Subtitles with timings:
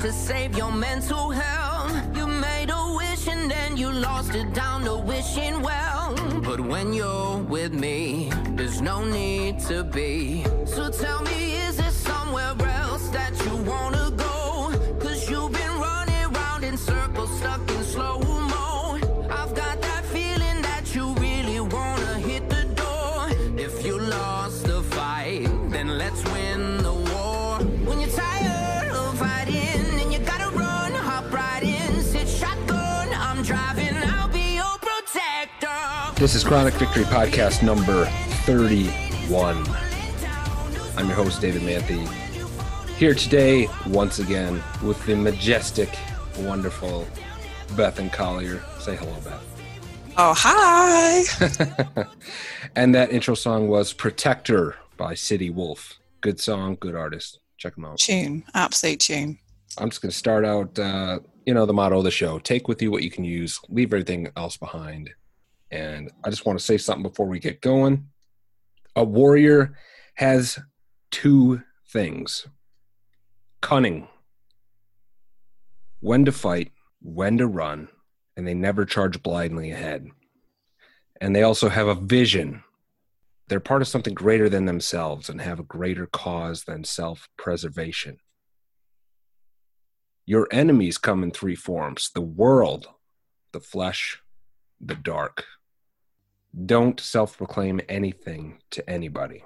[0.00, 2.16] to save your mental health.
[2.16, 6.14] You made a wish and then you lost it down to wishing well.
[6.42, 10.44] But when you're with me, there's no need to be.
[10.64, 14.09] So tell me, is there somewhere else that you wanna
[36.20, 38.04] This is Chronic Victory Podcast number
[38.44, 39.66] 31.
[40.98, 42.06] I'm your host, David Manthe.
[42.98, 45.88] Here today, once again, with the majestic,
[46.40, 47.06] wonderful
[47.68, 48.62] Bethan Collier.
[48.80, 49.42] Say hello, Beth.
[50.18, 52.04] Oh, hi.
[52.76, 55.98] and that intro song was Protector by City Wolf.
[56.20, 57.38] Good song, good artist.
[57.56, 57.96] Check them out.
[57.96, 58.44] tune.
[58.52, 59.38] Absolute tune.
[59.78, 62.68] I'm just going to start out, uh, you know, the motto of the show take
[62.68, 65.14] with you what you can use, leave everything else behind.
[65.70, 68.08] And I just want to say something before we get going.
[68.96, 69.76] A warrior
[70.14, 70.58] has
[71.10, 72.46] two things
[73.60, 74.08] cunning,
[76.00, 77.88] when to fight, when to run,
[78.36, 80.08] and they never charge blindly ahead.
[81.20, 82.62] And they also have a vision.
[83.48, 88.18] They're part of something greater than themselves and have a greater cause than self preservation.
[90.24, 92.86] Your enemies come in three forms the world,
[93.52, 94.22] the flesh,
[94.80, 95.44] the dark.
[96.66, 99.44] Don't self proclaim anything to anybody.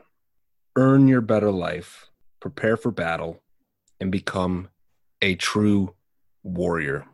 [0.77, 2.09] Earn your better life,
[2.41, 3.43] prepare for battle,
[4.01, 4.69] and become
[5.21, 5.95] a true
[6.43, 7.05] warrior.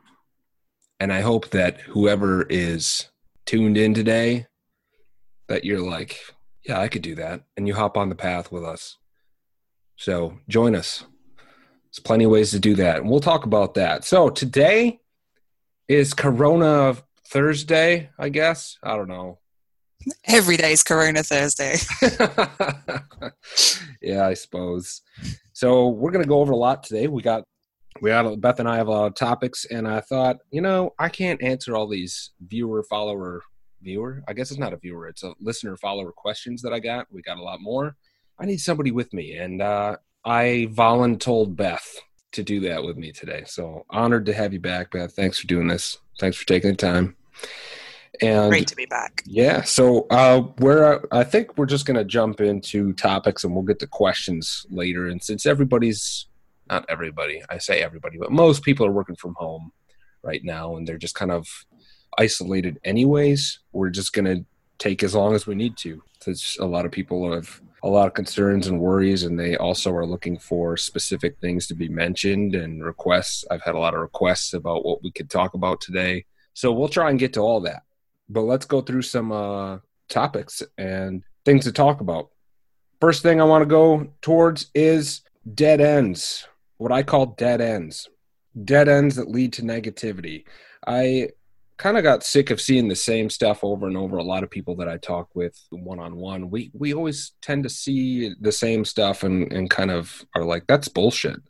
[0.98, 3.08] And I hope that whoever is
[3.46, 4.46] tuned in today,
[5.48, 6.20] that you're like,
[6.64, 7.42] yeah, I could do that.
[7.56, 8.96] And you hop on the path with us.
[9.96, 11.04] So join us.
[11.84, 12.98] There's plenty of ways to do that.
[12.98, 14.04] And we'll talk about that.
[14.04, 15.00] So today
[15.88, 16.96] is Corona
[17.26, 18.78] Thursday, I guess.
[18.82, 19.38] I don't know.
[20.24, 21.76] Every day's Corona Thursday.
[24.02, 25.02] yeah, I suppose.
[25.52, 27.06] So we're gonna go over a lot today.
[27.06, 27.44] We got
[28.00, 30.94] we got Beth and I have a lot of topics, and I thought, you know,
[30.98, 33.42] I can't answer all these viewer, follower,
[33.82, 34.22] viewer.
[34.26, 37.06] I guess it's not a viewer; it's a listener, follower questions that I got.
[37.10, 37.96] We got a lot more.
[38.38, 41.86] I need somebody with me, and uh, I voluntold Beth
[42.32, 43.42] to do that with me today.
[43.46, 45.12] So honored to have you back, Beth.
[45.12, 45.98] Thanks for doing this.
[46.18, 47.16] Thanks for taking the time.
[48.22, 49.22] And Great to be back.
[49.26, 53.78] yeah, so uh, we're I think we're just gonna jump into topics and we'll get
[53.80, 55.06] to questions later.
[55.06, 56.26] And since everybody's
[56.68, 59.72] not everybody, I say everybody, but most people are working from home
[60.22, 61.48] right now and they're just kind of
[62.18, 63.60] isolated anyways.
[63.72, 64.44] We're just gonna
[64.78, 66.02] take as long as we need to.
[66.18, 69.90] Because a lot of people have a lot of concerns and worries, and they also
[69.94, 73.46] are looking for specific things to be mentioned and requests.
[73.50, 76.88] I've had a lot of requests about what we could talk about today, so we'll
[76.88, 77.84] try and get to all that
[78.30, 82.30] but let's go through some uh, topics and things to talk about.
[83.00, 85.22] First thing I want to go towards is
[85.54, 86.46] dead ends,
[86.76, 88.08] what I call dead ends,
[88.64, 90.44] dead ends that lead to negativity.
[90.86, 91.30] I
[91.76, 94.18] kind of got sick of seeing the same stuff over and over.
[94.18, 97.64] A lot of people that I talk with one on one, we we always tend
[97.64, 101.40] to see the same stuff and and kind of are like, that's bullshit.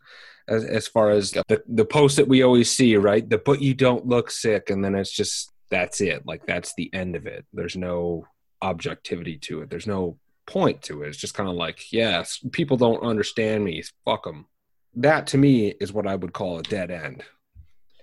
[0.48, 3.28] As, as far as the, the post that we always see, right?
[3.28, 6.26] The but you don't look sick, and then it's just that's it.
[6.26, 7.46] Like that's the end of it.
[7.52, 8.26] There's no
[8.62, 9.70] objectivity to it.
[9.70, 11.08] There's no point to it.
[11.08, 13.82] It's just kind of like, yes, people don't understand me.
[14.04, 14.46] Fuck them.
[14.94, 17.22] That to me is what I would call a dead end.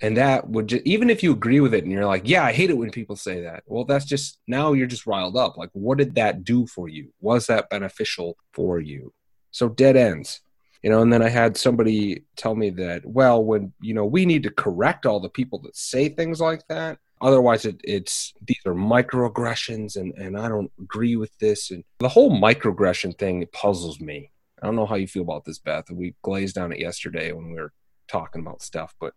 [0.01, 2.53] And that would just, even if you agree with it and you're like, yeah, I
[2.53, 3.63] hate it when people say that.
[3.65, 5.57] Well, that's just, now you're just riled up.
[5.57, 7.11] Like, what did that do for you?
[7.19, 9.11] Was that beneficial for you?
[9.51, 10.41] So, dead ends.
[10.83, 14.25] You know, and then I had somebody tell me that, well, when, you know, we
[14.25, 18.61] need to correct all the people that say things like that otherwise it, it's these
[18.65, 21.71] are microaggressions and, and i don't agree with this.
[21.71, 24.31] And the whole microaggression thing puzzles me.
[24.61, 25.91] I don't know how you feel about this beth.
[25.91, 27.73] We glazed on it yesterday when we were
[28.07, 29.13] talking about stuff but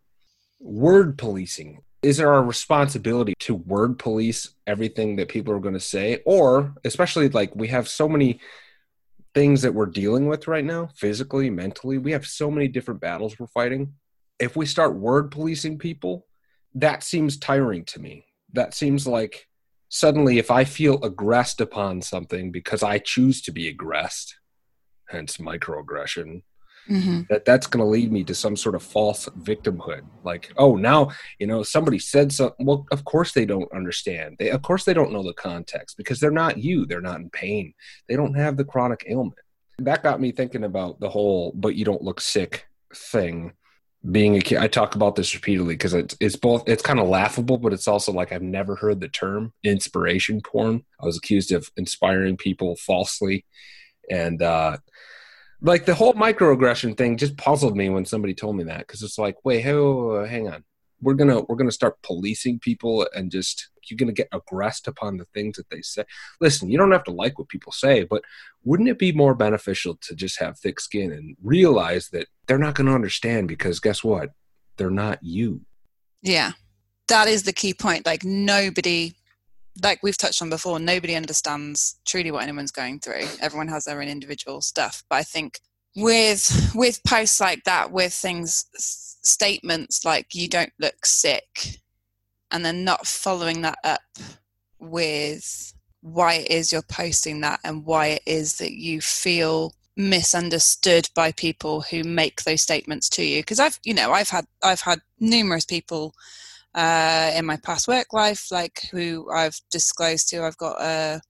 [0.58, 6.22] word policing is a responsibility to word police everything that people are going to say?
[6.24, 8.40] Or especially like we have so many
[9.34, 13.38] things that we're dealing with right now physically mentally we have so many different battles
[13.38, 13.94] we're fighting.
[14.38, 16.26] If we start word policing people
[16.74, 18.26] that seems tiring to me.
[18.52, 19.46] That seems like
[19.88, 24.36] suddenly if I feel aggressed upon something because I choose to be aggressed,
[25.08, 26.42] hence microaggression,
[26.88, 27.22] mm-hmm.
[27.28, 30.02] that that's going to lead me to some sort of false victimhood.
[30.24, 32.66] Like, oh, now you know somebody said something.
[32.66, 34.36] Well, of course they don't understand.
[34.38, 36.86] They, of course, they don't know the context because they're not you.
[36.86, 37.74] They're not in pain.
[38.08, 39.38] They don't have the chronic ailment.
[39.78, 43.52] That got me thinking about the whole "but you don't look sick" thing
[44.08, 47.08] being a kid, I talk about this repeatedly because it's it's both it's kind of
[47.08, 50.84] laughable, but it's also like I've never heard the term inspiration porn.
[51.00, 53.44] I was accused of inspiring people falsely,
[54.10, 54.78] and uh,
[55.60, 59.18] like the whole microaggression thing just puzzled me when somebody told me that because it's
[59.18, 60.64] like, wait, hey, hang on,
[61.00, 65.24] we're gonna we're gonna start policing people and just you're gonna get aggressed upon the
[65.34, 66.04] things that they say.
[66.40, 68.22] Listen, you don't have to like what people say, but
[68.64, 72.74] wouldn't it be more beneficial to just have thick skin and realize that they're not
[72.74, 74.30] gonna understand because guess what?
[74.76, 75.62] They're not you.
[76.22, 76.52] Yeah.
[77.08, 78.06] That is the key point.
[78.06, 79.14] Like nobody
[79.82, 83.26] like we've touched on before, nobody understands truly what anyone's going through.
[83.40, 85.02] Everyone has their own individual stuff.
[85.08, 85.60] But I think
[85.96, 91.80] with with posts like that, with things statements like you don't look sick
[92.50, 94.00] and then not following that up
[94.78, 101.08] with why it is you're posting that and why it is that you feel misunderstood
[101.14, 103.42] by people who make those statements to you.
[103.42, 106.14] Because i've you know i've had i've had numerous people
[106.72, 110.42] uh, in my past work life like who i've disclosed to.
[110.42, 111.20] I've got a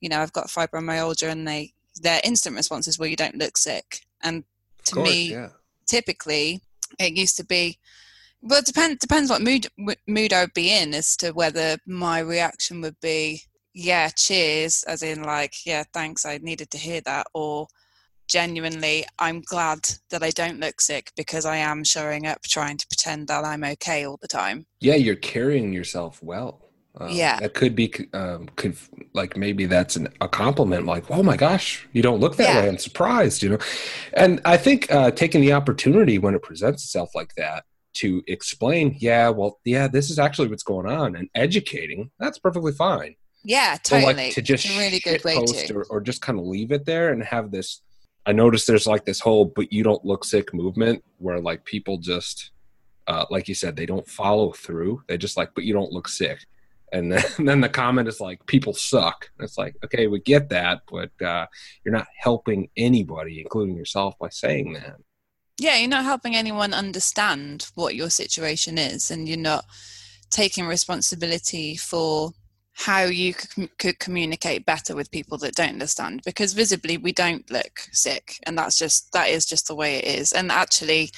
[0.00, 1.72] you know i've got fibromyalgia and they
[2.02, 4.00] their instant response is well you don't look sick.
[4.22, 4.44] And
[4.86, 5.48] to course, me yeah.
[5.86, 6.62] typically
[6.98, 7.78] it used to be.
[8.42, 9.66] Well it depends depends what mood
[10.06, 13.40] mood i would be in as to whether my reaction would be
[13.74, 17.66] yeah cheers as in like yeah thanks i needed to hear that or
[18.28, 19.80] genuinely i'm glad
[20.10, 23.64] that i don't look sick because i am showing up trying to pretend that i'm
[23.64, 24.66] okay all the time.
[24.80, 26.63] Yeah you're carrying yourself well
[27.00, 27.40] um, yeah.
[27.40, 28.76] that could be um, could
[29.14, 32.62] like maybe that's an, a compliment like oh my gosh you don't look that yeah.
[32.62, 32.68] way.
[32.68, 33.58] I'm surprised you know?
[34.12, 37.64] And i think uh, taking the opportunity when it presents itself like that
[37.94, 42.72] to explain yeah well yeah this is actually what's going on and educating that's perfectly
[42.72, 43.14] fine.
[43.44, 45.74] Yeah totally like to just it's a really good way post to.
[45.74, 47.82] Or, or just kind of leave it there and have this
[48.26, 51.98] i noticed there's like this whole but you don't look sick movement where like people
[51.98, 52.52] just
[53.06, 55.02] uh, like you said they don't follow through.
[55.08, 56.38] They just like but you don't look sick
[56.94, 59.30] and then, and then the comment is like people suck.
[59.40, 61.46] It's like okay we get that but uh,
[61.84, 64.96] you're not helping anybody including yourself by saying that.
[65.58, 69.64] Yeah you're not helping anyone understand what your situation is and you're not
[70.30, 72.32] taking responsibility for
[72.76, 73.32] how you
[73.78, 78.58] could communicate better with people that don't understand because visibly we don't look sick and
[78.58, 80.32] that's just that is just the way it is.
[80.32, 81.12] And actually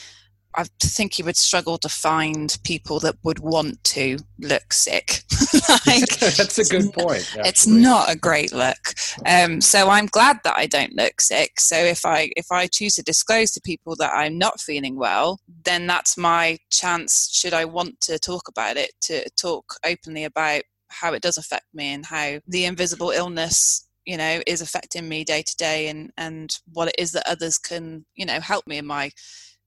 [0.56, 5.22] I think you would struggle to find people that would want to look sick.
[5.86, 7.26] like, That's a good point.
[7.28, 7.48] Actually.
[7.48, 8.94] It's not a great look.
[9.26, 11.60] Um, so I'm glad that I don't look sick.
[11.60, 15.40] So if I if I choose to disclose to people that I'm not feeling well,
[15.64, 17.30] then that's my chance.
[17.32, 21.66] Should I want to talk about it, to talk openly about how it does affect
[21.74, 26.12] me and how the invisible illness you know is affecting me day to day and
[26.16, 29.10] and what it is that others can you know help me in my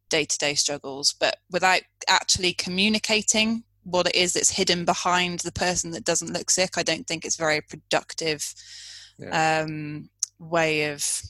[0.09, 5.51] day to day struggles, but without actually communicating what it is that's hidden behind the
[5.51, 8.53] person that doesn't look sick, I don't think it's very productive
[9.17, 9.61] yeah.
[9.61, 11.21] um, way of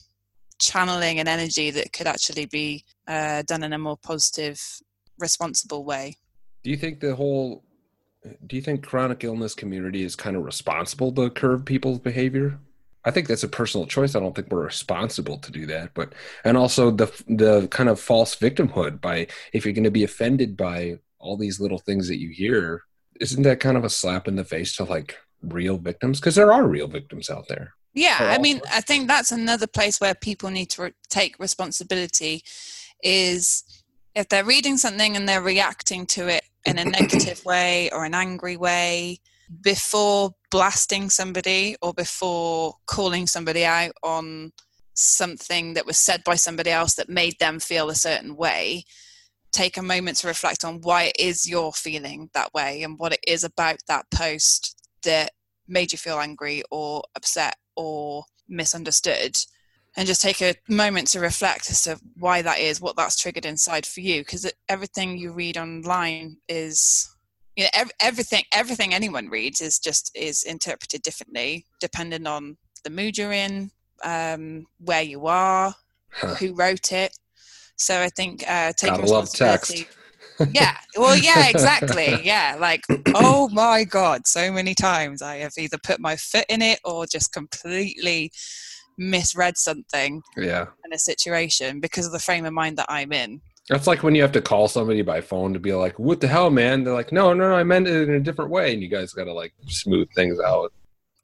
[0.58, 4.62] channeling an energy that could actually be uh, done in a more positive,
[5.18, 6.16] responsible way.
[6.62, 7.64] Do you think the whole
[8.46, 12.58] do you think chronic illness community is kind of responsible to curb people's behavior?
[13.04, 14.14] I think that's a personal choice.
[14.14, 15.94] I don't think we're responsible to do that.
[15.94, 16.14] But
[16.44, 20.56] and also the the kind of false victimhood by if you're going to be offended
[20.56, 22.82] by all these little things that you hear,
[23.20, 26.20] isn't that kind of a slap in the face to like real victims?
[26.20, 27.74] Because there are real victims out there.
[27.92, 32.44] Yeah, I mean, I think that's another place where people need to re- take responsibility.
[33.02, 33.64] Is
[34.14, 38.14] if they're reading something and they're reacting to it in a negative way or an
[38.14, 39.20] angry way,
[39.62, 44.52] before blasting somebody or before calling somebody out on
[44.94, 48.84] something that was said by somebody else that made them feel a certain way
[49.52, 53.12] take a moment to reflect on why it is you're feeling that way and what
[53.12, 55.32] it is about that post that
[55.66, 59.36] made you feel angry or upset or misunderstood.
[59.96, 63.44] And just take a moment to reflect as to why that is what that's triggered
[63.44, 67.12] inside for you because everything you read online is
[67.56, 72.90] you know ev- everything everything anyone reads is just is interpreted differently depending on the
[72.90, 73.70] mood you're in
[74.04, 75.74] um, where you are
[76.12, 76.34] huh.
[76.36, 77.14] who wrote it.
[77.76, 79.88] So i think uh taking Gotta responsibility
[80.52, 82.82] yeah well yeah exactly yeah like
[83.14, 87.06] oh my god so many times i have either put my foot in it or
[87.06, 88.30] just completely
[88.98, 90.66] misread something yeah.
[90.84, 93.40] in a situation because of the frame of mind that i'm in
[93.70, 96.28] that's like when you have to call somebody by phone to be like, "What the
[96.28, 98.82] hell, man?" They're like, "No, no, no, I meant it in a different way," and
[98.82, 100.72] you guys got to like smooth things out.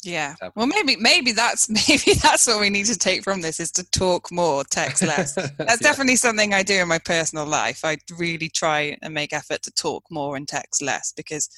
[0.05, 0.37] Yeah.
[0.55, 3.91] Well, maybe maybe that's maybe that's what we need to take from this is to
[3.91, 5.35] talk more, text less.
[5.35, 5.77] That's Yeah.
[5.81, 7.85] definitely something I do in my personal life.
[7.85, 11.49] I really try and make effort to talk more and text less because,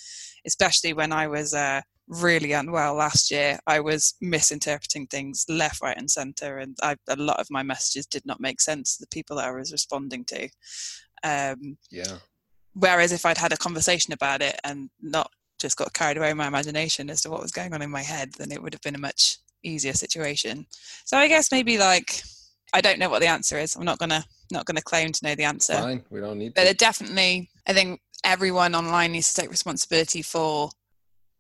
[0.47, 5.97] especially when I was uh, really unwell last year, I was misinterpreting things left, right,
[5.97, 9.09] and centre, and I, a lot of my messages did not make sense to the
[9.09, 10.49] people that I was responding to.
[11.25, 12.19] Um, Yeah.
[12.75, 16.37] whereas if I'd had a conversation about it and not just got carried away in
[16.37, 18.83] my imagination as to what was going on in my head, then it would have
[18.83, 20.67] been a much easier situation.
[21.05, 22.23] So I guess maybe like
[22.73, 23.75] I don't know what the answer is.
[23.75, 25.75] I'm not gonna not gonna claim to know the answer.
[25.75, 26.05] Fine.
[26.11, 26.71] We don't need But to.
[26.71, 30.71] it definitely I think everyone online needs to take responsibility for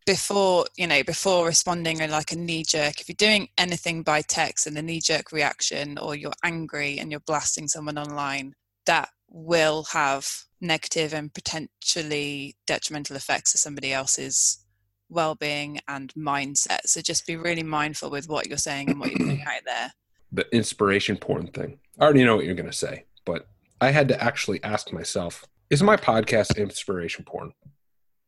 [0.08, 4.22] before you know before responding in like a knee jerk if you're doing anything by
[4.22, 8.54] text and a knee jerk reaction or you're angry and you're blasting someone online
[8.86, 10.26] that will have
[10.62, 14.64] negative and potentially detrimental effects to somebody else's
[15.10, 19.18] well-being and mindset so just be really mindful with what you're saying and what you're
[19.18, 19.92] putting out there
[20.32, 21.78] the inspiration porn thing.
[21.98, 23.48] I already know what you're going to say, but
[23.80, 27.52] I had to actually ask myself, is my podcast inspiration porn?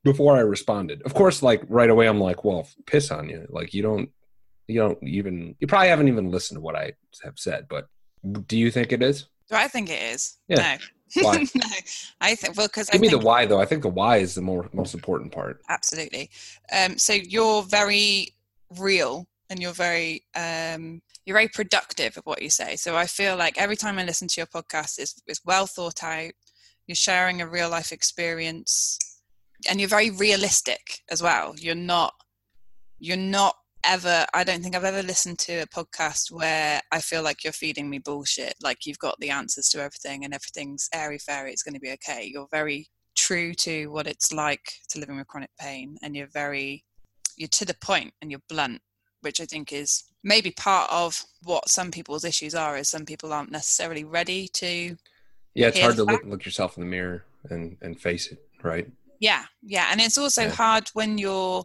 [0.05, 1.03] Before I responded.
[1.03, 3.47] Of course, like right away, I'm like, well, piss on you.
[3.51, 4.09] Like, you don't,
[4.67, 6.93] you don't even, you probably haven't even listened to what I
[7.23, 7.87] have said, but
[8.47, 9.27] do you think it is?
[9.49, 10.77] do i think it is Yeah.
[11.17, 11.39] no Why?
[11.55, 11.67] no
[12.21, 13.61] i think well because i Give me think the why, though.
[13.61, 15.61] I think the why is the more most important part.
[15.69, 16.31] absolutely
[16.73, 18.29] um so you're very
[18.79, 23.37] real and you're very um you're very productive of what you say so i feel
[23.37, 26.31] like every time i listen to your podcast it's, it's well thought out
[26.87, 28.99] you're sharing a real life experience
[29.69, 31.55] and you're very realistic as well.
[31.57, 32.15] You're not
[32.99, 37.23] you're not ever i don't think i've ever listened to a podcast where i feel
[37.23, 38.55] like you're feeding me bullshit.
[38.63, 41.93] Like you've got the answers to everything and everything's airy fairy it's going to be
[41.93, 42.31] okay.
[42.31, 46.85] You're very true to what it's like to living with chronic pain and you're very
[47.37, 48.81] you're to the point and you're blunt
[49.23, 53.33] which i think is maybe part of what some people's issues are is some people
[53.33, 54.97] aren't necessarily ready to
[55.55, 58.89] Yeah, it's hard to look, look yourself in the mirror and, and face it, right?
[59.21, 60.51] Yeah yeah and it's also Yeah.
[60.51, 61.65] hard when you're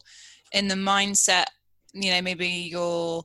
[0.51, 1.45] in the mindset
[1.93, 3.23] you know maybe you're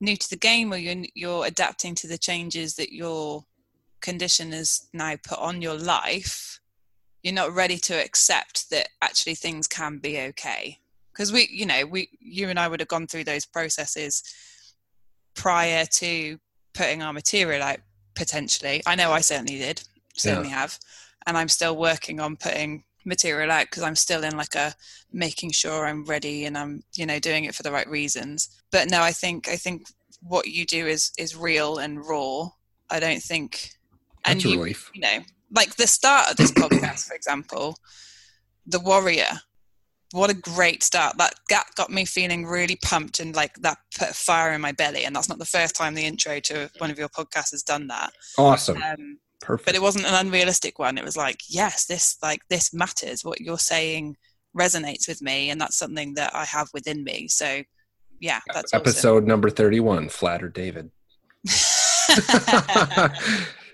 [0.00, 3.44] new to the game or you're you're adapting to the changes that your
[4.00, 6.60] condition has now put on your life
[7.22, 10.78] you're not ready to accept that actually things can be okay.
[11.12, 14.22] Because we you know we you and I would have gone through those processes
[15.34, 16.38] prior to
[16.74, 17.78] putting our material out
[18.14, 18.82] potentially.
[18.86, 19.82] I know I certainly did
[20.14, 20.78] certainly have
[21.26, 24.74] and I'm still working on putting material out because I'm still in like a
[25.12, 28.48] making sure I'm ready and I'm you know doing it for the right reasons.
[28.70, 29.86] But no I think I think
[30.22, 32.48] what you do is is real and raw.
[32.90, 33.70] I don't think
[34.24, 34.90] and That's you relief.
[34.94, 35.18] you know
[35.54, 37.76] like the start of this podcast for example
[38.66, 39.40] the warrior
[40.12, 41.16] what a great start.
[41.18, 44.72] That that got me feeling really pumped and like that put a fire in my
[44.72, 45.04] belly.
[45.04, 47.88] And that's not the first time the intro to one of your podcasts has done
[47.88, 48.12] that.
[48.38, 48.82] Awesome.
[48.82, 49.66] um, Perfect.
[49.66, 53.40] but it wasn't an unrealistic one it was like yes this like this matters what
[53.40, 54.16] you're saying
[54.56, 57.62] resonates with me and that's something that i have within me so
[58.20, 60.90] yeah that's Episode number 31, Flatter David.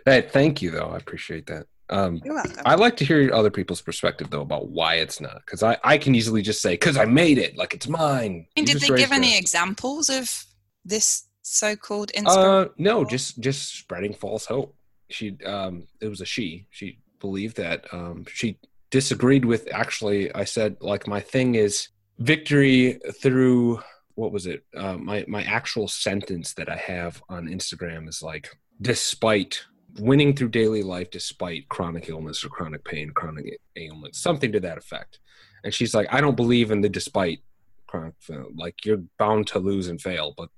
[0.07, 0.89] hey, thank you, though.
[0.89, 1.67] I appreciate that.
[1.91, 2.21] Um,
[2.67, 5.41] I like to hear other people's perspective, though, about why it's not.
[5.45, 8.47] Because I, I can easily just say, because I made it, like it's mine.
[8.57, 10.45] And did they give any a- examples of
[10.85, 14.75] this so-called inspiration Uh, no, just just spreading false hope.
[15.11, 16.67] She, um, it was a she.
[16.71, 18.59] She believed that um, she
[18.91, 19.69] disagreed with.
[19.73, 21.89] Actually, I said like my thing is
[22.19, 23.81] victory through
[24.15, 24.65] what was it?
[24.77, 28.49] Uh, my my actual sentence that I have on Instagram is like
[28.81, 29.65] despite
[29.99, 34.79] winning through daily life despite chronic illness or chronic pain, chronic ailment, something to that
[34.79, 35.19] effect.
[35.65, 37.41] And she's like, I don't believe in the despite
[37.87, 38.15] chronic,
[38.57, 40.51] like you're bound to lose and fail, but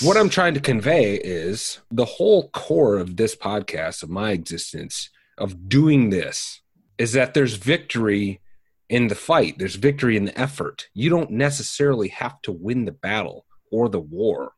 [0.00, 5.10] what I'm trying to convey is the whole core of this podcast, of my existence,
[5.38, 6.60] of doing this,
[6.98, 8.40] is that there's victory
[8.88, 10.88] in the fight, there's victory in the effort.
[10.94, 14.52] You don't necessarily have to win the battle or the war.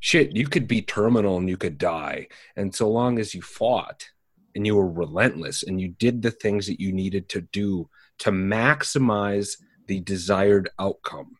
[0.00, 2.28] Shit, you could be terminal and you could die.
[2.56, 4.08] And so long as you fought
[4.54, 7.88] and you were relentless and you did the things that you needed to do
[8.18, 11.37] to maximize the desired outcome,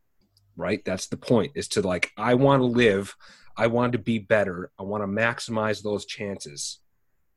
[0.58, 0.84] right?
[0.84, 3.16] That's the point is to like, I want to live,
[3.56, 6.80] I want to be better, I want to maximize those chances.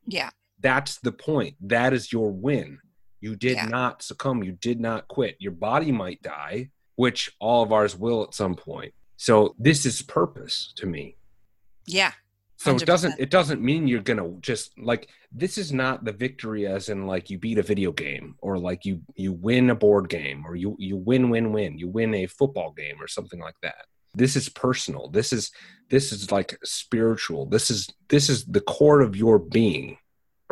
[0.06, 1.56] yeah That's the point.
[1.60, 2.78] That is your win.
[3.20, 3.66] You did Yeah.
[3.66, 5.36] not succumb, you did not quit.
[5.38, 8.92] Your body might die, which all of ours will at some point.
[9.16, 11.16] So this is purpose to me.
[11.86, 12.12] yeah
[12.62, 16.66] So it doesn't it doesn't mean you're gonna just like this is not the victory
[16.66, 20.08] as in like you beat a video game or like you you win a board
[20.08, 21.78] game or you you win win win.
[21.78, 23.86] You win a football game or something like that.
[24.14, 25.08] this is personal.
[25.08, 25.50] This is
[25.88, 27.46] this is like spiritual.
[27.46, 29.98] This is this is the core of your being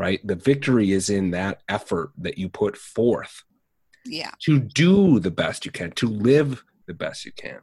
[0.01, 0.27] right?
[0.27, 3.45] The victory is in that effort that you put forth
[4.07, 4.31] yeah.
[4.45, 7.61] to do the best you can to live the best you can.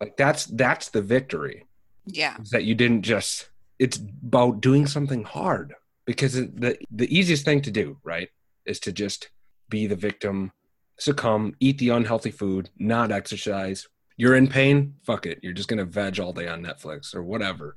[0.00, 1.66] Like that's that's the victory.
[2.06, 2.36] Yeah.
[2.52, 3.48] That you didn't just
[3.78, 5.74] it's about doing something hard
[6.06, 8.28] because the the easiest thing to do right
[8.66, 9.30] is to just
[9.68, 10.52] be the victim
[10.98, 13.86] succumb eat the unhealthy food not exercise.
[14.16, 15.38] You're in pain fuck it.
[15.42, 17.74] You're just gonna veg all day on netflix or whatever.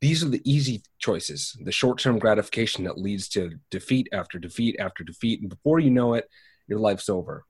[0.00, 5.02] These are the easy choices the short-term gratification that leads to defeat after defeat after
[5.04, 5.40] defeat.
[5.40, 6.28] And before you know it
[6.68, 7.44] your life's over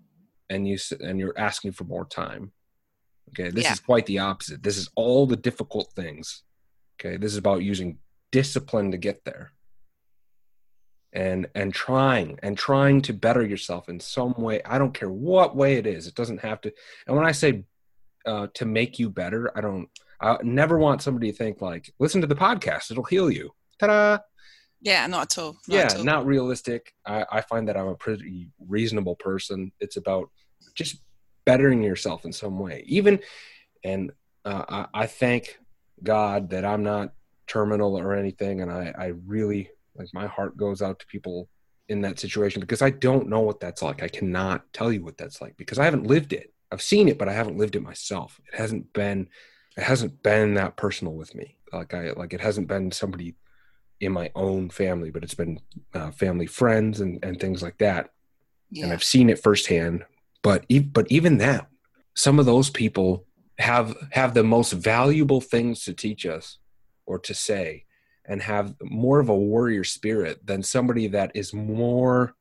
[0.49, 2.52] and you and you're asking for more time.
[3.30, 3.73] Okay this Yeah.
[3.73, 4.62] is quite the opposite.
[4.62, 6.42] This is all the difficult things
[7.00, 7.99] okay this is about using
[8.33, 9.52] discipline to get there.
[11.12, 14.62] And and trying and trying to better yourself in some way.
[14.64, 16.07] I don't care what way it is.
[16.07, 16.73] It doesn't have to
[17.07, 17.64] and when i say
[18.26, 19.88] uh, to make you better i don't
[20.21, 23.50] i never want somebody to think like listen to the podcast it'll heal you.
[23.80, 24.19] Ta-da!
[24.83, 26.04] Yeah not at all not yeah at all.
[26.04, 26.92] not realistic.
[27.04, 29.73] I, I find that i'm a pretty reasonable person.
[29.80, 30.30] It's about
[30.76, 31.02] just
[31.45, 32.85] bettering yourself in some way.
[32.87, 33.19] Even
[33.83, 34.12] and
[34.45, 35.59] uh, I, I thank
[36.02, 37.12] god that i'm not
[37.47, 38.61] terminal or anything.
[38.61, 41.49] And i i really like my heart goes out to people
[41.88, 44.02] in that situation because i don't know what that's like.
[44.02, 46.52] I cannot tell you what that's like because i haven't lived it.
[46.71, 48.40] I've seen it but i haven't lived it myself.
[48.52, 49.28] It hasn't been
[49.76, 51.57] it hasn't been that personal with me.
[51.73, 53.35] Like i like it hasn't been somebody
[54.00, 55.61] in my own family, but it's been
[55.92, 58.11] uh, family friends and, and things like that.
[58.80, 60.04] And I've seen it firsthand.
[60.42, 61.69] But e- but even that,
[62.14, 63.26] some of those people
[63.60, 66.58] have have the most valuable things to teach us
[67.06, 67.84] or to say,
[68.26, 72.34] and have more of a warrior spirit than somebody that is more,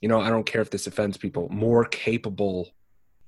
[0.00, 2.70] you know, I don't care if this offends people, more capable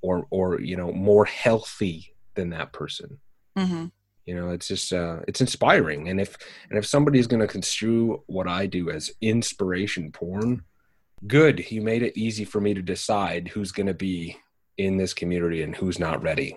[0.03, 3.19] or or you know more healthy than that person.
[3.57, 3.87] Hmm
[4.29, 6.09] you know it's just uh it's inspiring.
[6.09, 6.37] And if
[6.69, 10.63] and if somebody's going to construe what i do as inspiration porn
[11.27, 14.37] good you made it easy for me to decide who's going to be
[14.77, 16.57] in this community and who's not ready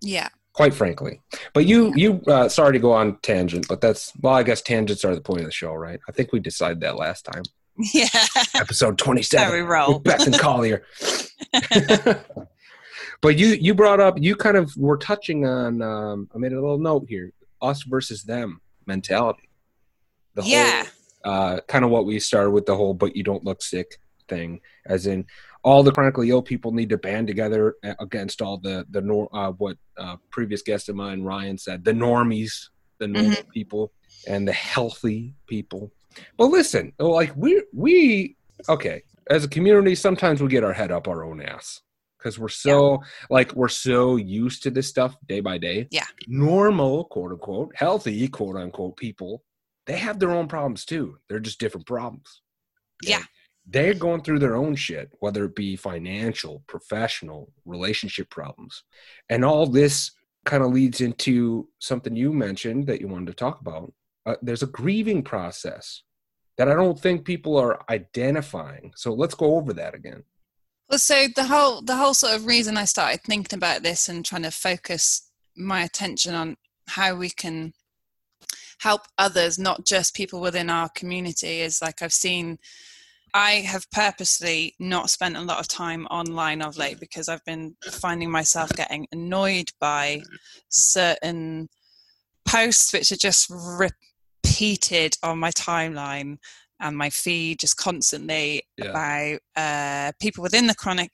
[0.00, 1.20] yeah quite frankly
[1.54, 5.04] but you you uh sorry to go on tangent but that's well i guess tangents
[5.04, 7.42] are the point of the show right i think we decided that last time
[7.94, 8.08] yeah
[8.54, 9.98] episode 27 we roll.
[10.00, 10.84] Beth and Collier.
[13.20, 16.60] but you you brought up you kind of were touching on um, I made a
[16.60, 17.32] little note here
[17.62, 19.48] us versus them mentality.
[20.34, 20.84] The Yeah.
[21.24, 23.98] whole uh, kind of what we started with the whole but you don't look sick
[24.28, 25.26] thing as in
[25.62, 29.52] all the chronically ill people need to band together against all the the nor uh,
[29.52, 32.68] what uh, previous guest of mine Ryan said the normies
[32.98, 33.92] the normal people
[34.26, 35.92] and the healthy people.
[36.38, 38.36] Well listen like we we
[38.68, 41.80] okay as a community sometimes we get our head up our own ass
[42.18, 45.86] because we're so like we're so used to this stuff day by day.
[45.90, 46.06] Yeah.
[46.26, 49.42] normal quote unquote healthy quote unquote people
[49.88, 51.16] they have their own problems too.
[51.28, 52.42] They're just different problems.
[53.02, 53.22] Yeah.
[53.70, 58.84] They're going through their own shit whether it be financial professional relationship problems
[59.28, 60.12] and all this
[60.44, 63.92] kind of leads into something you mentioned that you wanted to talk about
[64.26, 66.02] uh, there's a grieving process
[66.58, 68.92] that I don't think people are identifying.
[68.96, 70.24] So let's go over that again.
[70.90, 74.24] Well, so the whole the whole sort of reason I started thinking about this and
[74.24, 76.56] trying to focus my attention on
[76.88, 77.72] how we can
[78.80, 82.58] help others, not just people within our community, is like I've seen.
[83.34, 87.76] I have purposely not spent a lot of time online of late because I've been
[87.90, 90.22] finding myself getting annoyed by
[90.68, 91.68] certain
[92.46, 96.38] posts which are just repeated on my timeline
[96.80, 98.86] and my feed just constantly Yeah.
[98.86, 101.12] about uh, people within the chronic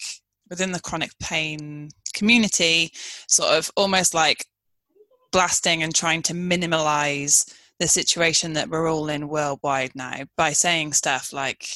[0.50, 2.90] within the chronic pain community
[3.28, 4.44] sort of almost like
[5.32, 7.50] blasting and trying to minimalize
[7.80, 11.66] the situation that we're all in worldwide now by saying stuff like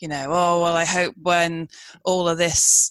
[0.00, 1.68] you know oh well i hope when
[2.04, 2.90] all of this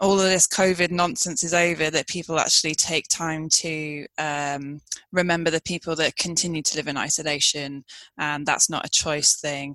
[0.00, 4.80] all of this covid nonsense is over that people actually take time to um,
[5.12, 7.84] remember the people that continue to live in isolation
[8.18, 9.74] and that's not a choice thing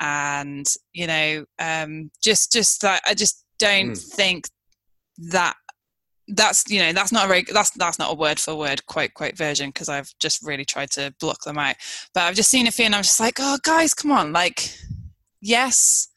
[0.00, 4.14] and you know um, just just that i just don't Mm.
[4.14, 4.48] think
[5.18, 5.54] that
[6.28, 9.14] that's you know that's not a very that's that's not a word for word quote
[9.14, 11.76] quote version because i've just really tried to block them out
[12.14, 14.70] but i've just seen a few and i'm just like oh guys come on like
[15.46, 16.08] yes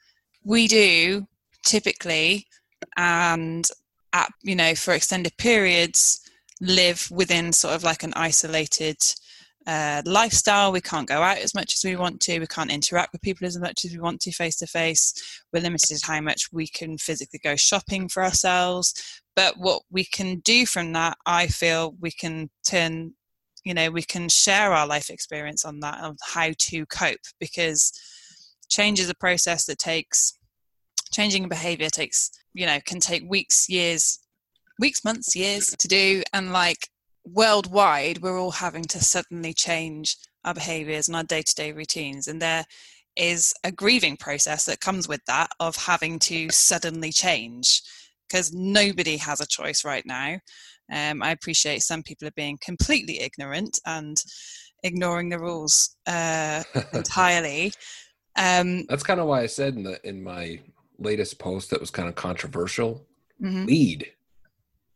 [0.44, 1.28] we do
[1.66, 2.48] typically
[2.98, 3.68] and
[4.14, 6.22] at you know for extended periods
[6.62, 8.98] live within sort of like an isolated
[9.68, 10.72] uh, lifestyle.
[10.72, 12.40] We can't go out as much as we want to.
[12.40, 15.14] We can't interact with people as much as we want to face to face.
[15.54, 19.22] We're limited how much we can physically go shopping for ourselves.
[19.36, 23.14] But what we can do from that, I feel we can turn,
[23.64, 27.94] you know, we can share our life experience on that of how to cope because
[28.70, 30.34] change is a process that takes
[31.12, 34.20] changing behavior takes, you know, can take weeks, years,
[34.80, 36.24] weeks, months, years to do.
[36.34, 36.88] And like
[37.26, 42.28] worldwide, we're all having to suddenly change our behaviors and our day to day routines.
[42.28, 42.66] And there
[43.16, 47.82] is a grieving process that comes with that of having to suddenly change
[48.28, 50.38] because nobody has a choice right now.
[50.92, 54.18] Um, I appreciate some people are being completely ignorant and
[54.84, 57.74] ignoring the rules uh, entirely.
[58.40, 60.60] Um, That's kind of why I said in the in my
[60.98, 63.06] latest post that was kind of controversial.
[63.42, 63.66] mhm.
[63.68, 64.12] Lead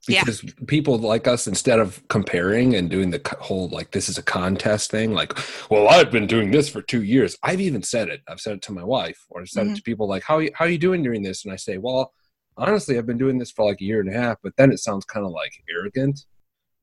[0.08, 0.22] Yeah.
[0.22, 4.24] because people like us instead of comparing and doing the whole like this is a
[4.24, 5.32] contest thing like
[5.72, 8.62] well i've been doing this for two years i've even said it i've said it
[8.64, 10.78] to my wife or i've said it to people like how, you- how are you
[10.78, 12.12] doing during this and i say well
[12.58, 14.80] honestly i've been doing this for like a year and a half but then it
[14.80, 16.18] sounds kind of like arrogant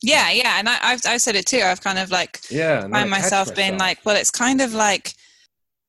[0.03, 1.61] Yeah, yeah, and I, I've I've said it too.
[1.71, 4.31] I've kind of like yeah and then I find catch myself being like, well, it's
[4.31, 5.13] kind of like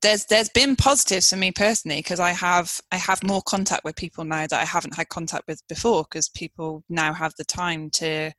[0.01, 3.95] there's there's been positives for me personally because I have I have more contact with
[3.95, 7.89] people now that I haven't had contact with before because people now have the time
[7.91, 8.31] to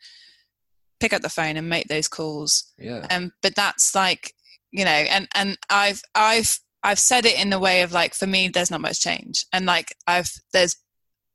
[1.01, 2.73] pick up the phone and make those calls.
[2.79, 3.07] yeah.
[3.11, 4.35] Um, but that's like
[4.73, 8.27] you know, and and I've I've I've said it in the way of like for
[8.27, 10.77] me, there's not much change, and like I've there's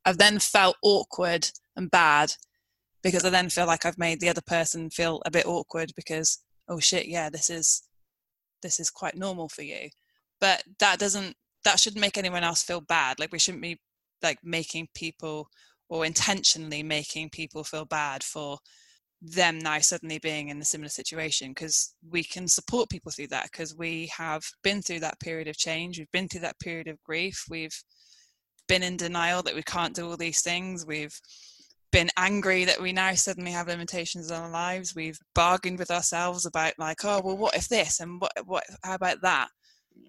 [0.05, 2.33] I've then felt awkward and bad
[3.03, 6.39] because I then feel like I've made the other person feel a bit awkward because
[6.67, 7.83] oh shit, yeah, this is
[8.63, 9.89] this is quite normal for you,
[10.39, 13.19] but that doesn't that shouldn't make anyone else feel bad.
[13.19, 13.79] Like we shouldn't be
[14.23, 15.49] like making people
[15.89, 18.57] or intentionally making people feel bad for
[19.21, 23.49] them now suddenly being in a similar situation because we can support people through that
[23.51, 27.01] because we have been through that period of change we've been through that period of
[27.01, 27.83] grief we've
[28.67, 31.19] been in denial that we can't do all these things we've
[31.91, 36.45] been angry that we now suddenly have limitations in our lives we've bargained with ourselves
[36.45, 39.47] about like oh well what if this and what what how about that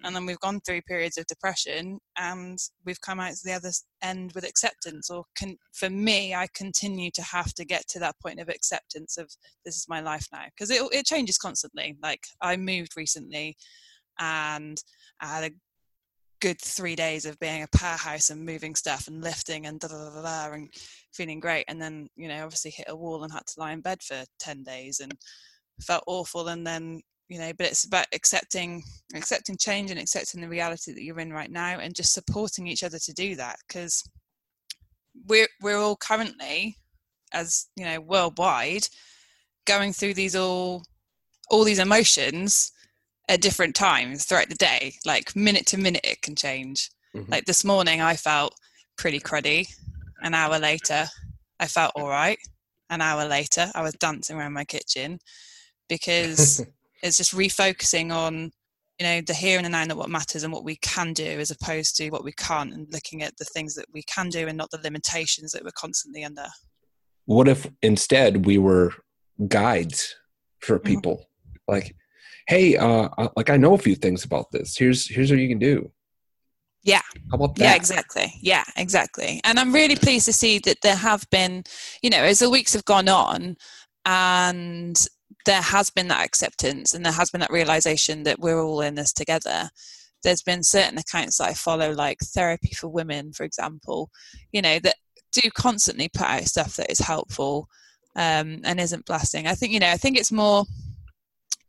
[0.03, 3.71] and then we've gone through periods of depression and we've come out to the other
[4.01, 8.15] end with acceptance or can for me i continue to have to get to that
[8.21, 9.29] point of acceptance of
[9.65, 10.45] this is my life now.
[10.45, 11.97] Because it, it changes constantly.
[12.01, 13.55] Like i moved recently
[14.19, 14.81] and
[15.21, 15.55] i had a
[16.41, 20.09] good three days of being a powerhouse and moving stuff and lifting and da da
[20.09, 20.69] da da and
[21.13, 21.65] feeling great.
[21.67, 24.23] And then you know obviously hit a wall and had to lie in bed for
[24.39, 25.13] 10 days and
[25.81, 26.47] felt awful.
[26.47, 28.83] And then you know but it's about accepting
[29.15, 32.83] accepting change and accepting the reality that you're in right now and just supporting each
[32.83, 34.03] other to do that because
[35.27, 36.75] we're we're all currently
[37.33, 38.87] as you know worldwide
[39.65, 40.83] going through these all
[41.49, 42.71] all these emotions
[43.27, 47.29] at different times throughout the day like minute to minute it can change Mhm.
[47.29, 48.53] like this morning i felt
[48.95, 49.67] pretty cruddy
[50.21, 51.07] an hour later
[51.59, 52.37] i felt all right
[52.89, 55.19] an hour later i was dancing around my kitchen
[55.89, 56.63] because
[57.03, 58.51] it's just refocusing on
[58.99, 61.23] you know the here and the now and what matters and what we can do
[61.39, 64.47] as opposed to what we can't and looking at the things that we can do
[64.47, 66.45] and not the limitations that we're constantly under
[67.25, 68.91] what if instead we were
[69.47, 70.15] guides
[70.59, 70.83] for Mhm.
[70.85, 71.25] people
[71.67, 71.95] like
[72.47, 75.47] hey uh uh, like i know a few things about this here's here's what you
[75.47, 75.91] can do
[76.83, 77.01] Yeah.
[77.31, 78.33] how about that Yeah, exactly.
[78.41, 79.41] Yeah, exactly.
[79.43, 81.63] And I'm really pleased to see that there have been,
[82.01, 83.57] you know, as the weeks have gone on
[84.05, 84.97] and
[85.49, 88.93] there has been that acceptance and there has been that realization that we're all in
[88.93, 89.71] this together.
[90.21, 94.11] There's been certain accounts that I follow, like Therapy for Women, for example,
[94.51, 94.97] you know, that
[95.31, 97.67] do constantly put out stuff that is helpful
[98.15, 99.47] um, and isn't blasting.
[99.47, 100.65] I think, you know, I think it's more,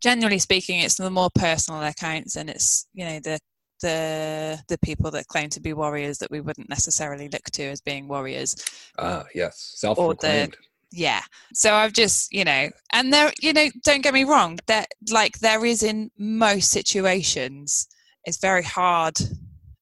[0.02, 3.40] generally speaking, it's the more personal accounts and it's, you know, the
[3.80, 7.80] the the people that claim to be warriors that we wouldn't necessarily look to as
[7.80, 8.54] being warriors
[8.98, 10.54] ah yes self-proclaimed
[10.92, 11.22] yeah.
[11.54, 15.38] So i've just you know and there you know don't get me wrong that like
[15.38, 17.86] there is in most situations
[18.24, 19.18] it's very hard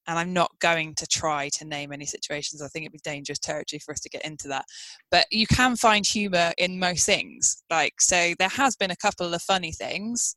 [0.06, 2.62] and i'm not going to try to name any situations.
[2.62, 4.64] I think it'd be dangerous territory for us to get into that.
[5.10, 7.62] But you can find humor in most things.
[7.70, 10.34] Like so there has been a couple of funny things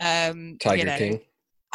[0.00, 1.20] um tiger you know, king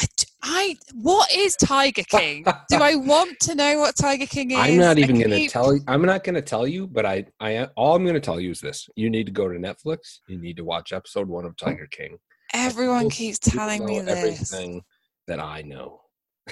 [0.01, 0.07] I,
[0.43, 2.43] I what is Tiger King?
[2.69, 4.57] Do I want to know what Tiger King is?
[4.57, 7.63] i'm not even gonna keep- tell you i'm not gonna tell you but i i
[7.75, 10.57] all i'm gonna tell you is this you need to go to netflix you need
[10.57, 12.17] to watch episode one of oh, tiger king
[12.53, 14.17] Everyone keeps telling me this.
[14.17, 14.81] everything
[15.27, 16.00] that i know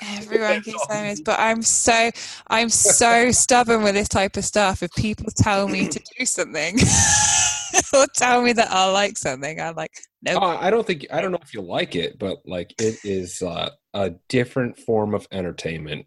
[0.01, 2.11] Everyone keeps saying this, but I'm so
[2.47, 4.83] I'm so stubborn with this type of stuff.
[4.83, 6.77] If people tell me to do something
[7.93, 10.33] or tell me that I like something, I'm like, no.
[10.33, 10.43] Nope.
[10.43, 13.41] Uh, I don't think I don't know if you like it, but like it is
[13.41, 16.05] uh, a different form of entertainment.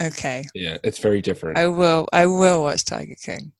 [0.00, 0.44] Okay.
[0.54, 1.58] Yeah, it's very different.
[1.58, 2.08] I will.
[2.12, 3.52] I will watch Tiger King.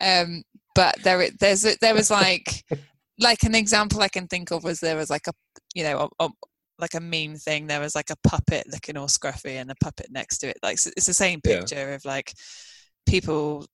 [0.00, 0.42] Um,
[0.74, 2.64] but there, there's, there was like,
[3.18, 5.32] like an example I can think of was there was like a,
[5.74, 6.08] you know,
[6.80, 7.66] like a meme thing.
[7.66, 10.58] There was like a puppet looking all scruffy and a puppet next to it.
[10.62, 11.94] Like it's the same picture yeah.
[11.94, 12.32] of like
[13.06, 13.66] people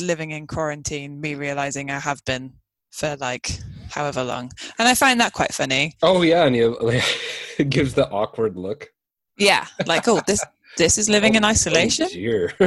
[0.00, 1.20] living in quarantine.
[1.20, 2.54] Me realizing I have been
[2.90, 3.50] for like
[3.90, 5.96] however long, and I find that quite funny.
[6.02, 7.04] Oh yeah, and you, like,
[7.58, 8.88] it gives the awkward look.
[9.36, 10.44] Yeah, like oh this
[10.76, 12.06] this is living in oh, isolation.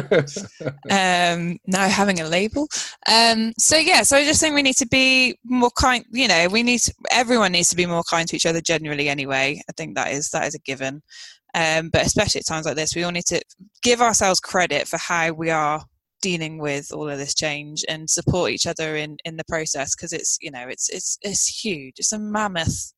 [0.90, 2.68] um, now having a label.
[3.08, 6.06] Um, so yeah, so I just think we need to be more kind.
[6.12, 9.10] You know, we need to, everyone needs to be more kind to each other generally.
[9.10, 11.02] Anyway, I think that is that is a given.
[11.56, 13.42] Um, but especially at times like this, we all need to
[13.84, 15.86] give ourselves credit for how we are
[16.22, 20.14] dealing with all of this change and support each other in in the process because
[20.14, 21.96] it's you know it's it's it's huge.
[22.00, 22.94] It's a mammoth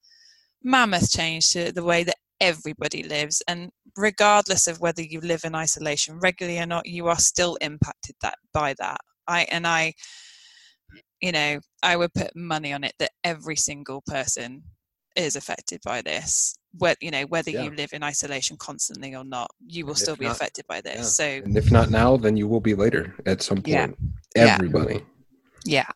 [0.63, 5.55] mammoth change to the way that everybody lives and regardless of whether you live in
[5.55, 8.97] isolation regularly or not you are still impacted that by that.
[9.27, 9.93] I and i
[11.21, 14.63] you know i would put money on it that every single person
[15.15, 17.63] is affected by this whether you know whether yeah.
[17.63, 20.81] you live in isolation constantly or not you will and still be not, affected by
[20.81, 20.95] this.
[20.97, 21.03] yeah.
[21.03, 23.95] so and if not now then you will be later at some point.
[24.35, 24.55] Yeah.
[24.55, 25.01] everybody.
[25.65, 25.87] Yeah.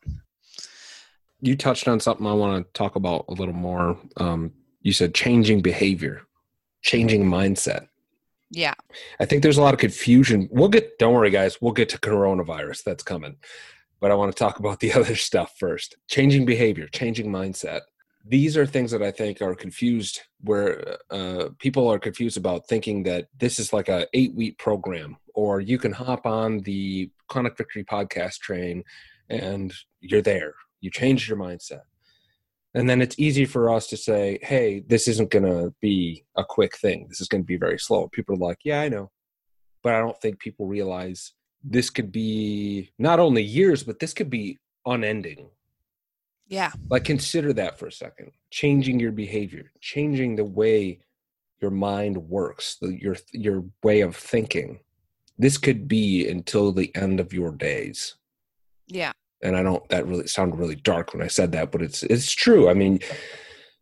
[1.41, 3.97] You touched on something i want to talk about a little more.
[4.17, 6.23] Um, you said changing behavior
[6.81, 7.87] changing mindset.
[8.51, 8.73] Yeah.
[9.19, 10.49] I think there's a lot of confusion.
[10.51, 12.83] We'll get, don't worry, guys, we'll get to coronavirus.
[12.83, 13.37] That's coming.
[13.99, 17.81] But I want to talk about the other stuff first changing behavior, changing mindset.
[18.25, 23.03] These are things that I think are confused, where uh, people are confused about thinking
[23.03, 27.57] that this is like a eight week program, or you can hop on the Chronic
[27.57, 28.83] Victory podcast train
[29.29, 30.53] and you're there.
[30.81, 31.81] You change your mindset
[32.73, 36.43] and then it's easy for us to say hey this isn't going to be a
[36.43, 37.05] quick thing.
[37.07, 38.07] This is going to be very slow.
[38.09, 39.11] People are like yeah i know.
[39.83, 44.29] But i don't think people realize this could be not only years but this could
[44.29, 45.49] be unending.
[46.47, 46.71] Yeah.
[46.89, 48.31] Like consider that for a second.
[48.51, 50.99] Changing your behavior changing the way
[51.61, 54.79] your mind works the, your your way of thinking.
[55.37, 58.15] This could be until the end of your days.
[58.87, 62.03] Yeah and I don't that really sounded really dark when I said that, but it's
[62.03, 62.69] it's true.
[62.69, 62.99] I mean,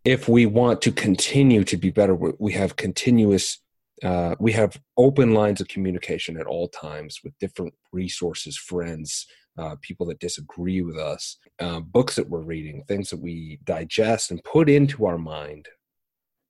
[0.05, 3.59] if we want to continue to be better, we have continuous
[4.03, 9.25] uh, we have open lines of communication at all times with different resources, friends,
[9.57, 14.29] uh, people that disagree with us, uh, books that we're reading, things that we digest
[14.29, 15.67] and put into our mind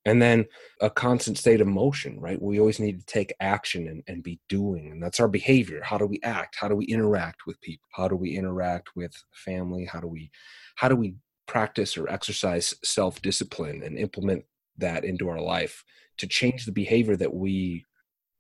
[0.08, 0.46] and then
[0.82, 2.42] a constant state of motion right?
[2.42, 5.82] We always need to take action and, and be doing and that's our behavior.
[5.84, 6.56] How do we act?
[6.60, 7.88] How do we interact with people?
[7.92, 9.86] How do we interact with family?
[9.86, 10.32] How do we
[10.76, 11.16] how do we
[11.48, 14.44] practice or exercise self-discipline and implement
[14.78, 15.84] that into our life
[16.18, 17.86] to change the behavior that we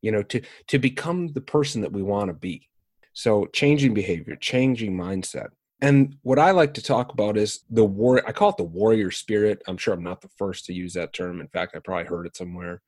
[0.01, 2.69] you know to to become the person that we want to be?
[3.13, 5.49] So changing behavior changing mindset
[5.81, 8.21] and what I like to talk about is the war.
[8.27, 9.61] I call it the warrior spirit.
[9.67, 11.39] I'm sure I'm not the first to use that term.
[11.39, 12.81] In fact, I probably heard it somewhere.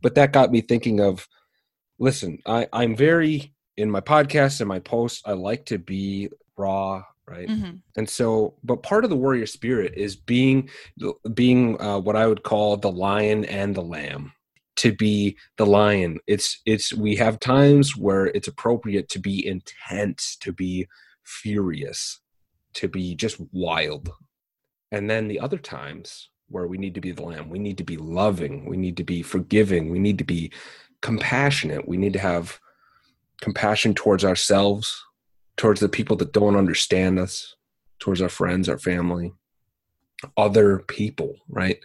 [0.00, 1.26] But that got me thinking of
[1.98, 7.02] listen, I, I'm very, in my podcasts and my posts, I like to be raw,
[7.26, 7.48] right?
[7.48, 7.76] Mm-hmm.
[7.96, 10.68] And so, but part of the warrior spirit is being,
[11.34, 14.32] being uh, what I would call the lion and the lamb
[14.76, 20.36] to be the lion it's it's we have times where it's appropriate to be intense
[20.40, 20.84] to be
[21.24, 22.20] furious,
[22.74, 24.10] to be just wild.
[24.92, 27.84] And then the other times where we need to be the lamb, we need to
[27.84, 30.52] be loving, we need to be forgiving, we need to be
[31.00, 32.60] compassionate, we need to have
[33.40, 35.02] compassion towards ourselves,
[35.56, 37.56] towards the people that don't understand us,
[37.98, 39.32] towards our friends, our family,
[40.36, 41.78] other people, right?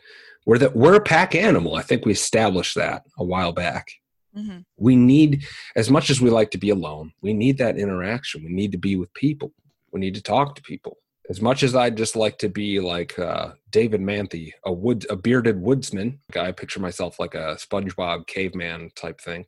[0.45, 1.75] We're that we're a pack animal.
[1.75, 3.91] I think we established that a while back.
[4.37, 4.59] Mm-hmm.
[4.77, 5.43] We need,
[5.75, 8.43] as much as we like to be alone, we need that interaction.
[8.43, 9.53] We need to be with people.
[9.91, 10.97] We need to talk to people.
[11.29, 15.15] As much as I just like to be like uh, David Manthe, a wood, a
[15.15, 19.45] bearded woodsman, I picture myself like a SpongeBob caveman type thing.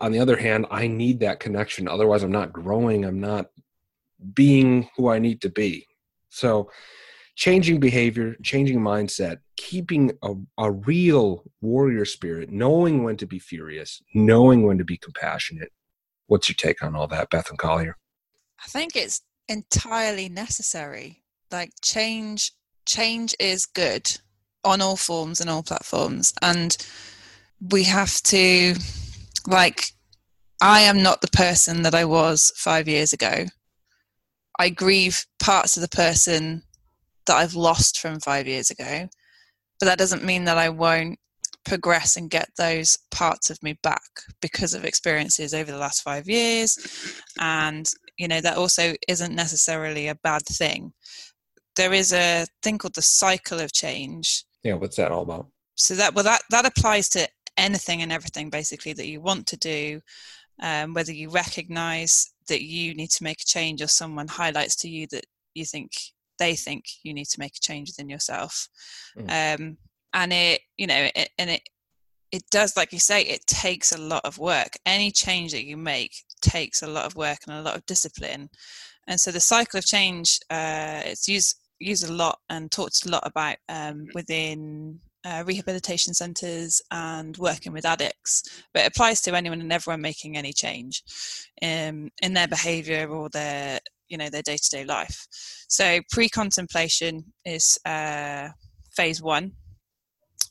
[0.00, 1.88] On the other hand, I need that connection.
[1.88, 3.04] Otherwise, I'm not growing.
[3.04, 3.50] I'm not
[4.34, 5.86] being who I need to be.
[6.28, 6.70] So,
[7.40, 14.02] changing behavior, changing mindset, keeping a, a real warrior spirit, knowing when to be furious,
[14.14, 15.72] knowing when to be compassionate.
[16.26, 17.96] What's your take on all that, Bethan Collier?
[18.62, 21.22] I think it's entirely necessary.
[21.50, 22.52] Like change
[22.86, 24.18] change is good
[24.62, 26.34] on all forms and all platforms.
[26.42, 26.76] And
[27.72, 28.74] we have to
[29.46, 29.86] like
[30.60, 33.46] I am not the person that I was five years ago.
[34.58, 36.64] I grieve parts of the person
[37.26, 39.08] that I've lost from five years ago,
[39.78, 41.18] but that doesn't mean that I won't
[41.64, 44.02] progress and get those parts of me back
[44.40, 46.78] because of experiences over the last five years.
[47.38, 50.92] And, you know, that also isn't necessarily a bad thing.
[51.76, 54.44] There is a thing called the cycle of change.
[54.62, 55.46] Yeah, what's that all about?
[55.76, 59.56] So that well that that applies to anything and everything basically that you want to
[59.56, 60.00] do
[60.60, 64.88] um, whether you recognize that you need to make a change or someone highlights to
[64.88, 65.92] you that you think
[66.40, 68.68] they think you need to make a change within yourself
[69.16, 69.30] mm.
[69.30, 69.76] um,
[70.12, 71.62] and it you know it, and it
[72.32, 75.76] it does like you say it takes a lot of work any change that you
[75.76, 78.48] make takes a lot of work and a lot of discipline
[79.06, 83.10] and so the cycle of change uh, it's used used a lot and talked a
[83.10, 89.34] lot about um, within uh, rehabilitation centres and working with addicts, but it applies to
[89.34, 91.02] anyone and everyone making any change
[91.62, 95.26] um, in their behaviour or their you know their day to day life.
[95.70, 98.48] So pre contemplation is uh,
[98.94, 99.52] phase one,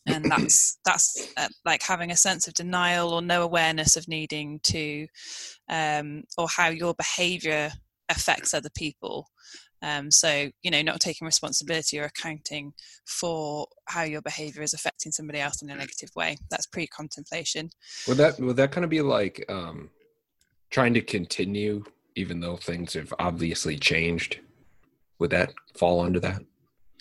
[0.07, 4.59] and that's that's uh, like having a sense of denial or no awareness of needing
[4.63, 5.07] to,
[5.69, 7.71] um, or how your behaviour
[8.09, 9.27] affects other people
[9.81, 12.73] um, so, you know, not taking responsibility or accounting
[13.05, 16.37] for how your behavior is affecting somebody else in a negative way.
[16.49, 17.69] That's pre contemplation.
[18.07, 19.89] Would that, would that kind of be like um,
[20.69, 21.83] trying to continue
[22.15, 24.39] even though things have obviously changed?
[25.19, 26.41] Would that fall under that?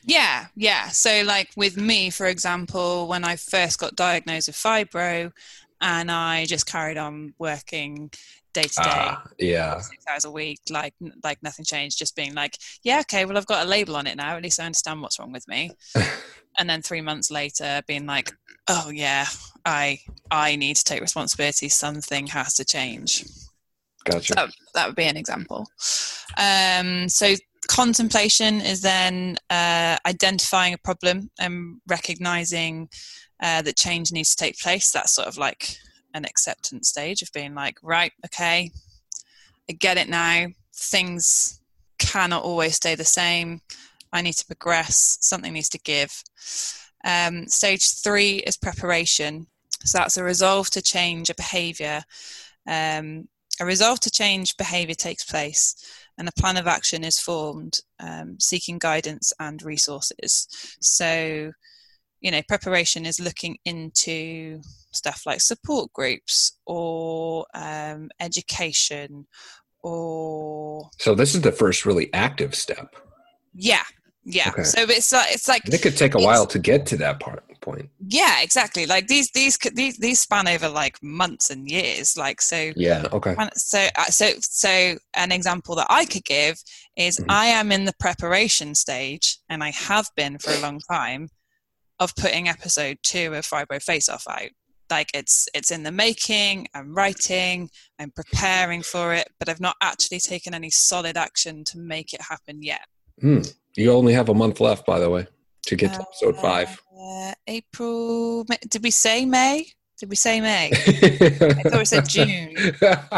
[0.04, 0.88] Yeah, yeah.
[0.88, 5.32] So, like with me, for example, when I first got diagnosed with fibro,
[5.80, 8.10] and I just carried on working
[8.52, 11.98] day to day, yeah, six hours a week, like like nothing changed.
[11.98, 14.36] Just being like, yeah, okay, well, I've got a label on it now.
[14.36, 15.70] At least I understand what's wrong with me.
[16.58, 18.32] and then three months later, being like,
[18.68, 19.26] oh yeah,
[19.64, 20.00] I
[20.30, 21.68] I need to take responsibility.
[21.68, 23.24] Something has to change.
[24.04, 24.34] Gotcha.
[24.34, 25.68] So that would be an example.
[26.36, 27.34] Um, so
[27.68, 32.88] contemplation is then uh, identifying a problem and recognizing
[33.40, 34.90] uh, that change needs to take place.
[34.90, 35.76] That's sort of like
[36.14, 38.70] an acceptance stage of being like, right, okay,
[39.68, 40.46] I get it now.
[40.74, 41.60] Things
[41.98, 43.60] cannot always stay the same.
[44.12, 45.18] I need to progress.
[45.20, 46.22] Something needs to give.
[47.04, 49.46] Um, stage three is preparation.
[49.84, 52.02] So that's a resolve to change a behavior.
[52.66, 53.28] Um,
[53.60, 55.74] a resolve to change behavior takes place,
[56.18, 60.48] and a plan of action is formed, um, seeking guidance and resources.
[60.80, 61.52] So,
[62.20, 64.60] you know, preparation is looking into
[64.92, 69.26] stuff like support groups or um, education
[69.82, 72.96] or so this is the first really active step
[73.54, 73.84] yeah
[74.28, 74.50] yeah.
[74.50, 74.64] Okay.
[74.64, 77.42] so it's like it's like it could take a while to get to that part
[77.60, 77.88] point.
[78.06, 78.86] Yeah exactly.
[78.86, 82.16] Like these these these these span over like months and years.
[82.16, 83.34] Like so yeah okay.
[83.54, 86.56] so uh, so so an example that i could give
[86.96, 87.30] is mm-hmm.
[87.30, 91.28] i am in the preparation stage and i have been for a long time
[92.00, 94.50] of putting episode two of fibro face off out.
[94.90, 99.76] Like it's it's in the making i'm writing i'm preparing for it but i've not
[99.82, 102.86] actually taken any solid action to make it happen yet.
[103.22, 103.52] Mm.
[103.78, 105.26] You only have a month left by the way
[105.62, 109.66] to get to episode uh, five uh, april did we say may
[109.98, 110.70] did we say May?
[110.72, 112.54] I thought we said June.
[112.82, 113.12] uh,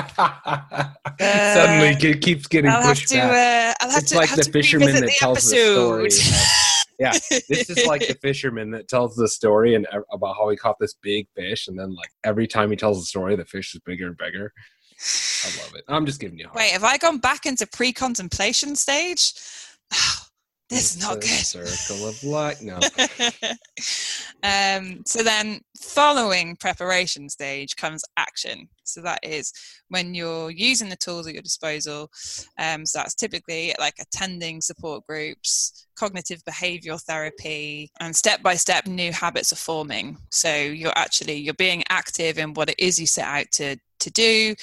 [1.20, 3.76] Suddenly, it keeps getting I'll pushed have to, back.
[3.80, 6.04] Uh, I'll have it's to, like the to fisherman that the tells episode.
[6.04, 6.86] the story.
[6.98, 7.12] yeah,
[7.50, 10.94] this is like the fisherman that tells the story and about how he caught this
[11.02, 14.06] big fish, and then like every time he tells the story, the fish is bigger
[14.06, 14.50] and bigger.
[15.44, 15.84] I love it.
[15.86, 16.48] I'm just giving you.
[16.54, 19.34] Wait, have I gone back into pre-contemplation stage?
[20.70, 21.28] this is not good.
[21.28, 22.62] Circle of light.
[22.62, 22.76] No.
[24.44, 28.68] um, so then, following preparation stage comes action.
[28.84, 29.52] So that is
[29.88, 32.10] when you're using the tools at your disposal.
[32.56, 38.86] Um, so that's typically like attending support groups, cognitive behavioral therapy, and step by step
[38.86, 40.18] new habits are forming.
[40.30, 44.10] So you're actually you're being active in what it is you set out to to
[44.10, 44.54] do,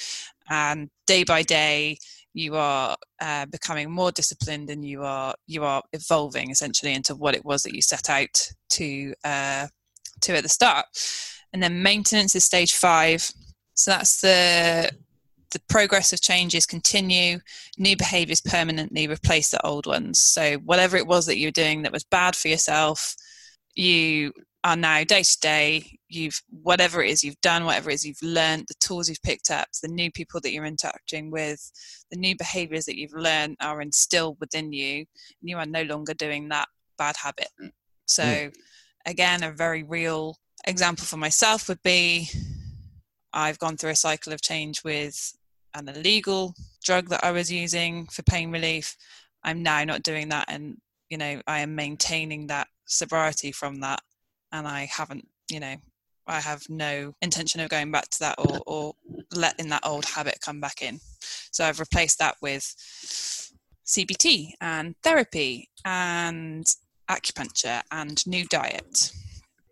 [0.48, 1.98] and day by day
[2.34, 7.34] you are uh, becoming more disciplined and you are you are evolving essentially into what
[7.34, 9.66] it was that you set out to uh,
[10.20, 10.86] to at the start.
[11.52, 13.30] And then maintenance is stage five.
[13.74, 14.90] So that's the
[15.50, 17.38] the progress of changes continue.
[17.78, 20.20] New behaviors permanently replace the old ones.
[20.20, 23.16] So whatever it was that you were doing that was bad for yourself
[23.78, 24.32] you
[24.64, 28.22] are now day to day you've whatever it is you've done whatever it is you've
[28.22, 31.70] learned the tools you've picked up the new people that you're interacting with
[32.10, 36.12] the new behaviors that you've learned are instilled within you and you are no longer
[36.14, 37.48] doing that bad habit
[38.06, 38.52] so mm.
[39.06, 40.36] again a very real
[40.66, 42.28] example for myself would be
[43.32, 45.32] I've gone through a cycle of change with
[45.74, 48.96] an illegal drug that I was using for pain relief.
[49.44, 50.78] I'm now not doing that, and
[51.10, 54.00] you know, I am maintaining that sobriety from that,
[54.52, 55.76] and I haven't, you know,
[56.26, 58.94] I have no intention of going back to that or, or
[59.34, 61.00] letting that old habit come back in.
[61.50, 62.62] So I've replaced that with
[63.86, 66.66] CBT and therapy and
[67.10, 69.12] acupuncture and new diet.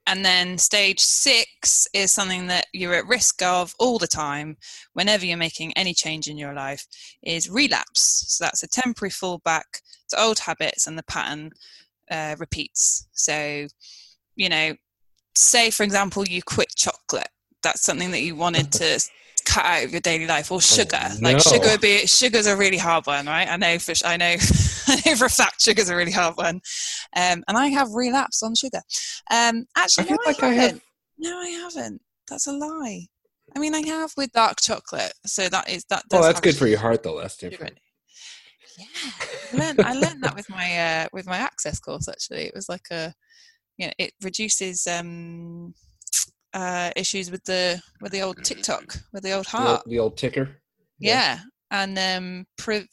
[0.09, 4.57] And then stage six is something that you're at risk of all the time
[4.93, 6.87] whenever you're making any change in your life
[7.23, 8.25] is relapse.
[8.29, 11.51] So that's a temporary fallback to old habits and the pattern
[12.09, 13.09] uh, repeats.
[13.13, 13.67] So,
[14.37, 14.75] you know,
[15.35, 17.29] say for example you quit chocolate.
[17.63, 19.01] That's something that you wanted to
[19.47, 22.57] cut out of your daily life or sugar Oh, like sugar would be sugar's a
[22.57, 24.27] really hard one right i know for i know
[24.89, 26.57] i know for a fact sugar's a really hard one
[27.17, 28.81] um, and i have relapsed on sugar
[29.31, 30.83] um actually feel no, like I I haven't have.
[31.19, 33.07] no i haven't that's a lie
[33.55, 36.57] i mean i have with dark chocolate so that is that Well, does that's good
[36.57, 37.21] for your heart, though.
[37.21, 37.79] That's different.
[38.79, 38.85] yeah
[39.53, 42.69] I learned, I learned that with my uh, with my access course actually it was
[42.69, 43.15] like a
[43.79, 45.75] you know it reduces um
[46.55, 49.99] uh issues with the with the old tiktok with the old The old, heart the
[49.99, 50.61] old ticker.
[50.99, 52.89] yeah, and um, pre-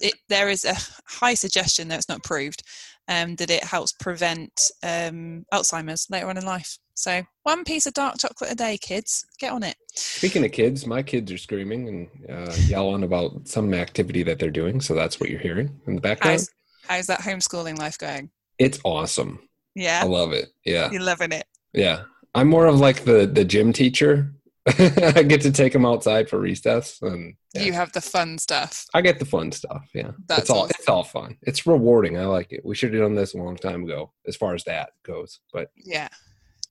[0.00, 0.74] it, there is a
[1.06, 2.62] high suggestion that it's not proved
[3.08, 6.78] um, that it helps prevent um, Alzheimer's later on in life.
[6.94, 9.76] So one piece of dark chocolate a day, kids, get on it.
[9.94, 14.50] Speaking of kids, my kids are screaming and uh, yelling about some activity that they're
[14.50, 14.80] doing.
[14.80, 16.40] So that's what you're hearing in the background.
[16.40, 16.50] How's
[16.88, 18.30] how's that homeschooling life going?
[18.58, 19.48] It's awesome.
[19.76, 20.50] I love it.
[20.64, 20.90] Yeah.
[20.90, 21.46] you're loving it.
[21.72, 22.02] Yeah.
[22.34, 24.32] I'm more of like the the gym teacher.
[24.66, 27.62] I get to take them outside for recess and yeah.
[27.62, 28.86] You have the fun stuff.
[28.94, 29.88] I get the fun stuff.
[29.92, 30.12] Yeah.
[30.28, 30.76] That's it's all awesome.
[30.78, 31.36] it's all fun.
[31.42, 32.16] It's rewarding.
[32.16, 32.64] I like it.
[32.64, 35.40] We should have done this a long time ago as far as that goes.
[35.52, 36.08] But Yeah.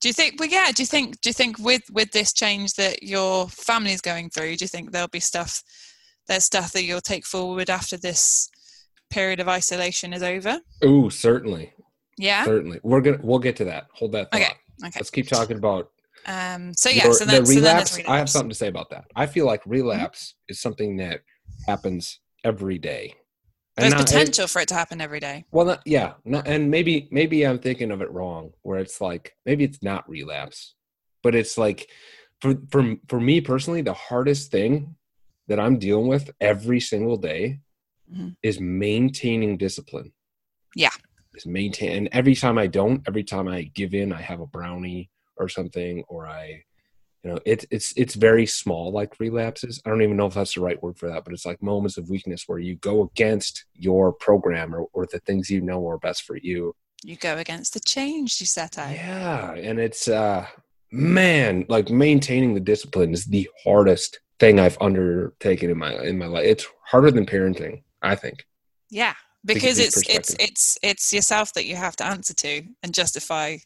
[0.00, 0.40] Do you think?
[0.40, 0.70] Well, yeah.
[0.74, 1.20] Do you think?
[1.20, 4.92] Do you think with with this change that your family's going through, do you think
[4.92, 5.62] there'll be stuff?
[6.26, 8.48] There's stuff that you'll take forward after this
[9.10, 10.60] period of isolation is over.
[10.84, 11.74] ooh, certainly.
[12.20, 12.44] Yeah.
[12.44, 12.80] Certainly.
[12.82, 13.86] We're gonna we'll get to that.
[13.94, 14.40] Hold that thought.
[14.40, 14.52] Okay.
[14.84, 14.98] Okay.
[14.98, 15.90] Let's keep talking about
[16.26, 16.72] Um.
[16.74, 17.04] So yeah.
[17.04, 19.04] your- so then, the so relapse, I have something to say about that.
[19.16, 21.20] I feel like relapse is something that
[21.66, 23.14] happens every day.
[23.76, 25.44] And There's not- potential for it to happen every day.
[25.52, 28.52] Well, not, yeah, not, and maybe maybe I'm thinking of it wrong.
[28.62, 30.74] Where it's like maybe it's not relapse,
[31.22, 31.88] but it's like
[32.42, 34.96] for for for me personally, the hardest thing
[35.48, 37.60] that I'm dealing with every single day
[38.12, 38.36] Mhm.
[38.42, 40.12] is maintaining discipline.
[40.74, 40.90] Yeah.
[41.34, 41.92] Is maintain.
[41.92, 45.48] And every time I don't, every time I give in, I have a brownie or
[45.48, 46.64] something, or I,
[47.22, 49.80] you know, it's it's it's very small, like relapses.
[49.84, 51.98] I don't even know if that's the right word for that, but it's like moments
[51.98, 55.98] of weakness where you go against your program or, or the things you know are
[55.98, 56.74] best for you.
[57.02, 58.92] You go against the change you set out.
[58.92, 60.46] Yeah, and it's uh
[60.90, 66.26] man, like maintaining the discipline is the hardest thing I've undertaken in my in my
[66.26, 66.44] life.
[66.44, 68.46] It's harder than parenting, I think.
[68.90, 69.14] Yeah,
[69.44, 73.56] because it's it's it's it's yourself that you have to answer to and justify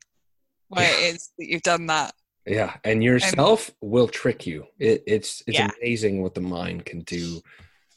[0.68, 2.14] why it is that you've done that.
[2.46, 4.66] Yeah, and yourself will trick you.
[4.78, 5.70] It, it's it's Yeah.
[5.80, 7.40] amazing what the mind can do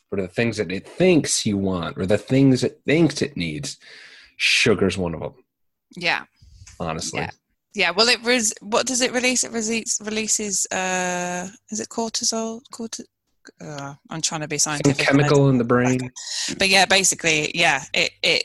[0.10, 3.78] for the things that it thinks you want or the things it thinks it needs.
[4.38, 5.34] Sugar's one of them,
[5.98, 6.24] Yeah,
[6.80, 7.20] honestly.
[7.22, 7.30] Yeah.
[7.74, 7.92] yeah.
[7.92, 9.44] Well, it res- what does it release?
[9.44, 10.66] It release, releases.
[10.68, 12.62] Uh, is it cortisol?
[12.72, 13.04] Corti-
[13.62, 15.02] uh, I'm trying to be scientific.
[15.02, 16.12] I chemical in the brain.
[16.58, 18.44] but yeah, basically, yeah, it it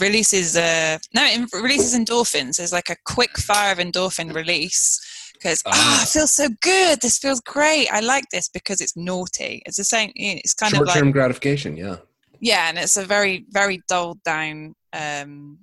[0.00, 2.56] releases uh no, it releases endorphins.
[2.56, 5.00] There's like a quick fire of endorphin release
[5.34, 6.02] because ah, Ah.
[6.02, 7.00] it feels so good.
[7.00, 7.88] This feels great.
[7.92, 9.62] I like this because it's naughty.
[9.66, 10.10] It's the same.
[10.14, 11.96] It's kind of Short like gratification, yeah.
[12.40, 15.58] yeah, and it's a very very dulled down um,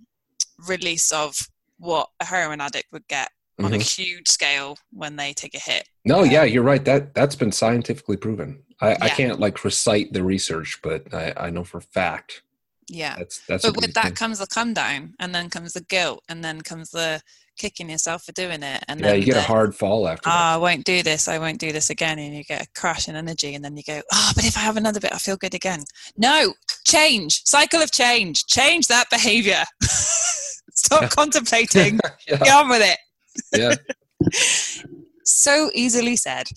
[0.68, 1.36] release of
[1.78, 3.30] what a heroin addict would get
[3.60, 3.96] on a Mhm.
[3.98, 5.88] huge scale when they take a hit.
[6.06, 6.84] No, yeah, you're right.
[6.84, 8.64] That that's been scientifically proven.
[8.82, 12.42] I, I can't like recite the research, but I, I know for a fact
[12.88, 13.16] Yeah.
[13.18, 13.64] that's that's.
[13.64, 16.90] but with that comes the come down, and then comes the guilt, and then comes
[16.90, 17.22] the
[17.58, 20.28] kicking yourself for doing it, and yeah, then you get the, a hard fall after
[20.28, 20.56] "Ah, that.
[20.56, 21.28] I won't do this.
[21.28, 23.84] I won't do this again, and you get a crash in energy, and then you
[23.84, 25.84] go, ah, but if I have another bit, I feel good again.
[26.18, 26.56] No,
[26.88, 29.64] change, cycle of change, change that behavior.
[30.74, 32.00] Stop contemplating.
[32.28, 32.98] yeah, Get on with it.
[33.54, 33.76] Yeah.
[35.24, 36.48] so easily said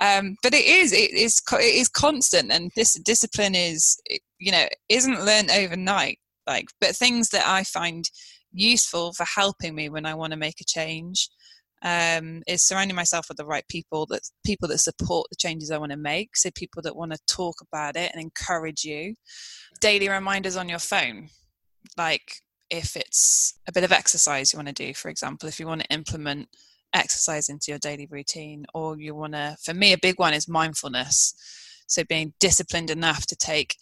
[0.00, 0.92] um, but it is.
[0.92, 1.40] It is.
[1.52, 4.00] It is constant and this discipline is
[4.38, 8.04] you know isn't learned overnight like but things that i find
[8.52, 11.28] useful for helping me when i want to make a change
[11.82, 15.78] um, is surrounding myself with the right people that people that support the changes i
[15.78, 19.14] want to make so people that want to talk about it and encourage you
[19.80, 21.28] daily reminders on your phone
[21.96, 22.40] like
[22.70, 25.82] if it's a bit of exercise you want to do for example if you want
[25.82, 26.48] to implement
[26.94, 30.48] exercise into your daily routine, or you want to, for me, a big one is
[30.48, 31.34] mindfulness.
[31.86, 33.76] So being disciplined enough to take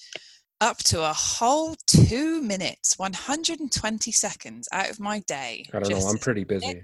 [0.61, 5.66] up to a whole two minutes, 120 seconds out of my day.
[5.72, 6.09] I don't know.
[6.09, 6.83] I'm pretty busy.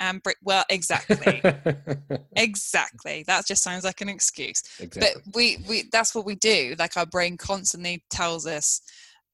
[0.00, 1.40] And well, exactly,
[2.36, 3.24] exactly.
[3.26, 4.62] That just sounds like an excuse.
[4.80, 5.22] Exactly.
[5.24, 6.74] But we, we, that's what we do.
[6.78, 8.80] Like our brain constantly tells us,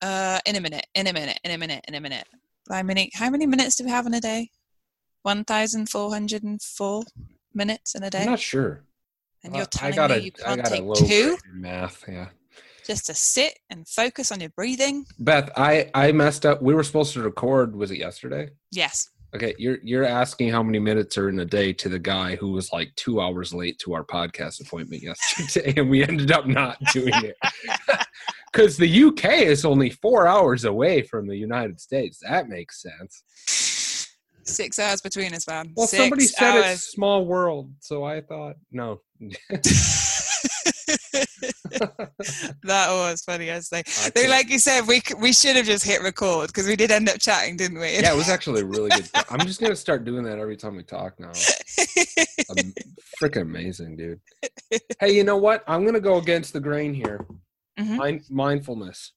[0.02, 2.26] uh, in a minute, in a minute, in a minute, in a minute.
[2.70, 4.50] How many, how many minutes do we have in a day?
[5.22, 7.02] 1,404
[7.54, 8.22] minutes in a day.
[8.22, 8.84] I'm not sure.
[9.42, 11.36] And you're telling me a, you can't take two?
[11.52, 12.28] Math, yeah
[12.90, 15.06] just to sit and focus on your breathing.
[15.18, 16.60] Beth, I I messed up.
[16.60, 17.76] We were supposed to record.
[17.76, 18.50] Was it yesterday?
[18.72, 19.08] Yes.
[19.34, 22.50] Okay, you're you're asking how many minutes are in a day to the guy who
[22.50, 26.78] was like two hours late to our podcast appointment yesterday, and we ended up not
[26.92, 27.36] doing it
[28.52, 32.18] because the UK is only four hours away from the United States.
[32.28, 34.08] That makes sense.
[34.42, 35.72] Six hours between us, man.
[35.76, 36.72] Well, Six somebody said hours.
[36.72, 39.00] it's small world, so I thought no.
[42.62, 43.50] that was funny.
[43.50, 46.66] I was like, they, like you said, we we should have just hit record because
[46.66, 47.92] we did end up chatting, didn't we?
[47.94, 49.08] Yeah, it was actually a really good.
[49.30, 51.30] I'm just gonna start doing that every time we talk now.
[53.20, 54.20] freaking amazing, dude.
[54.98, 55.64] Hey, you know what?
[55.66, 57.26] I'm gonna go against the grain here.
[57.78, 57.96] Mm-hmm.
[57.96, 59.12] Mind- mindfulness.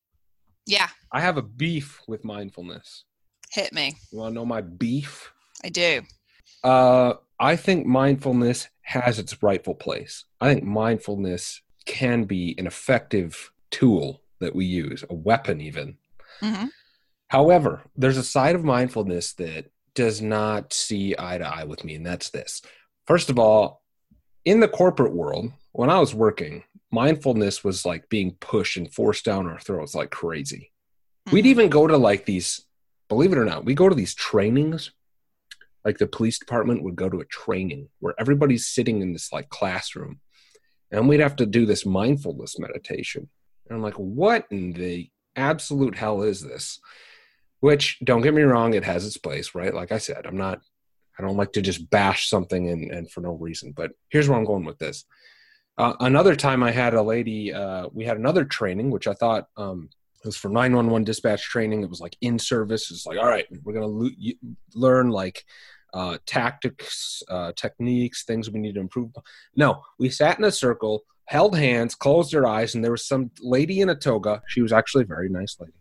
[0.66, 0.88] Yeah.
[1.12, 3.04] I have a beef with mindfulness.
[3.52, 3.96] Hit me.
[4.12, 5.32] You want to know my beef?
[5.64, 6.02] I do.
[6.64, 10.26] Uh, I think mindfulness has its rightful place.
[10.40, 15.98] I think mindfulness can be an effective tool that we use, a weapon even.
[16.42, 16.68] Mm-hmm.
[17.30, 21.96] However, there's a side of mindfulness that does not see eye to eye with me,
[21.96, 22.62] and that's this.
[23.08, 23.82] First of all,
[24.46, 29.26] in the corporate world, when I was working, mindfulness was like being pushed and forced
[29.26, 30.72] down our throats like crazy.
[31.28, 31.36] Mm-hmm.
[31.36, 32.66] We'd even go to like these,
[33.10, 34.92] believe it or not, we go to these trainings.
[35.86, 39.50] Like the police department would go to a training where everybody's sitting in this like
[39.50, 40.20] classroom
[40.92, 43.28] and we'd have to do this mindfulness meditation.
[43.68, 46.80] And I'm like, what in the absolute hell is this?
[47.60, 49.74] Which, don't get me wrong, it has its place, right?
[49.74, 50.62] Like I said, I'm not,
[51.18, 53.72] I don't like to just bash something and, and for no reason.
[53.72, 55.06] But here's where I'm going with this.
[55.78, 59.48] Uh, another time I had a lady, uh, we had another training, which I thought
[59.58, 59.90] um,
[60.24, 61.82] it was for 911 dispatch training.
[61.84, 62.92] It was like in service.
[62.92, 65.44] It's like, all right, we're going to lo- learn like
[65.94, 69.12] uh, tactics, uh, techniques, things we need to improve.
[69.56, 73.32] No, we sat in a circle, held hands, closed our eyes, and there was some
[73.42, 74.42] lady in a toga.
[74.48, 75.74] She was actually a very nice lady.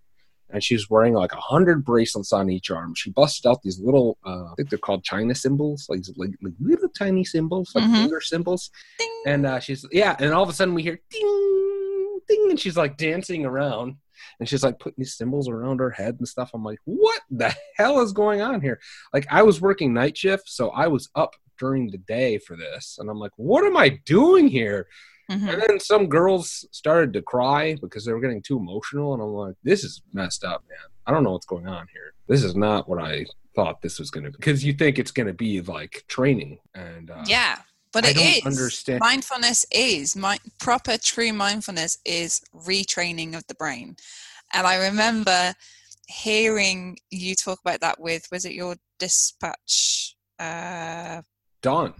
[0.51, 2.95] And she was wearing like a hundred bracelets on each arm.
[2.95, 6.53] She busted out these little, uh, I think they're called China cymbals, like, like, like
[6.61, 7.95] little tiny cymbals, like mm-hmm.
[7.95, 8.71] finger cymbals.
[8.99, 9.23] Ding.
[9.27, 12.77] And uh, she's, yeah, and all of a sudden we hear ding, ding, and she's
[12.77, 13.97] like dancing around
[14.43, 16.51] and she's like putting these cymbals around her head and stuff.
[16.53, 18.81] I'm like, what the hell is going on here?
[19.15, 22.97] Like I was working night shift, so I was up during the day for this,
[22.99, 24.89] and I'm like, what am I doing here?
[25.31, 25.49] Mm-hmm.
[25.49, 29.29] And then some girls started to cry because they were getting too emotional, and I'm
[29.29, 30.91] like, this is messed up, man.
[31.07, 32.15] I don't know what's going on here.
[32.27, 35.13] This is not what I thought this was going to be because you think it's
[35.13, 37.59] going to be like training and uh, yeah
[37.93, 39.01] but I it is understand.
[39.01, 43.97] mindfulness is my proper true mindfulness is retraining of the brain
[44.53, 45.55] and i remember
[46.09, 51.23] hearing you talk about that with was it your dispatch uh
[51.63, 51.95] dawn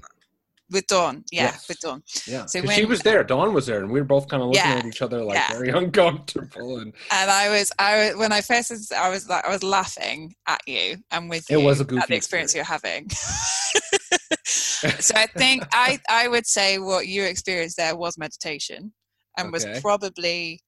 [0.73, 1.69] with Dawn, yeah, yes.
[1.69, 2.03] with Dawn.
[2.27, 3.23] Yeah, so when, she was there.
[3.23, 5.37] Dawn was there, and we were both kind of looking yeah, at each other like
[5.37, 5.53] yeah.
[5.53, 6.79] very uncomfortable.
[6.79, 10.35] And and I was, I was when I first, I was like, I was laughing
[10.49, 12.55] at you and with it you was a goofy at the experience, experience.
[12.55, 13.11] you're having.
[14.45, 18.93] so I think I I would say what you experienced there was meditation,
[19.37, 19.71] and okay.
[19.71, 20.61] was probably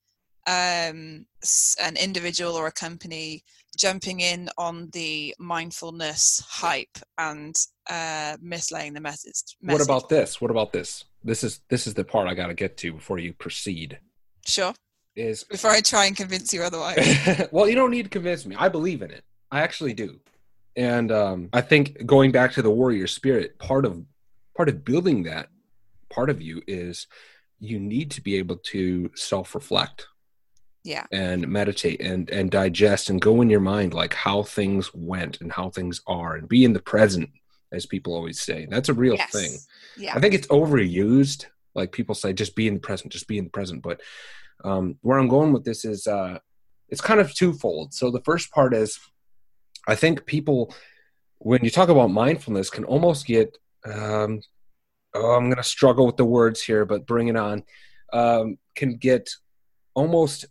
[0.47, 1.27] um,
[1.83, 3.45] an individual or a company
[3.77, 7.57] jumping in on the mindfulness hype and
[7.91, 9.81] uh, mislaying the message, message.
[9.81, 10.41] What about this?
[10.41, 11.05] What about this?
[11.23, 13.99] This is this is the part I got to get to before you proceed.
[14.47, 14.75] Sure.
[15.17, 17.49] Is before I try and convince you otherwise.
[17.53, 18.57] well, you don't need to convince me.
[18.59, 19.25] I believe in it.
[19.51, 20.19] I actually do.
[20.77, 24.05] And um, I think going back to the warrior spirit, part of
[24.57, 25.49] part of building that
[26.11, 27.07] part of you is
[27.59, 30.07] you need to be able to self-reflect
[30.85, 31.07] yeah.
[31.11, 35.51] and meditate and and digest and go in your mind like how things went and
[35.51, 37.31] how things are and be in the present
[37.73, 38.67] as people always say.
[38.71, 39.33] That's a real yes.
[39.33, 39.59] thing.
[39.97, 40.15] Yeah.
[40.15, 43.45] I think it's overused like people say just be in the present just be in
[43.45, 43.83] the present.
[43.83, 44.01] But
[44.63, 46.39] um where i'm going with this is uh
[46.89, 47.93] it's kind of twofold.
[47.93, 48.99] So the first part is
[49.89, 50.73] i think people
[51.39, 54.41] when you talk about mindfulness can almost get um
[55.15, 57.63] oh i'm going to struggle with the words here but bring it on
[58.13, 59.29] um can get
[59.95, 60.47] almost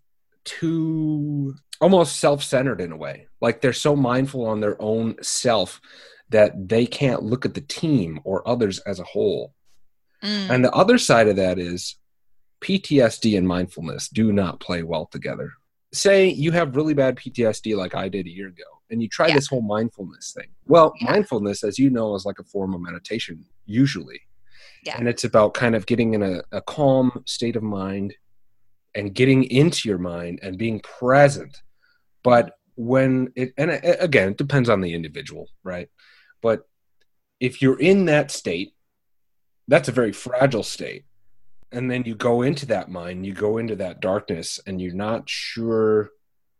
[0.46, 5.82] too almost self-centered in a way like they're so mindful on their own self
[6.30, 9.54] that they can't look at the team or others as a whole.
[10.24, 10.50] Mm.
[10.50, 11.96] And the other side of that is
[12.62, 15.52] PTSD and mindfulness do not play well together.
[15.94, 19.28] Say you have really bad PTSD like I did a year ago, and you try
[19.28, 19.36] Yeah.
[19.36, 20.48] this whole mindfulness thing.
[20.66, 21.12] Well, Yeah.
[21.12, 24.22] mindfulness, as you know, is like a form of meditation, usually.
[24.84, 24.98] Yeah.
[24.98, 28.16] And it's about kind of getting in a, a calm state of mind
[28.96, 31.62] and getting into your mind and being present.
[32.24, 35.90] But when it, and again, it depends on the individual, right?
[36.42, 36.68] But
[37.40, 38.74] if you're in that state,
[39.68, 41.06] that's a very fragile state.
[41.72, 45.30] And then you go into that mind, you go into that darkness, and you're not
[45.30, 46.12] sure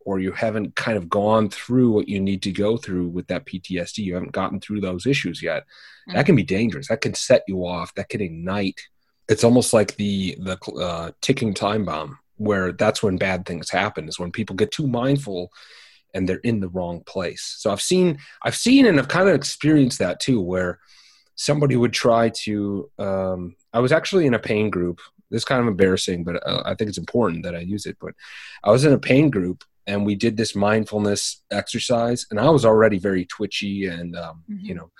[0.06, 3.46] or you haven't kind of gone through what you need to go through with that
[3.46, 4.00] PTSD.
[4.00, 5.64] You haven't gotten through those issues yet.
[6.08, 6.90] That can be dangerous.
[6.90, 7.94] That can set you off.
[7.96, 8.82] That can ignite.
[9.30, 14.08] It's almost like the the uh, ticking time bomb, where that's when bad things happen.
[14.08, 15.52] Is when people get too mindful
[16.14, 17.56] and they're in the wrong place.
[17.58, 20.80] So I've seen, I've seen, and I've kind of experienced that too, where
[21.36, 22.90] somebody would try to.
[23.00, 25.00] Um, I was actually in a pain group.
[25.32, 27.98] This is kind of embarrassing, but uh, I think it's important that I use it.
[28.00, 28.14] But
[28.64, 32.66] I was in a pain group, and we did this mindfulness exercise, and I was
[32.66, 34.60] already very twitchy and um, Mhm.
[34.62, 34.92] you know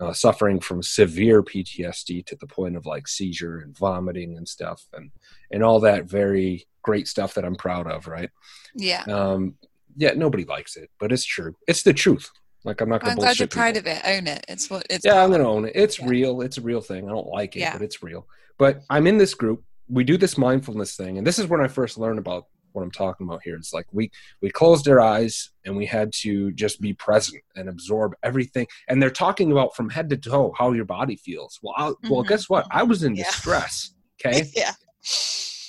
[0.00, 4.84] uh, suffering from severe PTSD to the point of like seizure and vomiting and stuff,
[4.92, 5.10] and
[5.50, 8.30] and all that very great stuff that I'm proud of, right?
[8.74, 9.02] yeah.
[9.04, 9.54] Um,
[9.96, 11.56] yeah, nobody likes it, but it's true.
[11.66, 12.30] It's the truth.
[12.64, 13.90] Like I'm not going I'm glad you're proud people.
[13.92, 14.02] of it.
[14.06, 14.44] Own it.
[14.48, 15.04] It's what it's.
[15.04, 15.72] Yeah, I'm going to own it.
[15.74, 16.06] It's Yeah.
[16.08, 16.40] real.
[16.42, 17.06] It's a real thing.
[17.06, 17.72] I don't like it, Yeah.
[17.72, 18.26] but it's real.
[18.58, 19.64] But I'm in this group.
[19.88, 22.90] We do this mindfulness thing, and this is when I first learned about what I'm
[22.90, 23.56] talking about here.
[23.56, 24.10] It's like we
[24.40, 28.66] we closed our eyes and we had to just be present and absorb everything.
[28.88, 31.58] And they're talking about from head to toe how your body feels.
[31.62, 32.28] Well, I, well, Mhm.
[32.28, 32.66] guess what?
[32.70, 33.24] I was in Yeah.
[33.24, 33.92] distress.
[34.24, 34.72] Okay, yeah.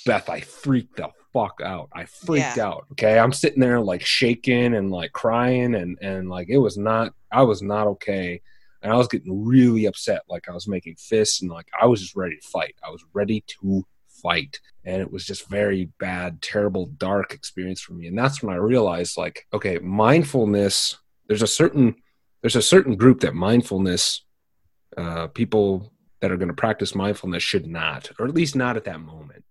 [0.06, 1.88] Beth, I freaked the fuck out.
[1.92, 2.66] I freaked Yeah.
[2.66, 2.86] out.
[2.92, 3.18] Okay.
[3.18, 7.42] I'm sitting there like shaking and like crying and and like it was not I
[7.42, 8.40] was not okay.
[8.82, 10.22] And I was getting really upset.
[10.28, 12.74] Like I was making fists and like I was just ready to fight.
[12.84, 13.84] I was ready to
[14.22, 14.58] fight.
[14.84, 18.06] And it was just very bad, terrible, dark experience for me.
[18.06, 20.96] And that's when I realized like, okay, mindfulness,
[21.28, 21.96] there's a certain
[22.42, 24.24] there's a certain group that mindfulness
[24.96, 28.84] uh people that are going to practice mindfulness should not, or at least not at
[28.84, 29.44] that moment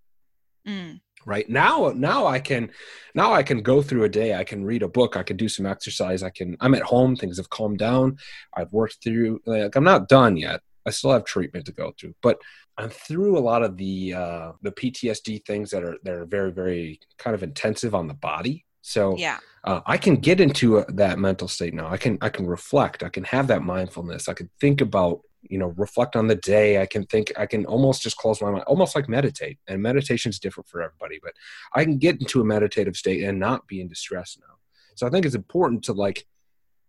[0.68, 1.00] Mm.
[1.26, 2.70] right now now i can
[3.16, 5.48] now i can go through a day i can read a book i can do
[5.48, 8.18] some exercise i can i'm at home things have calmed down
[8.58, 12.14] i've worked through like i'm not done yet i still have treatment to go through
[12.22, 12.40] but
[12.80, 16.52] i'm through a lot of the uh the ptsd things that are that are very
[16.52, 19.38] very kind of intensive on the body so Yeah.
[19.66, 21.88] uh, I can get into a, that mental state now.
[21.90, 23.04] I can I can reflect.
[23.04, 24.28] I can have that mindfulness.
[24.30, 25.20] I can think about
[25.54, 26.82] you know reflect on the day.
[26.82, 27.32] I can think.
[27.38, 29.58] I can almost just close my mind, almost like meditate.
[29.68, 31.34] And meditation is different for everybody, but
[31.76, 34.56] I can get into a meditative state and not be in distress now.
[34.96, 36.26] So I think it's important to like,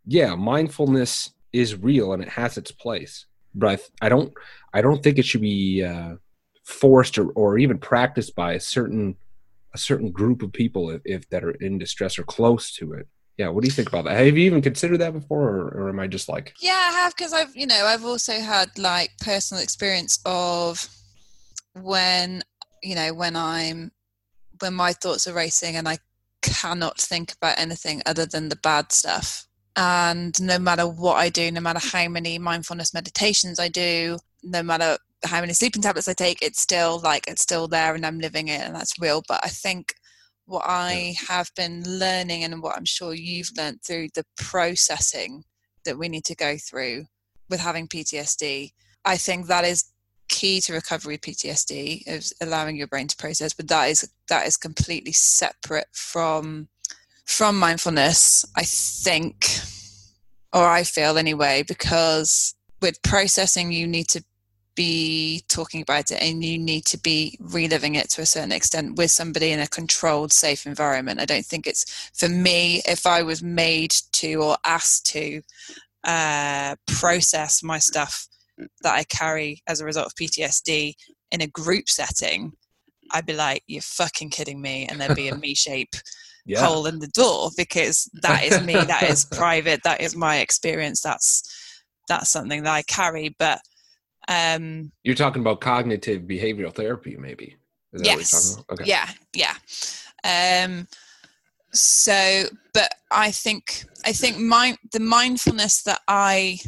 [0.07, 4.33] yeah, mindfulness is real and it has its place, but I, I don't
[4.73, 6.17] I don't think it should be uh,
[6.65, 9.17] forced or, or even practiced by a certain
[9.75, 13.07] a certain group of people if, if that are in distress or close to it.
[13.37, 14.17] Yeah, what do you think about that?
[14.17, 17.17] Have you even considered that before, or, or am I just like, Yeah, I have
[17.17, 20.89] because I've you know I've also had like personal experience of
[21.75, 22.43] when
[22.83, 23.93] you know when I'm
[24.61, 25.99] when my thoughts are racing and I
[26.43, 29.47] cannot think about anything other than the bad stuff.
[29.77, 34.63] And no matter what I do, no matter how many mindfulness meditations I do, no
[34.63, 38.19] matter how many sleeping tablets I take, it's still like it's still there and I'm
[38.19, 39.23] living it and that's real.
[39.29, 39.95] But I think
[40.47, 45.45] what I have been learning and what I'm sure you've learned through the processing
[45.85, 47.05] that we need to go through
[47.49, 48.73] with having PTSD,
[49.05, 49.85] I think that is
[50.31, 54.57] key to recovery PTSD is allowing your brain to process but that is that is
[54.57, 56.69] completely separate from
[57.25, 59.47] from mindfulness I think
[60.53, 64.25] or I feel anyway because with processing you need to
[64.77, 68.97] be talking about it and you need to be reliving it to a certain extent
[68.97, 73.23] with somebody in a controlled safe environment I don't think it's for me if I
[73.23, 75.43] was made to or asked to
[76.05, 78.27] uh, process my stuff
[78.83, 80.95] that I carry as a result of PTSD
[81.31, 82.53] in a group setting,
[83.13, 85.95] I'd be like, "You're fucking kidding me!" And there'd be a me-shape
[86.47, 88.75] yeah, hole in the door because that is me.
[88.75, 89.83] that is private.
[89.85, 91.01] That is my experience.
[91.01, 91.43] That's
[92.09, 93.35] that's something that I carry.
[93.39, 93.61] But
[94.29, 97.57] um, you're talking about cognitive behavioral therapy, maybe?
[97.93, 98.81] Is that yes, what you're talking about?
[98.81, 99.15] Okay.
[99.35, 99.55] yeah,
[100.25, 100.65] yeah.
[100.65, 100.87] Um,
[101.73, 106.59] so, but I think I think my the mindfulness that I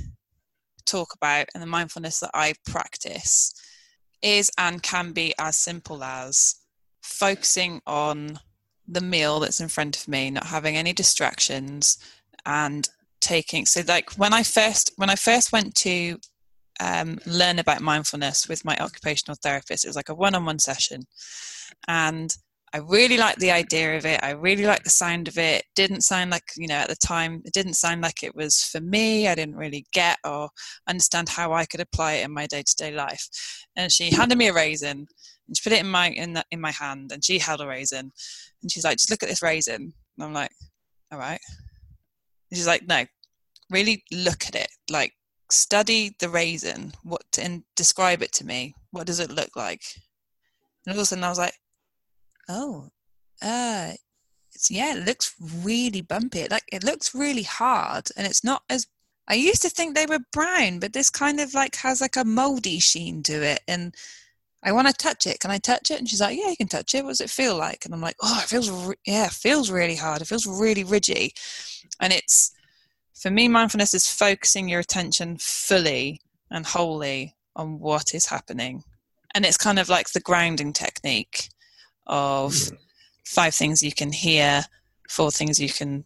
[0.86, 3.54] talk about and the mindfulness that I practice
[4.22, 6.56] is and can be as simple as
[7.02, 8.38] focusing on
[8.92, 11.98] the meal that's in front of me, not having any distractions,
[12.46, 12.88] and
[13.22, 16.18] taking so like when i first when i first went to
[16.80, 21.04] um, learn about mindfulness with my occupational therapist it was like a one-on-one session.
[21.86, 22.34] And
[22.74, 24.18] i really liked the idea of it.
[24.22, 25.60] I really liked the sound of it.
[25.60, 28.64] it didn't sound like you know at the time it didn't sound like it was
[28.64, 29.28] for me.
[29.28, 30.48] I didn't really get or
[30.88, 33.28] understand how i could apply it in my day-to-day life.
[33.76, 35.06] And she handed me a raisin
[35.46, 37.66] and she put it in my in, the, in my hand and she held a
[37.66, 38.12] raisin
[38.62, 40.50] and she's like just look at this raisin and i'm like
[41.12, 41.40] all right.
[42.50, 43.04] And she's like no
[43.70, 44.68] really look at it.
[44.90, 45.12] Like
[45.50, 48.74] study the raisin what and describe it to me.
[48.90, 49.82] What does it look like?
[50.86, 51.54] And all of a sudden i was like
[52.48, 52.88] oh
[53.42, 53.92] uh
[54.54, 56.46] it's yeah it looks really bumpy.
[56.48, 58.86] Like it looks really hard and it's not as
[59.28, 62.24] i used to think they were brown but this kind of like has like a
[62.24, 63.94] moldy sheen to it and
[64.64, 65.40] I want to touch it.
[65.40, 65.98] Can I touch it?
[65.98, 67.04] And she's like, Yeah, you can touch it.
[67.04, 67.84] What does it feel like?
[67.84, 70.22] And I'm like, Oh, it feels, re- yeah, it feels really hard.
[70.22, 71.32] It feels really ridgy.
[72.00, 72.52] And it's,
[73.14, 78.84] for me, mindfulness is focusing your attention fully and wholly on what is happening.
[79.34, 81.48] And it's kind of like the grounding technique
[82.06, 82.54] of
[83.24, 84.64] five things you can hear,
[85.08, 86.04] four things you can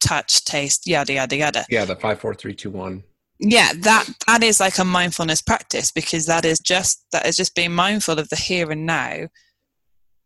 [0.00, 1.66] touch, taste, yada, yada, yada.
[1.70, 3.04] Yeah, the five, four, three, two, one
[3.38, 7.54] yeah that that is like a mindfulness practice because that is just that is just
[7.54, 9.26] being mindful of the here and now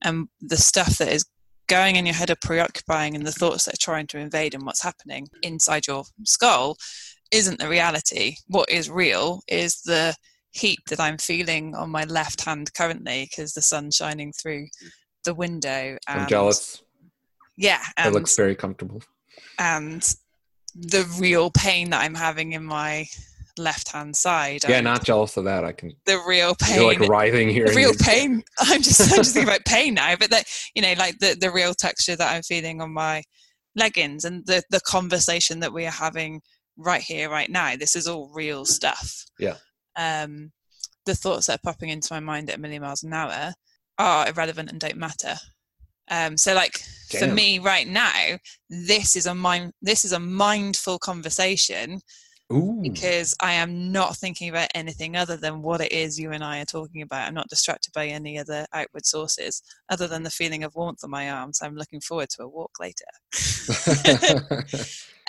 [0.02, 1.24] and the stuff that is
[1.68, 4.66] going in your head are preoccupying and the thoughts that are trying to invade and
[4.66, 6.76] what's happening inside your skull
[7.30, 8.34] isn't the reality.
[8.48, 10.14] What is real is the
[10.52, 14.66] heat that i'm feeling on my left hand currently because the sun's shining through
[15.24, 16.82] the window and, i'm jealous.
[17.56, 19.02] Yeah and, it looks very comfortable.
[19.58, 20.06] and
[20.74, 23.06] the real pain that I'm having in my
[23.58, 24.60] left hand side.
[24.66, 25.64] Yeah, I'm, not jealous of that.
[25.64, 25.92] I can.
[26.06, 26.76] The real pain.
[26.76, 27.68] You're like writhing here.
[27.68, 28.42] The real pain.
[28.60, 30.44] I'm just, I'm just thinking about pain now, but that
[30.74, 33.22] you know, like the the real texture that I'm feeling on my
[33.76, 36.40] leggings and the the conversation that we are having
[36.76, 37.76] right here, right now.
[37.76, 39.24] This is all real stuff.
[39.38, 39.56] Yeah.
[39.96, 40.52] Um,
[41.04, 43.52] the thoughts that are popping into my mind at a million miles an hour
[43.98, 45.34] are irrelevant and don't matter.
[46.12, 46.78] Um, so like
[47.10, 47.28] Damn.
[47.28, 48.36] for me right now,
[48.68, 52.00] this is a mind this is a mindful conversation
[52.52, 52.80] Ooh.
[52.82, 56.60] because I am not thinking about anything other than what it is you and I
[56.60, 57.26] are talking about.
[57.26, 61.10] I'm not distracted by any other outward sources other than the feeling of warmth on
[61.10, 61.60] my arms.
[61.62, 63.06] I'm looking forward to a walk later.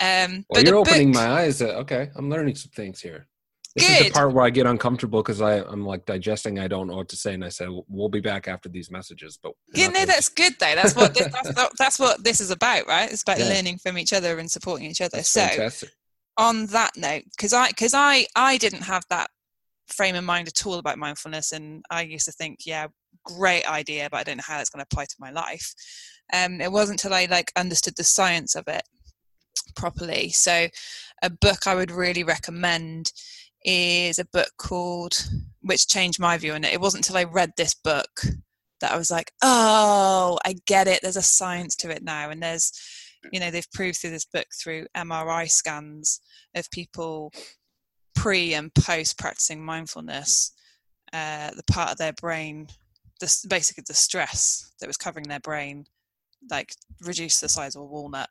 [0.00, 1.62] um, well, you're opening book, my eyes.
[1.62, 3.26] okay, I'm learning some things here.
[3.74, 4.00] This Good.
[4.00, 6.60] is the part where I get uncomfortable because I'm like digesting.
[6.60, 9.36] I don't know what to say, and I say we'll be back after these messages.
[9.42, 10.76] But yeah, no, that's good though.
[10.76, 13.10] That's what this, that's, that's, what this is about, right?
[13.10, 13.48] It's about yeah.
[13.48, 15.16] learning from each other and supporting each other.
[15.16, 15.90] That's so, fantastic.
[16.36, 19.30] on that note, because I because I I didn't have that
[19.88, 22.86] frame of mind at all about mindfulness, and I used to think, yeah,
[23.24, 25.74] great idea, but I don't know how it's going to apply to my life.
[26.32, 28.82] Um, it wasn't until I like understood the science of it
[29.74, 30.30] properly.
[30.30, 30.68] So,
[31.22, 33.12] a book I would really recommend
[33.64, 35.28] is a book called
[35.64, 36.74] which changed my view on it.
[36.74, 38.20] It wasn't until I read this book
[38.80, 41.00] that I was like, oh, I get it.
[41.02, 42.28] There's a science to it now.
[42.28, 42.70] And there's,
[43.32, 46.20] you know, they've proved through this book through MRI scans
[46.54, 47.32] of people
[48.14, 50.52] pre and post practicing mindfulness,
[51.14, 52.68] uh, the part of their brain,
[53.20, 55.86] the, basically the stress that was covering their brain,
[56.50, 58.28] like reduced the size of a walnut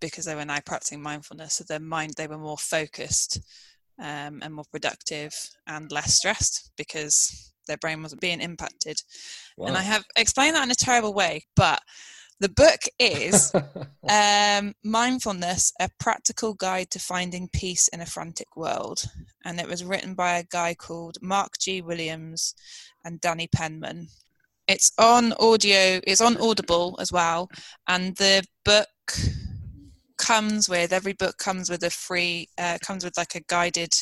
[0.00, 1.54] because they were now practicing mindfulness.
[1.54, 3.40] So their mind, they were more focused
[3.98, 5.32] um, and more productive
[5.66, 8.96] and less stressed because their brain wasn't being impacted.
[9.56, 9.68] Wow.
[9.68, 11.80] And I have explained that in a terrible way, but
[12.38, 13.52] the book is
[14.10, 19.04] um, Mindfulness A Practical Guide to Finding Peace in a Frantic World.
[19.44, 21.80] And it was written by a guy called Mark G.
[21.80, 22.54] Williams
[23.04, 24.08] and Danny Penman.
[24.68, 27.48] It's on audio, it's on Audible as well.
[27.88, 28.88] And the book
[30.18, 33.94] comes with every book comes with a free uh, comes with like a guided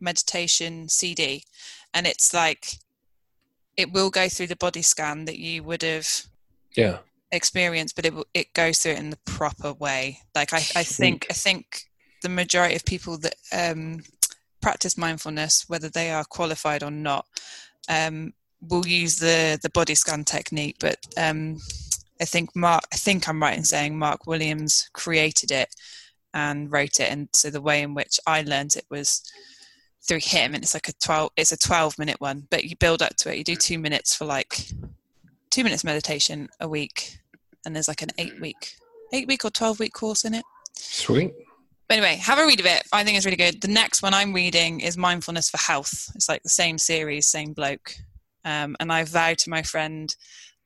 [0.00, 1.44] meditation CD,
[1.94, 2.78] and it's like
[3.76, 6.08] it will go through the body scan that you would have
[6.74, 6.98] yeah.
[7.32, 10.20] experienced, but it it goes through it in the proper way.
[10.34, 11.82] Like I, I think I think
[12.22, 14.02] the majority of people that um,
[14.60, 17.26] practice mindfulness, whether they are qualified or not,
[17.88, 18.32] um,
[18.68, 21.58] will use the the body scan technique, but um,
[22.20, 22.84] I think Mark.
[22.92, 25.74] I think I'm right in saying Mark Williams created it
[26.32, 29.22] and wrote it, and so the way in which I learned it was
[30.06, 30.54] through him.
[30.54, 31.30] And it's like a twelve.
[31.36, 33.38] It's a twelve minute one, but you build up to it.
[33.38, 34.68] You do two minutes for like
[35.50, 37.18] two minutes meditation a week,
[37.64, 38.74] and there's like an eight week,
[39.12, 40.44] eight week or twelve week course in it.
[40.74, 41.32] Sweet.
[41.88, 42.82] But anyway, have a read of it.
[42.92, 43.60] I think it's really good.
[43.60, 46.10] The next one I'm reading is Mindfulness for Health.
[46.16, 47.94] It's like the same series, same bloke.
[48.44, 50.14] Um, and I vowed to my friend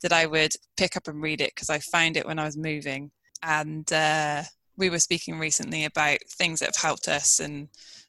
[0.02, 2.56] that I would pick up and read it because I found it when I was
[2.56, 3.10] moving.
[3.42, 4.42] And uh,
[4.76, 7.68] we were speaking recently about things that have helped us, and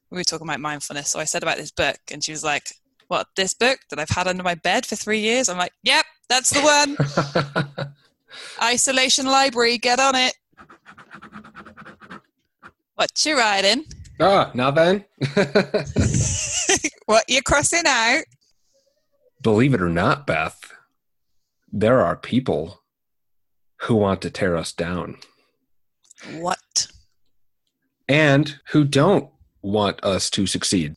[0.10, 1.10] we were talking about mindfulness.
[1.10, 2.74] So I said about this book, and she was like,
[3.08, 6.06] "What this book that I've had under my bed for three years?" I'm like, "Yep,
[6.30, 7.94] that's the one."
[8.64, 10.34] Isolation Library, get on it.
[12.96, 13.86] What you writing?
[14.20, 15.04] ah, now then.
[17.06, 18.24] what you crossing out?
[19.42, 20.72] Believe it or not, Beth,
[21.72, 22.82] there are people
[23.82, 25.18] who want to tear us down
[26.40, 26.88] What?
[28.08, 29.30] and who don't
[29.62, 30.96] want us to succeed.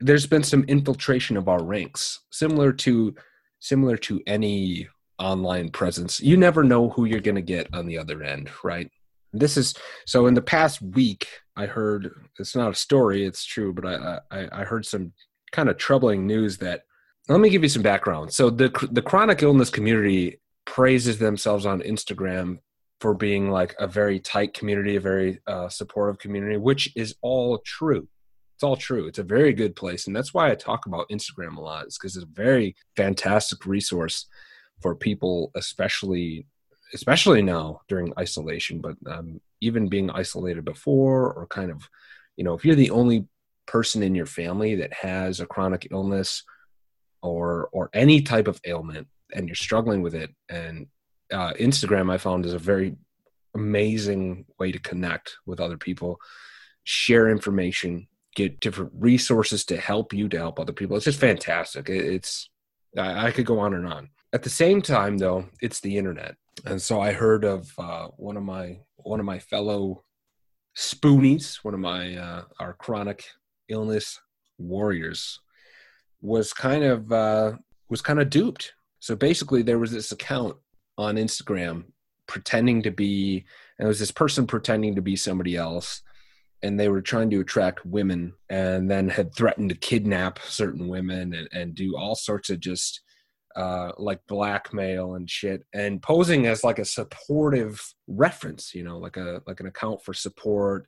[0.00, 3.14] There's been some infiltration of our ranks, similar to
[3.60, 6.20] similar to any online presence.
[6.20, 8.90] You never know who you're going to get on the other end, right?
[9.32, 9.74] This is
[10.06, 10.26] so.
[10.26, 14.48] In the past week, I heard it's not a story; it's true, but I I,
[14.60, 15.12] I heard some
[15.52, 16.82] kind of troubling news that.
[17.30, 18.32] Let me give you some background.
[18.32, 22.58] So the the chronic illness community praises themselves on Instagram
[23.00, 27.58] for being like a very tight community, a very uh, supportive community, which is all
[27.58, 28.08] true.
[28.56, 29.06] It's all true.
[29.06, 31.86] It's a very good place, and that's why I talk about Instagram a lot.
[31.86, 34.26] Is because it's a very fantastic resource
[34.82, 36.48] for people, especially
[36.94, 41.88] especially now during isolation, but um, even being isolated before, or kind of,
[42.36, 43.28] you know, if you're the only
[43.66, 46.42] person in your family that has a chronic illness
[47.22, 50.30] or or any type of ailment and you're struggling with it.
[50.48, 50.86] And
[51.32, 52.96] uh, instagram i found is a very
[53.54, 56.18] amazing way to connect with other people
[56.84, 60.96] share information get different resources to help you to help other people.
[60.96, 61.88] It's just fantastic.
[61.88, 62.48] It- it's
[62.96, 64.10] I, I could go on and on.
[64.32, 66.36] At the same time though it's the internet.
[66.64, 70.04] And so i heard of uh, one of my one of my fellow
[70.76, 73.24] spoonies one of my uh, our chronic
[73.68, 74.20] illness
[74.58, 75.40] warriors
[76.20, 77.52] was kind of uh,
[77.88, 78.74] was kind of duped.
[79.00, 80.56] So basically, there was this account
[80.98, 81.84] on Instagram
[82.26, 83.44] pretending to be,
[83.78, 86.02] and it was this person pretending to be somebody else,
[86.62, 91.34] and they were trying to attract women, and then had threatened to kidnap certain women
[91.34, 93.00] and, and do all sorts of just
[93.56, 99.16] uh, like blackmail and shit, and posing as like a supportive reference, you know, like
[99.16, 100.86] a like an account for support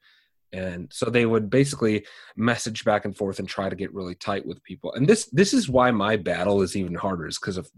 [0.53, 2.05] and so they would basically
[2.37, 4.93] message back and forth and try to get really tight with people.
[4.93, 7.71] And this this is why my battle is even harder is because of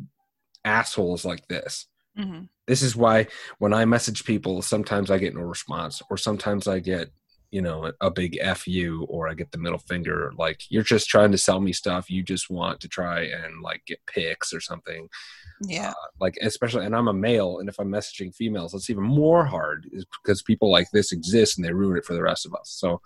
[0.65, 1.87] assholes like this.
[2.17, 3.27] Hmm this is why
[3.59, 7.11] when i message people sometimes i get no response or sometimes i get
[7.55, 11.09] you know a, big f you or i get the middle finger like you're just
[11.09, 14.61] trying to sell me stuff you just want to try and like get pics or
[14.61, 15.09] something
[15.61, 15.93] Yeah.
[16.21, 19.89] like especially and i'm a male and if i'm messaging females it's even more hard
[19.93, 22.71] is because people like this exist and they ruin it for the rest of us
[22.83, 23.01] so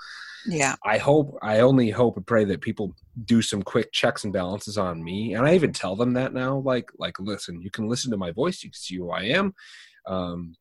[0.46, 0.76] Yeah.
[0.82, 2.94] i hope i only hope and pray that people
[3.26, 6.56] do some quick checks and balances on me and i even tell them that now
[6.72, 9.54] like like listen you can listen to my voice you can see who i am
[10.06, 10.54] um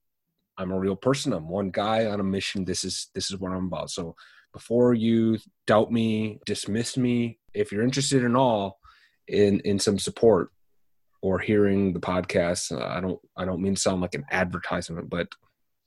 [0.57, 1.33] i'm a real person.
[1.33, 2.65] I'm one guy on a mission.
[2.65, 3.89] This is this is what i'm about.
[3.89, 4.15] So
[4.53, 5.37] before you
[5.67, 8.79] doubt me dismiss me if you're interested in all
[9.27, 10.51] in in some support
[11.21, 15.09] or hearing the podcast uh, i don't i don't mean to sound like an advertisement
[15.09, 15.27] but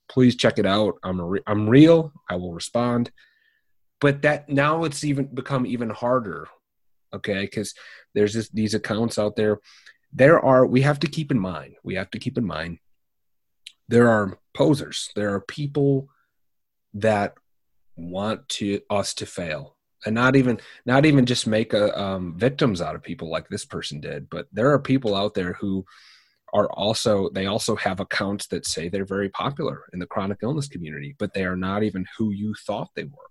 [0.07, 0.95] please check it out.
[1.03, 2.11] I'm a re- i'm real.
[2.29, 3.11] I will respond.
[3.99, 6.47] But that now it's even become even harder
[7.13, 7.41] okay?
[7.41, 7.73] Because
[8.13, 9.59] there's this, these accounts out there.
[10.13, 12.79] There are we have to keep in mind we have to keep in mind
[13.87, 15.09] there are posers.
[15.15, 16.07] There are people
[16.93, 17.35] that
[17.95, 19.75] want to us to fail.
[20.05, 23.65] And not even not even just make a, um, victims out of people like this
[23.65, 25.85] person did but there are people out there who
[26.53, 30.67] are also they also have accounts that say they're very popular in the chronic illness
[30.67, 33.29] community but they are not even who you thought they were.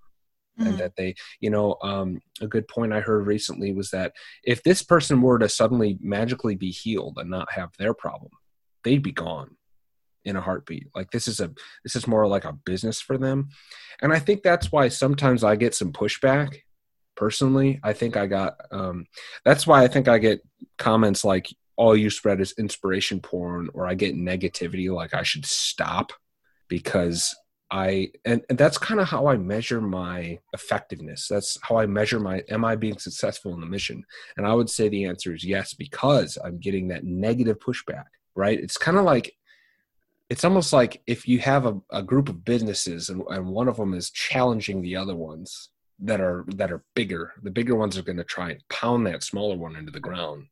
[0.59, 0.79] And Mhm.
[0.79, 4.13] that they you know um, a good point i heard recently was that
[4.45, 8.31] if this person were to suddenly magically be healed and not have their problem
[8.85, 9.57] they'd be gone
[10.25, 11.51] in a heartbeat like this is a
[11.85, 13.49] this is more like a business for them
[14.03, 16.59] and i think that's why sometimes i get some pushback
[17.16, 19.07] personally i think i got um
[19.45, 20.41] that's why i think i get
[20.79, 25.47] comments like all you spread is inspiration porn or i get negativity like i should
[25.47, 26.12] stop
[26.68, 27.35] because
[27.71, 31.29] I and, and that's kind of how I measure my effectiveness.
[31.29, 34.05] That's how I measure my am I being successful in the mission?
[34.37, 38.59] And I would say the answer is yes because I'm getting that negative pushback, right?
[38.59, 39.33] It's kind of like
[40.31, 43.76] it's almost like if you have a, a group of businesses and, and one of
[43.76, 48.03] them is challenging the other ones that are that are bigger, the bigger ones are
[48.03, 50.47] going to try and pound that smaller one into the ground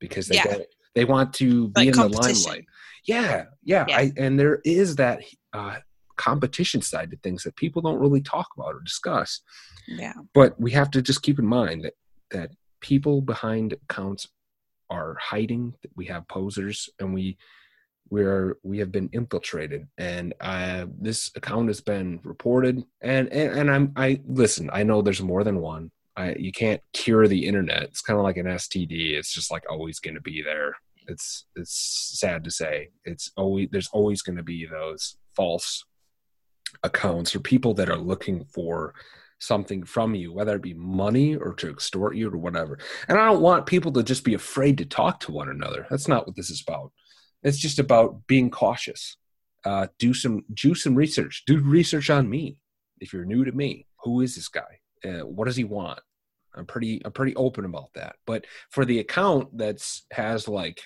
[0.00, 0.44] because they Yeah.
[0.44, 2.66] don't, they want to be Like in the limelight.
[3.04, 3.96] Yeah, yeah, Yeah.
[3.96, 5.76] I, and there is that uh,
[6.16, 9.40] competition side to things that people don't really talk about or discuss.
[9.86, 10.14] Yeah.
[10.34, 11.94] But we have to just keep in mind that
[12.32, 12.50] that
[12.80, 14.28] people behind accounts
[14.90, 15.74] are hiding.
[15.82, 17.38] That we have posers, and we
[18.10, 19.86] we're we have been infiltrated.
[19.98, 20.34] And
[20.98, 22.84] this account has been reported.
[23.00, 25.90] And, and and i'm i listen i know there's more than one.
[26.18, 27.82] I, you can't cure the internet.
[27.82, 30.76] It's kind of like an std it's just like always going to be there.
[31.08, 32.90] It's it's sad to say.
[33.04, 35.84] It's always there's always going to be those false
[36.82, 38.94] accounts or people that are looking for
[39.38, 42.78] something from you whether it be money or to extort you or whatever.
[43.08, 45.86] And i don't want people to just be afraid to talk to one another.
[45.90, 46.92] That's not what this is about
[47.46, 49.16] it's just about being cautious.
[49.64, 51.44] Uh, do some do some research.
[51.46, 52.58] Do research on me.
[53.00, 54.80] If you're new to me, who is this guy?
[55.04, 56.00] Uh, what does he want?
[56.54, 58.16] I'm pretty I'm pretty open about that.
[58.26, 60.80] But for the account that's has like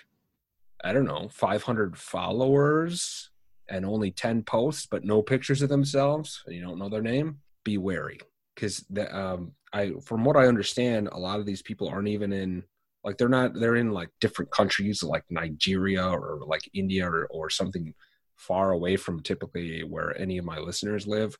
[0.84, 3.30] I don't know 500 followers
[3.68, 7.38] and only 10 posts, but no pictures of themselves, and you don't know their name,
[7.64, 8.18] be wary
[8.54, 12.64] because um, I from what I understand, a lot of these people aren't even in
[13.05, 17.51] like they're not they're in like different countries like Nigeria or like India or, or
[17.51, 17.94] something
[18.36, 21.36] far away from typically where any of my listeners live.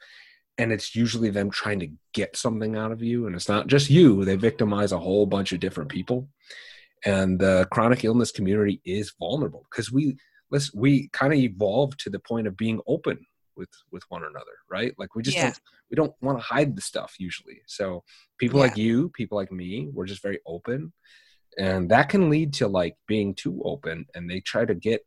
[0.59, 3.27] And it's usually them trying to get something out of you.
[3.27, 6.29] And it's not just you, they victimize a whole bunch of different people.
[7.07, 10.19] And the chronic illness community is vulnerable because we
[10.51, 14.57] let's we kind of evolved to the point of being open with with one another
[14.71, 15.45] right like we just yeah.
[15.45, 18.03] don't we don't want to hide the stuff usually so
[18.39, 18.67] people yeah.
[18.67, 20.93] like you people like me we're just very open
[21.59, 25.05] and that can lead to like being too open and they try to get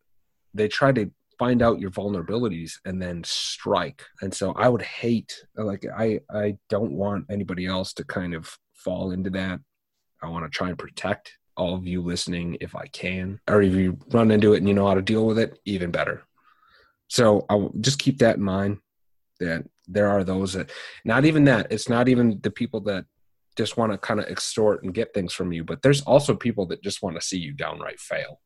[0.53, 4.03] they try to find out your vulnerabilities and then strike.
[4.21, 8.57] And so i would hate like i i don't want anybody else to kind of
[8.73, 9.59] fall into that.
[10.21, 13.73] I want to try and protect all of you listening if i can or if
[13.73, 16.23] you run into it and you know how to deal with it even better.
[17.07, 18.79] So i'll just keep that in mind
[19.39, 20.71] that there are those that
[21.03, 23.05] not even that it's not even the people that
[23.55, 26.65] just want to kind of extort and get things from you but there's also people
[26.65, 28.39] that just want to see you downright fail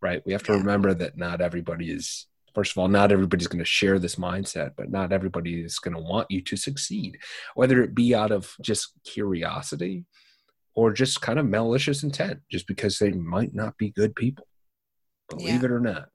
[0.00, 0.58] right we have to yeah.
[0.58, 4.72] remember that not everybody is first of all not everybody's going to share this mindset
[4.76, 7.18] but not everybody is going to want you to succeed
[7.54, 10.04] whether it be out of just curiosity
[10.74, 14.46] or just kind of malicious intent just because they might not be good people
[15.28, 15.64] believe yeah.
[15.64, 16.08] it or not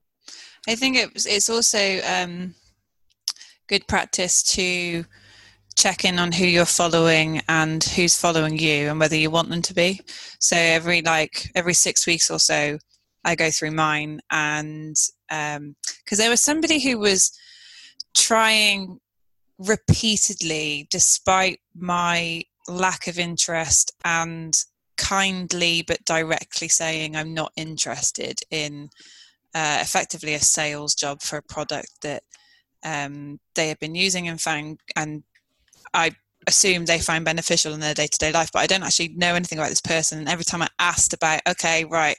[0.67, 2.53] i think it's, it's also um,
[3.67, 5.05] good practice to
[5.75, 9.61] check in on who you're following and who's following you and whether you want them
[9.61, 9.99] to be.
[10.39, 12.77] So every like every six weeks or so,
[13.23, 14.95] I go through mine and
[15.27, 15.75] because um,
[16.17, 17.37] there was somebody who was
[18.15, 18.99] trying
[19.57, 24.57] repeatedly, despite my lack of interest and
[24.97, 28.89] kindly but directly saying I'm not interested in
[29.53, 32.23] uh, effectively a sales job for a product that
[32.83, 35.23] um, they had been using and found and
[35.95, 36.11] I
[36.47, 39.33] assume they find beneficial in their day to day life, but I don't actually know
[39.35, 40.19] anything about this person.
[40.19, 42.17] And every time I asked about, okay, right,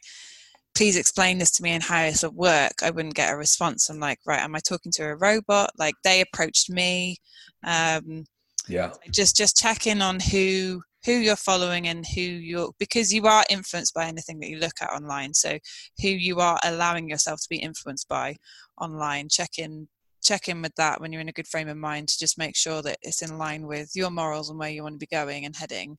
[0.74, 3.88] please explain this to me and how this will work, I wouldn't get a response.
[3.88, 5.70] I'm like, right, am I talking to a robot?
[5.78, 7.18] Like they approached me.
[7.64, 8.24] Um,
[8.68, 8.92] yeah.
[9.10, 13.44] Just just check in on who who you're following and who you're because you are
[13.48, 15.34] influenced by anything that you look at online.
[15.34, 15.58] So
[16.02, 18.36] who you are allowing yourself to be influenced by
[18.80, 19.28] online.
[19.30, 19.88] Check in
[20.26, 22.56] check in with that when you're in a good frame of mind to just make
[22.56, 25.44] sure that it's in line with your morals and where you want to be going
[25.44, 25.96] and heading.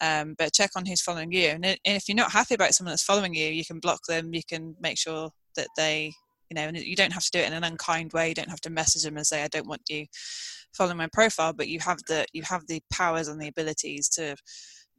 [0.00, 1.48] Um, but check on who's following you.
[1.48, 4.34] And, if you're not happy about someone that's following you, you can block them.
[4.34, 6.12] You can make sure that they,
[6.50, 8.28] you know, and you don't have to do it in an unkind way.
[8.28, 10.06] You don't have to message them and say, "I don't want you
[10.72, 14.36] following my profile." But you have the you have the powers and the abilities to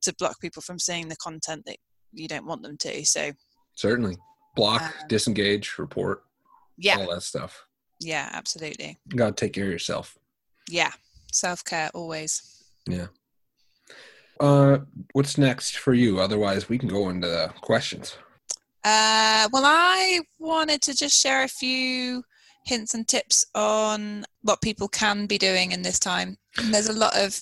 [0.02, 1.78] to block people from seeing the content that
[2.12, 3.06] you don't want them to.
[3.06, 3.32] So
[3.76, 4.18] certainly
[4.56, 6.24] block, um, disengage, report,
[6.78, 7.66] yeah, all that stuff.
[8.00, 8.98] Yeah, absolutely.
[9.12, 10.18] You gotta take care of yourself.
[10.70, 10.92] Yeah,
[11.32, 12.64] self care always.
[12.88, 13.08] Yeah.
[14.40, 14.80] Uh,
[15.14, 16.20] what's next for you?
[16.20, 18.18] Otherwise, we can go into the questions.
[18.86, 22.24] Uh, well, I wanted to just share a few
[22.66, 26.38] hints and tips on what people can be doing in this time.
[26.58, 27.42] And there's a lot of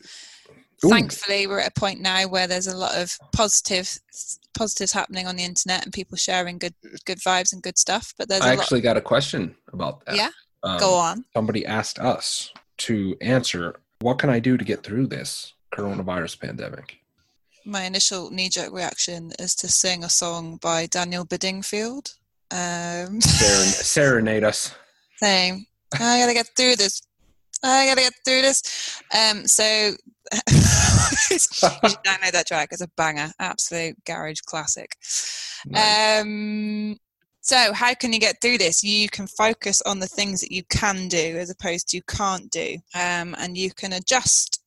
[0.85, 0.89] Ooh.
[0.89, 3.99] thankfully we're at a point now where there's a lot of positive
[4.55, 6.73] positives happening on the internet and people sharing good
[7.05, 10.15] good vibes and good stuff but there's i actually lot- got a question about that
[10.15, 10.29] yeah
[10.63, 11.25] um, Go on.
[11.33, 16.97] Somebody asked us to answer what can I do to get through this coronavirus pandemic?
[17.65, 22.13] My initial knee jerk reaction is to sing a song by Daniel Bedingfield.
[22.51, 24.73] Um, serenade us.
[25.17, 27.01] Saying, I gotta get through this.
[27.63, 29.01] I gotta get through this.
[29.13, 29.63] Um, so
[30.51, 32.69] you should download that track.
[32.71, 34.95] It's a banger, absolute garage classic.
[35.65, 36.21] Nice.
[36.21, 36.97] Um,
[37.47, 38.83] so, how can you get through this?
[38.83, 42.51] You can focus on the things that you can do as opposed to you can't
[42.51, 44.61] do, um, and you can adjust.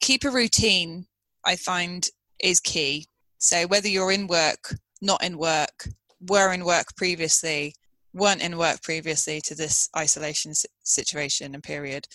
[0.00, 1.06] Keep a routine,
[1.46, 2.04] I find,
[2.42, 3.06] is key.
[3.38, 5.86] So, whether you're in work, not in work,
[6.28, 7.74] were in work previously,
[8.12, 10.52] weren't in work previously to this isolation
[10.82, 12.08] situation and period,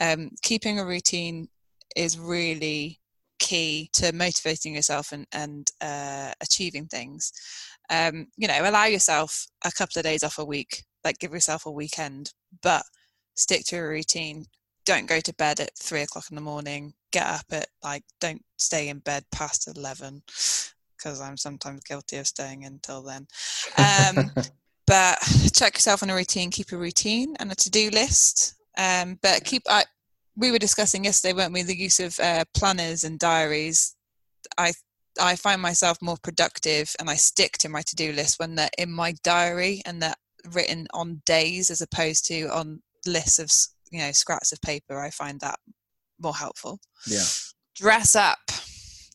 [0.00, 1.48] um, keeping a routine
[1.94, 3.01] is really
[3.42, 7.32] key to motivating yourself and, and uh, achieving things.
[7.90, 11.66] Um, you know, allow yourself a couple of days off a week, like give yourself
[11.66, 12.32] a weekend,
[12.62, 12.84] but
[13.34, 14.46] stick to a routine.
[14.86, 16.94] Don't go to bed at three o'clock in the morning.
[17.10, 20.22] Get up at like, don't stay in bed past 11
[20.96, 23.26] because I'm sometimes guilty of staying until then.
[23.76, 24.30] Um,
[24.86, 25.18] but
[25.52, 28.54] check yourself on a routine, keep a routine and a to do list.
[28.78, 29.84] Um, but keep, I,
[30.36, 33.94] we were discussing yesterday, weren't we, the use of uh, planners and diaries.
[34.58, 34.72] I
[35.20, 38.70] I find myself more productive and I stick to my to do list when they're
[38.78, 40.14] in my diary and they're
[40.52, 43.50] written on days as opposed to on lists of
[43.90, 44.98] you know scraps of paper.
[44.98, 45.58] I find that
[46.18, 46.80] more helpful.
[47.06, 47.24] Yeah.
[47.76, 48.38] Dress up.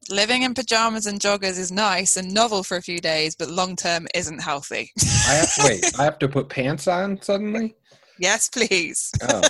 [0.09, 3.75] Living in pajamas and joggers is nice and novel for a few days, but long
[3.75, 4.91] term isn't healthy.
[5.27, 5.85] I have wait.
[5.99, 7.75] I have to put pants on suddenly.
[8.19, 9.11] Yes, please.
[9.21, 9.41] Oh.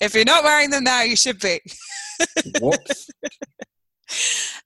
[0.00, 1.60] If you're not wearing them now, you should be.
[2.60, 3.10] Whoops.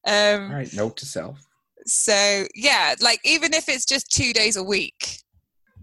[0.07, 0.73] Um, All right.
[0.75, 1.47] Note to self.
[1.87, 5.19] So yeah, like even if it's just two days a week,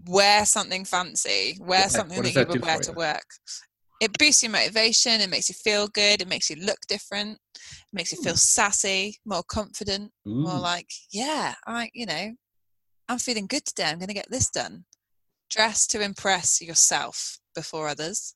[0.06, 1.56] wear something fancy.
[1.60, 2.96] Wear Yeah, something what that you would wear to you?
[2.96, 3.24] work.
[4.00, 5.20] It boosts your motivation.
[5.20, 6.22] It makes you feel good.
[6.22, 7.38] It makes you look different.
[7.56, 12.32] It makes you feel sassy, more confident, more like yeah, I you know,
[13.08, 13.84] I'm feeling good today.
[13.88, 14.84] I'm going to get this done.
[15.50, 18.34] Dress to impress yourself before others,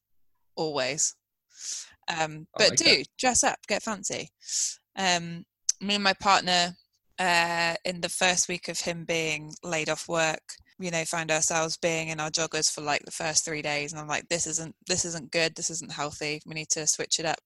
[0.57, 1.15] always.
[2.09, 3.07] Um, but like do that.
[3.19, 4.29] dress up, get fancy.
[4.97, 5.45] Um,
[5.81, 6.75] me and my partner,
[7.19, 10.43] uh, in the first week of him being laid off work,
[10.79, 14.01] you know, found ourselves being in our joggers for like the first three days, and
[14.01, 15.55] I'm like, this isn't this isn't good.
[15.55, 16.41] This isn't healthy.
[16.47, 17.41] We need to switch it up.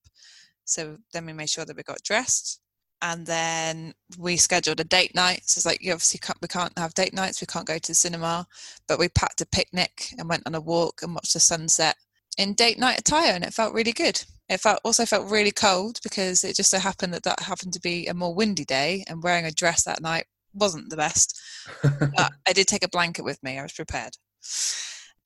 [0.65, 2.59] So then we made sure that we got dressed,
[3.01, 5.41] and then we scheduled a date night.
[5.45, 7.41] So it's like you obviously can't, we can't have date nights.
[7.41, 8.47] We can't go to the cinema,
[8.87, 11.95] but we packed a picnic and went on a walk and watched the sunset
[12.37, 14.23] in date night attire, and it felt really good.
[14.49, 17.81] It felt also felt really cold because it just so happened that that happened to
[17.81, 21.39] be a more windy day, and wearing a dress that night wasn't the best.
[21.83, 23.59] But I did take a blanket with me.
[23.59, 24.13] I was prepared.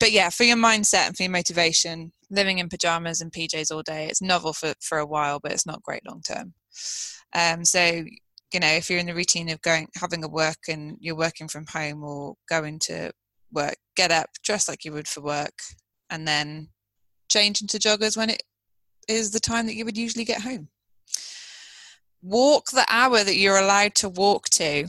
[0.00, 3.82] But yeah, for your mindset and for your motivation, living in pajamas and PJs all
[3.82, 6.54] day, it's novel for, for a while, but it's not great long term.
[7.34, 8.04] Um, so,
[8.52, 11.46] you know, if you're in the routine of going, having a work and you're working
[11.46, 13.12] from home or going to
[13.52, 15.54] work, get up, dress like you would for work,
[16.10, 16.68] and then
[17.32, 18.42] change into joggers when it
[19.08, 20.68] is the time that you would usually get home.
[22.22, 24.84] Walk the hour that you're allowed to walk to.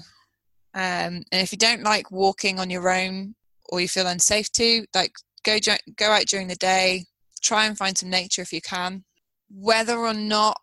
[0.76, 3.36] Um, and if you don't like walking on your own
[3.70, 5.14] or you feel unsafe to, like
[5.44, 5.58] go
[5.96, 7.06] go out during the day,
[7.42, 9.04] try and find some nature if you can.
[9.50, 10.60] Whether or not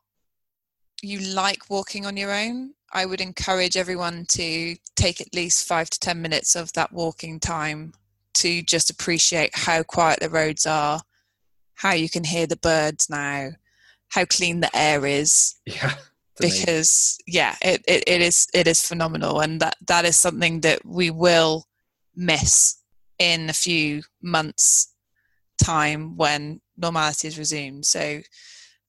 [1.02, 5.90] you like walking on your own, I would encourage everyone to take at least five
[5.90, 7.92] to 10 minutes of that walking time
[8.34, 11.00] to just appreciate how quiet the roads are,
[11.80, 13.50] how you can hear the birds now,
[14.10, 15.56] how clean the air is.
[15.66, 15.94] yeah.
[16.40, 20.82] Because yeah, it, it, it is it is phenomenal and that, that is something that
[20.86, 21.66] we will
[22.16, 22.80] miss
[23.18, 24.94] in a few months
[25.62, 27.84] time when normality is resumed.
[27.84, 28.20] So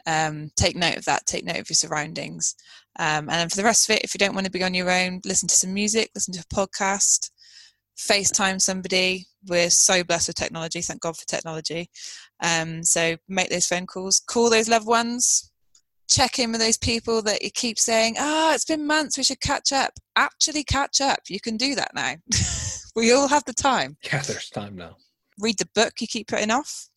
[0.07, 2.55] um, take note of that, take note of your surroundings.
[2.97, 4.73] Um, and then for the rest of it, if you don't want to be on
[4.73, 7.31] your own, listen to some music, listen to a podcast,
[7.97, 9.27] FaceTime somebody.
[9.47, 10.81] We're so blessed with technology.
[10.81, 11.89] Thank God for technology.
[12.41, 15.51] Um, so make those phone calls, call those loved ones,
[16.09, 19.39] check in with those people that you keep saying, oh, it's been months, we should
[19.41, 19.93] catch up.
[20.15, 21.19] Actually, catch up.
[21.29, 22.15] You can do that now.
[22.95, 23.97] we all have the time.
[24.03, 24.97] Yeah, there's time now.
[25.39, 26.89] Read the book you keep putting off.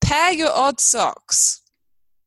[0.00, 1.62] Pair your odd socks.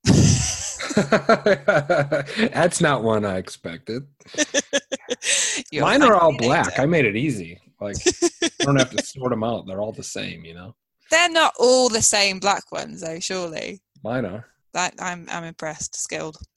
[0.95, 4.03] That's not one I expected.
[5.73, 6.67] Mine are all black.
[6.67, 6.81] later.
[6.81, 7.59] I made it easy.
[7.79, 7.95] Like
[8.43, 9.65] I don't have to sort them out.
[9.65, 10.75] They're all the same, you know.
[11.13, 13.19] They're not all the same black ones, though.
[13.19, 14.45] Surely, Mine are.
[14.73, 16.37] that I'm I'm impressed, skilled.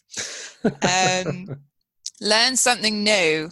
[0.82, 1.48] Um,
[2.20, 3.50] learn something new.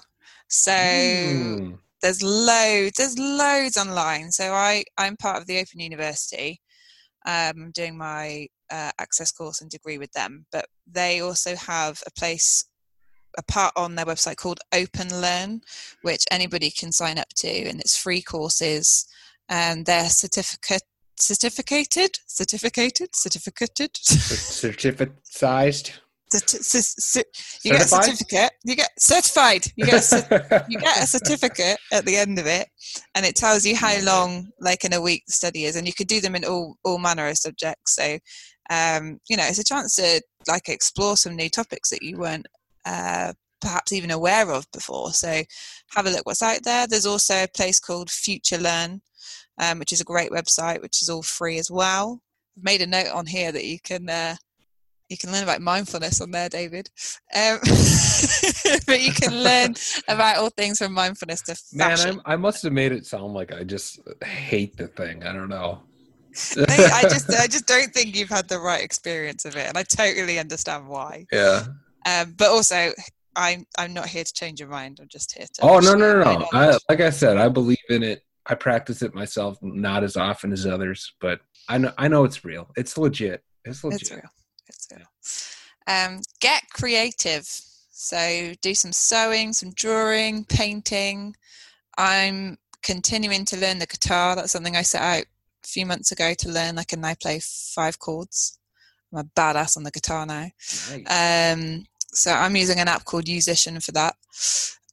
[0.49, 1.79] So Mm.
[2.01, 6.61] there's loads there's loads online so i i'm part of the open university
[7.27, 12.03] um, i'm doing my uh, access course and degree with them but they also have
[12.07, 12.67] a place
[13.39, 15.61] a part on their website called open learn
[16.03, 19.07] which anybody can sign up to and it's free courses
[19.49, 20.83] and they're certificate
[21.19, 23.97] certificated certificated certificated.
[23.97, 25.93] Certificate sized.
[26.33, 27.25] Certi- cer- cer-
[27.63, 29.67] you get a certificate you get certified.
[29.77, 32.69] You get a you get a certificate at the end of it
[33.15, 35.93] and it tells you how long like in a week the study is and you
[35.93, 37.95] could do them in all all manner of subjects.
[37.95, 38.19] So
[38.71, 42.47] um you know it's a chance to like explore some new topics that you weren't
[42.87, 45.13] uh perhaps even aware of before.
[45.13, 45.43] So
[45.95, 46.87] have a look what's out there.
[46.87, 49.01] There's also a place called future learn
[49.59, 52.21] um, which is a great website, which is all free as well.
[52.57, 54.37] I've made a note on here that you can uh,
[55.09, 56.91] you can learn about mindfulness on there, David.
[57.35, 57.59] Um,
[58.87, 59.75] but you can learn
[60.09, 62.17] about all things from mindfulness to fashion.
[62.17, 65.25] Man, I'm, I must have made it sound like I just hate the thing.
[65.25, 65.83] I don't know.
[66.57, 69.79] No, I just I just don't think you've had the right experience of it, and
[69.79, 71.27] I totally understand why.
[71.31, 71.63] yeah.
[72.07, 72.91] Um, but also,
[73.37, 74.99] I'm I'm not here to change your mind.
[75.01, 75.63] I'm just here to.
[75.63, 76.49] Oh no no no no!
[76.53, 78.25] I, like I said, I believe in it.
[78.47, 82.45] I practice it myself, not as often as others, but I know I know it's
[82.45, 82.69] real.
[82.77, 83.43] It's legit.
[83.65, 84.03] It's legit.
[84.03, 84.31] It's real.
[84.69, 85.07] It's real.
[85.87, 87.47] Um, get creative.
[87.91, 91.35] So do some sewing, some drawing, painting.
[91.97, 94.37] I'm continuing to learn the guitar.
[94.37, 95.25] That's something I set out
[95.65, 96.79] a few months ago to learn.
[96.79, 98.59] I can now play five chords.
[99.13, 100.49] I'm a badass on the guitar now.
[100.91, 101.55] Nice.
[101.55, 104.17] Um, so I'm using an app called Yousician for that.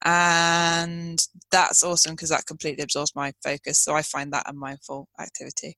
[0.04, 1.20] And
[1.52, 3.80] that's awesome because that completely absorbs my focus.
[3.80, 5.78] So I find that a mindful activity.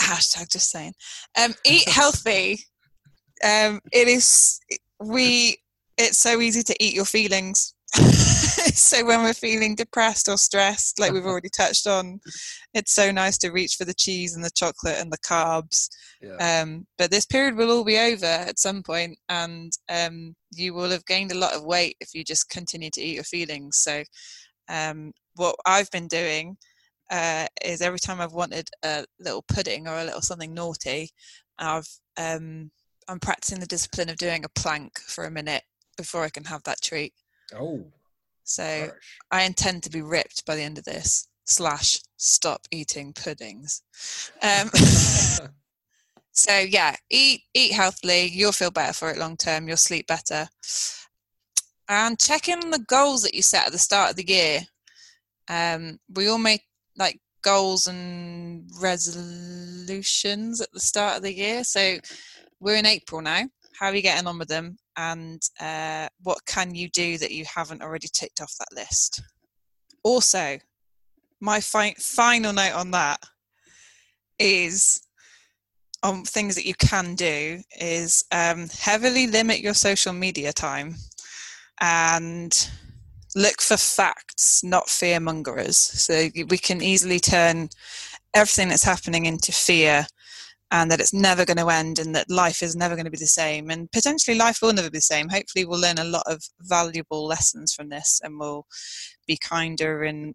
[0.00, 0.94] Hashtag just saying.
[1.40, 2.58] Um, eat healthy.
[3.44, 4.60] Um, it is
[5.00, 5.58] we.
[5.98, 7.74] It's so easy to eat your feelings.
[8.74, 12.20] so when we're feeling depressed or stressed, like we've already touched on,
[12.74, 15.88] it's so nice to reach for the cheese and the chocolate and the carbs.
[16.20, 16.62] Yeah.
[16.62, 20.90] um, but this period will all be over at some point and um, you will
[20.90, 23.78] have gained a lot of weight if you just continue to eat your feelings.
[23.78, 24.04] So
[24.68, 26.56] um, what i've been doing
[27.10, 31.10] uh, is every time i've wanted a little pudding or a little something naughty
[31.58, 32.70] i've um,
[33.08, 35.62] i'm practicing the discipline of doing a plank for a minute
[35.96, 37.12] before i can have that treat
[37.58, 37.84] oh.
[38.44, 39.18] so harsh.
[39.30, 43.82] i intend to be ripped by the end of this slash stop eating puddings
[44.42, 44.70] um,
[46.32, 48.24] So yeah, eat eat healthily.
[48.24, 49.68] You'll feel better for it long term.
[49.68, 50.48] You'll sleep better.
[51.88, 54.60] And check in on the goals that you set at the start of the year.
[55.48, 56.62] Um, we all make
[56.96, 61.64] like goals and resolutions at the start of the year.
[61.64, 61.98] So
[62.60, 63.42] we're in April now.
[63.78, 64.78] How are you getting on with them?
[64.96, 69.22] And uh, what can you do that you haven't already ticked off that list?
[70.02, 70.58] Also,
[71.40, 73.18] my fi- final note on that
[74.38, 75.00] is
[76.02, 80.96] on things that you can do is um, heavily limit your social media time
[81.80, 82.68] and
[83.34, 85.76] look for facts, not fear mongerers.
[85.76, 87.70] So we can easily turn
[88.34, 90.06] everything that's happening into fear
[90.72, 93.18] and that it's never going to end and that life is never going to be
[93.18, 95.28] the same and potentially life will never be the same.
[95.28, 98.66] Hopefully we'll learn a lot of valuable lessons from this and we'll
[99.26, 100.34] be kinder and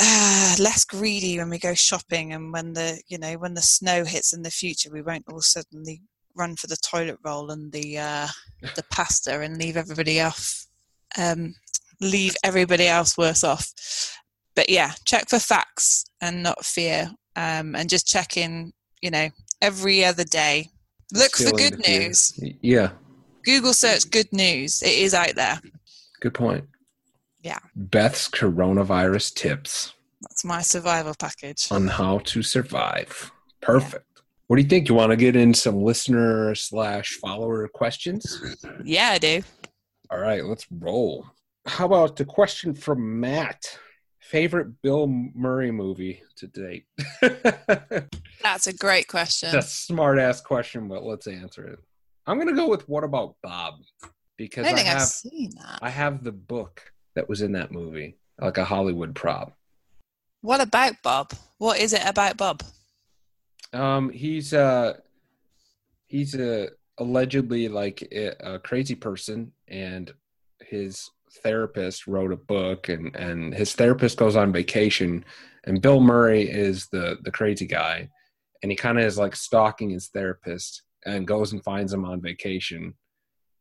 [0.00, 4.04] uh, less greedy when we go shopping and when the you know when the snow
[4.04, 6.00] hits in the future we won't all suddenly
[6.34, 8.28] run for the toilet roll and the uh,
[8.76, 10.64] the pasta and leave everybody off
[11.18, 11.54] um,
[12.00, 13.72] leave everybody else worse off.
[14.54, 18.72] But yeah check for facts and not fear um, and just check in
[19.02, 19.28] you know
[19.62, 20.68] every other day
[21.14, 22.90] look for good news Yeah.
[23.44, 25.58] google search good news it is out there
[26.20, 26.64] Good point.
[27.42, 27.58] Yeah.
[27.74, 33.32] Beth's coronavirus tips that's my survival package on how to survive.
[33.60, 34.06] Perfect.
[34.46, 34.88] What do you think?
[34.88, 38.40] You want to get in some listener slash follower questions?
[38.84, 39.42] yeah i do
[40.12, 41.26] All right, let's roll.
[41.66, 43.78] How about the question from Matt?
[44.32, 46.86] Favorite Bill Murray movie to date?
[48.42, 51.78] that's a great question That's a smart ass question, but let's answer it.
[52.26, 53.74] I'm gonna go with what about Bob?
[54.02, 56.80] i Because I think i've have seen that I have the book
[57.14, 59.52] that was in that movie, like a Hollywood prop.
[60.40, 61.34] What about Bob?
[61.58, 62.62] What is it about Bob?
[63.74, 64.94] Um, he's uh
[66.06, 70.10] he's a allegedly like a, a crazy person, and
[70.62, 71.10] his
[71.42, 75.24] therapist wrote a book, and and his therapist goes on vacation,
[75.64, 78.08] and Bill Murray is the the crazy guy,
[78.62, 82.20] and he kind of is like stalking his therapist, and goes and finds him on
[82.20, 82.94] vacation.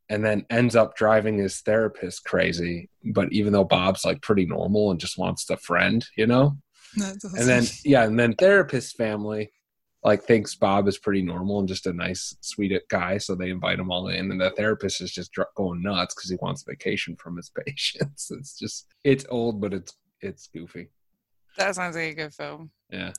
[0.10, 2.90] And then ends up driving his therapist crazy.
[3.02, 6.58] But even though Bob's like pretty normal and just wants a friend, you know?
[6.98, 9.52] and then yeah and then therapist family
[10.04, 13.78] like thinks bob is pretty normal and just a nice sweet guy so they invite
[13.80, 17.16] him all in and the therapist is just dr- going nuts because he wants vacation
[17.18, 18.32] from his patients.
[18.32, 20.90] It's just it's old but it's it's goofy.
[21.58, 22.72] That sounds like a good film.
[22.90, 23.12] yeah.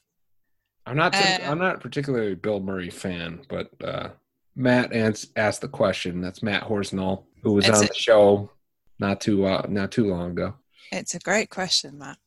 [0.86, 4.08] I'm not Uh, i'm not particularly a bill murray fan but uh
[4.56, 4.92] matt
[5.36, 6.20] asked the question.
[6.20, 8.50] That's matt horsnall who was on a- the show
[8.98, 10.54] not too uh not too long ago.
[10.90, 12.18] It's a great question, Matt.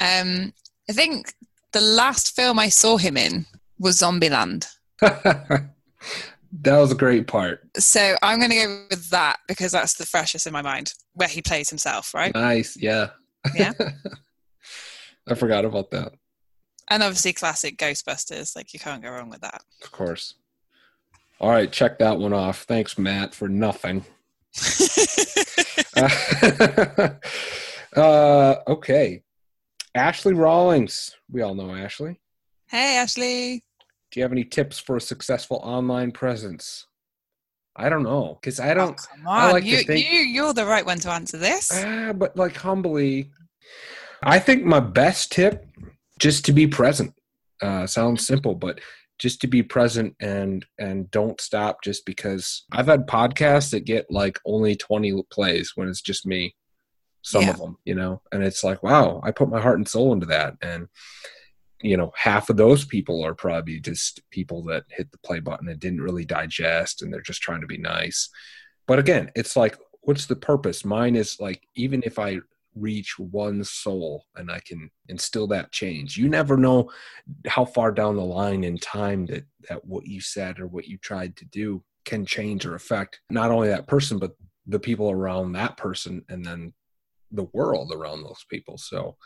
[0.00, 0.52] Um,
[0.88, 1.34] I think
[1.72, 3.46] the last film I saw him in
[3.78, 4.66] was Zombieland.
[5.00, 5.68] that
[6.78, 10.46] was a great part So I'm going to go with that because that's the freshest
[10.46, 12.34] in my mind, where he plays himself, right?
[12.34, 13.10] Nice, yeah.
[13.54, 13.72] Yeah.
[15.28, 16.12] I forgot about that.
[16.88, 18.54] And obviously, classic Ghostbusters.
[18.54, 19.62] Like you can't go wrong with that.
[19.82, 20.34] Of course.
[21.40, 22.62] All right, check that one off.
[22.62, 24.04] Thanks, Matt, for nothing.
[27.96, 29.22] uh, okay.
[29.94, 31.14] Ashley Rawlings.
[31.30, 32.20] We all know Ashley.
[32.68, 33.64] hey, Ashley.
[34.16, 36.86] Do you have any tips for a successful online presence?
[37.76, 38.96] I don't know because I Oh, don't.
[38.96, 39.52] come I on.
[39.52, 41.70] like you, think- you, you're the right one to answer this.
[41.70, 43.30] Ah, but like humbly,
[44.22, 45.66] I think my best tip
[46.18, 47.12] just to be present.
[47.60, 48.80] Uh, sounds simple, but
[49.18, 54.10] just to be present and and don't stop just because I've had podcasts that get
[54.10, 56.54] like only 20 plays when it's just me.
[57.20, 57.50] Some Yeah.
[57.50, 60.24] of them, you know, and it's like, wow, I put my heart and soul into
[60.26, 60.86] that, and
[61.82, 65.68] you know, half of those people are probably just people that hit the play button
[65.68, 68.28] and didn't really digest, and they're just trying to be nice.
[68.86, 70.84] But again, it's like, what's the purpose?
[70.84, 72.38] Mine is like, even if I
[72.74, 76.90] reach one soul and I can instill that change, you never know
[77.46, 80.98] how far down the line in time that that what you said or what you
[80.98, 84.36] tried to do can change or affect not only that person but
[84.66, 86.72] the people around that person and then
[87.32, 88.78] the world around those people.
[88.78, 89.16] So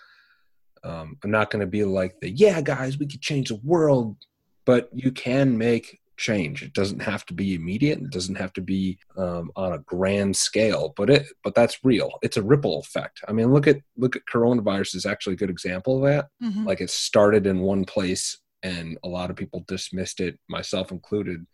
[0.82, 4.16] um, I'm not going to be like the yeah guys we could change the world,
[4.64, 6.62] but you can make change.
[6.62, 7.98] It doesn't have to be immediate.
[7.98, 12.18] It doesn't have to be um, on a grand scale, but it but that's real.
[12.22, 13.22] It's a ripple effect.
[13.26, 16.28] I mean, look at look at coronavirus is actually a good example of that.
[16.42, 16.66] Mhm.
[16.66, 21.46] Like it started in one place and a lot of people dismissed it, myself included.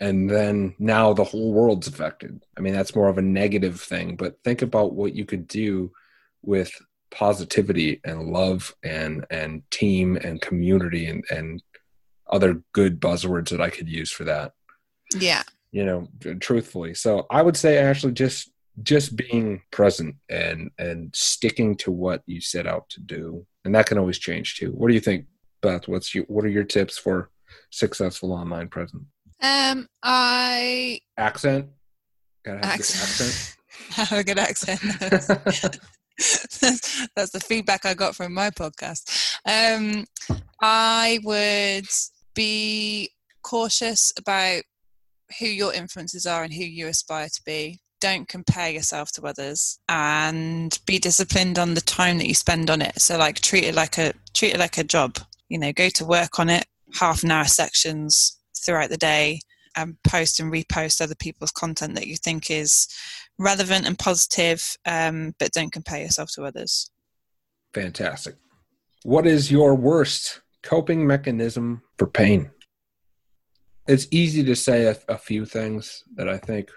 [0.00, 2.42] And then now the whole world's affected.
[2.56, 5.92] I mean, that's more of a negative thing, but think about what you could do
[6.42, 6.70] with
[7.16, 11.62] positivity and love and and team and community and and
[12.28, 14.52] other good buzzwords that I could use for that.
[15.16, 15.44] Yeah.
[15.72, 16.08] you know
[16.40, 16.94] truthfully.
[16.94, 18.50] So i would say actually just
[18.82, 23.46] just being present and and sticking to what you set out to do.
[23.64, 24.72] And that can always change too.
[24.72, 25.24] What do you think
[25.62, 25.88] beth?
[25.88, 27.30] What's your what are your tips for
[27.70, 29.04] successful online presence?
[29.42, 31.68] Um, I accent?
[32.44, 33.56] Gotta have a good accent.
[33.90, 35.80] have a good accent.
[36.16, 39.36] that's, the feedback I got from my podcast.
[39.46, 40.04] Um,
[40.60, 41.88] I would
[42.34, 43.10] be
[43.42, 44.62] cautious about
[45.38, 47.80] who your influences are and who you aspire to be.
[48.00, 52.82] Don't compare yourself to others, and be disciplined on the time that you spend on
[52.82, 53.00] it.
[53.00, 55.18] So, like, treat it like a treat it like a job.
[55.48, 56.66] You know, go to work on it,
[56.98, 59.40] half an hour sections throughout the day,
[59.76, 62.86] and post and repost other people's content that you think is
[63.38, 66.90] relevant and positive, um, but don't compare yourself to others.
[67.74, 68.36] fantastic
[69.02, 72.50] what is your worst coping mechanism for pain
[73.86, 76.70] it's easy to say a, a few things that i think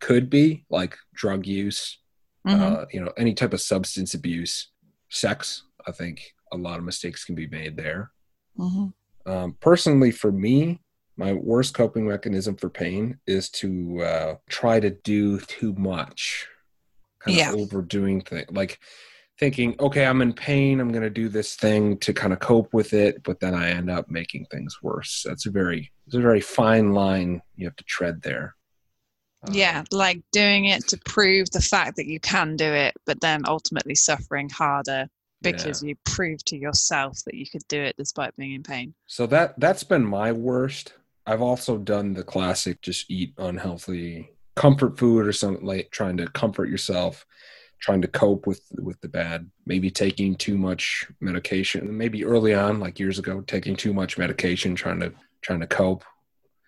[0.00, 1.98] could be like drug use
[2.44, 2.60] Mhm.
[2.60, 4.72] uh, you know, any type of substance abuse,
[5.10, 5.62] sex.
[5.86, 8.10] I think a lot of mistakes can be made there.
[8.58, 8.92] Mhm.
[9.26, 10.80] Um, personally, for me,
[11.16, 16.46] my worst coping mechanism for pain is to uh, try to do too much,
[17.20, 17.50] kind Yeah.
[17.50, 18.78] of overdoing things, like
[19.38, 22.72] thinking, okay, I'm in pain, I'm going to do this thing to kind of cope
[22.72, 25.24] with it, but then I end up making things worse.
[25.26, 28.54] That's a very, it's a very fine line you have to tread there.
[29.46, 33.20] Um, Yeah, like doing it to prove the fact that you can do it, but
[33.20, 35.08] then ultimately suffering harder
[35.42, 38.94] because you proved to yourself that you could do it despite being in pain.
[39.06, 40.92] So that that's been my worst.
[41.26, 46.26] I've also done the classic just eat unhealthy comfort food or something like trying to
[46.28, 47.26] comfort yourself,
[47.80, 51.96] trying to cope with with the bad, maybe taking too much medication.
[51.96, 55.12] Maybe early on, like years ago, taking too much medication, trying to
[55.42, 56.04] trying to cope.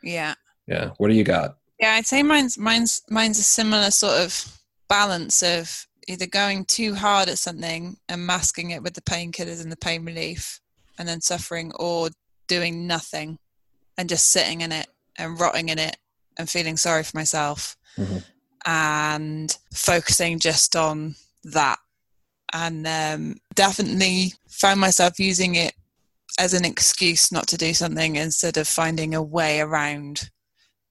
[0.02, 0.34] Yeah.
[0.66, 0.90] Yeah.
[0.98, 1.58] What do you got?
[1.80, 4.58] Yeah, I'd say mine's mine's mine's a similar sort of
[4.88, 9.72] balance of either going too hard at something and masking it with the painkillers and
[9.72, 10.60] the pain relief
[10.98, 12.10] and then suffering or
[12.46, 13.38] doing nothing
[13.98, 15.96] and just sitting in it and rotting in it
[16.38, 18.24] and feeling sorry for myself Mhm.
[18.66, 21.14] and focusing just on
[21.44, 21.78] that
[22.52, 25.74] and um, definitely found myself using it
[26.38, 30.30] as an excuse not to do something instead of finding a way around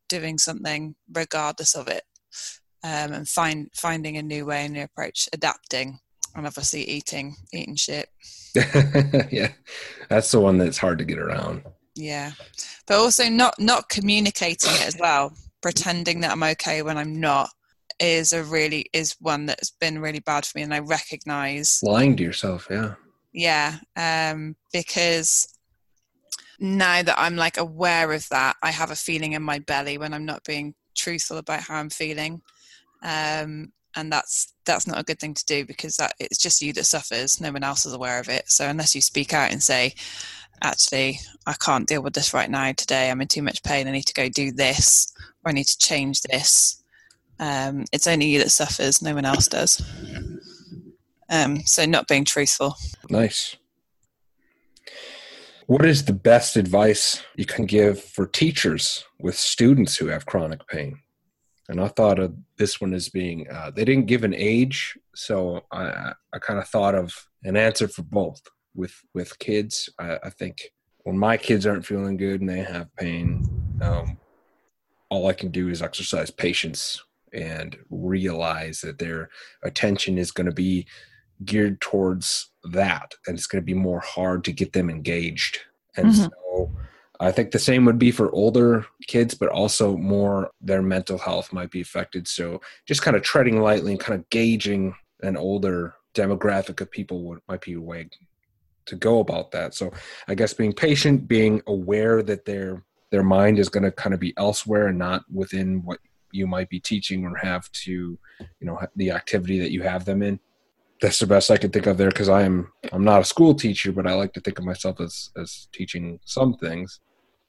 [0.08, 2.04] doing something regardless of it
[2.84, 6.00] um, and find finding a new way a new approach adapting
[6.36, 8.10] and obviously eating eating shit
[9.32, 9.50] yeah.
[10.10, 11.64] That's the one that's hard to get around.
[11.96, 12.32] yeah
[12.88, 15.34] but also not not communicating it as well.
[15.62, 17.50] Pretending that i'm okay when i'm not
[18.00, 22.18] is a really is one that's been really bad for me and i recognize Lying
[22.18, 22.96] to yourself, yeah.
[23.32, 25.48] yeah um because
[26.60, 30.14] now that i'm like aware of that i have a feeling in my belly when
[30.14, 32.42] i'm not being truthful about how i'm feeling.
[33.02, 36.74] Um and that's that's not a good thing to do because that it's just you
[36.74, 37.40] that suffers.
[37.40, 38.50] No one else is aware of it.
[38.50, 39.94] So unless you speak out and say
[40.64, 43.12] actually, I can't deal with this right now today.
[43.12, 43.88] I'm in too much pain.
[43.88, 45.14] I need to go do this,
[45.44, 46.84] or I need to change this.
[47.40, 49.82] Um, it's only you that suffers, no one else does.
[51.30, 52.76] Um, so, not being truthful.
[53.10, 53.56] Nice.
[55.68, 60.68] What is the best advice you can give for teachers with students who have chronic
[60.68, 61.00] pain?
[61.70, 65.62] And I thought of this one as being uh, they didn't give an age, so
[65.72, 67.14] I, I kind of thought of
[67.44, 68.42] an answer for both.
[68.76, 70.72] With with kids, I, I think
[71.04, 73.46] when my kids aren't feeling good and they have pain,
[73.82, 74.18] um,
[75.10, 79.30] all I can do is exercise patience and realize that their
[79.64, 80.88] attention is going to be
[81.46, 85.60] geared towards that and it's going to be more hard to get them engaged.
[85.98, 86.24] And mm-hmm.
[86.24, 86.72] so
[87.20, 91.54] i think the same would be for older kids but also more their mental health
[91.54, 92.28] might be affected.
[92.28, 97.24] So just kind of treading lightly and kind of gauging an older demographic of people
[97.24, 98.10] would might be a way
[98.86, 99.74] to go about that.
[99.74, 99.92] So
[100.28, 104.20] i guess being patient being aware that their their mind is going to kind of
[104.20, 106.00] be elsewhere and not within what
[106.32, 108.18] you might be teaching or have to
[108.60, 110.40] you know the activity that you have them in.
[111.02, 113.54] That's the best i can think of there because i am i'm not a school
[113.54, 117.00] teacher but i like to think of myself as as teaching some things.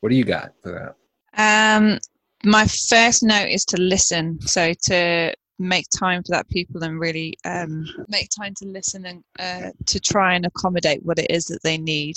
[0.00, 0.94] What do you got for that?
[1.36, 1.98] Um
[2.44, 4.38] my first note is to listen.
[4.42, 9.24] So to make time for that people and really um, make time to listen and
[9.38, 12.16] uh, to try and accommodate what it is that they need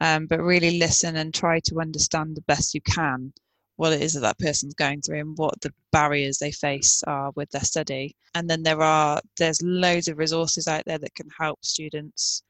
[0.00, 3.32] um, but really listen and try to understand the best you can
[3.80, 7.32] what it is that that person's going through and what the barriers they face are
[7.34, 8.14] with their study.
[8.34, 12.42] And then there are there's loads of resources out there that can help students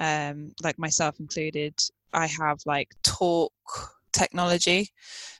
[0.00, 1.72] um, like myself included.
[2.12, 3.52] I have like talk
[4.12, 4.88] technology.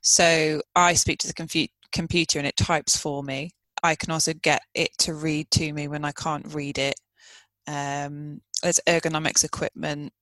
[0.00, 3.50] So i speak to the compu- computer and it types for me
[3.82, 6.98] i can also get it to read to me when i can't read it
[7.68, 10.12] um, there's ergonomics equipment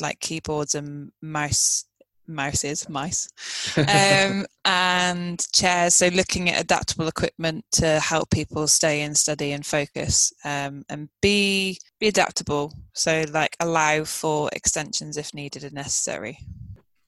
[0.00, 1.84] like keyboards and mouse
[2.26, 3.28] mouses, mice,
[3.76, 5.94] um, and chairs.
[5.94, 11.08] So looking at adaptable equipment to help people stay in study and focus, um, and
[11.20, 12.72] be be adaptable.
[12.92, 16.38] So like allow for extensions if needed and necessary.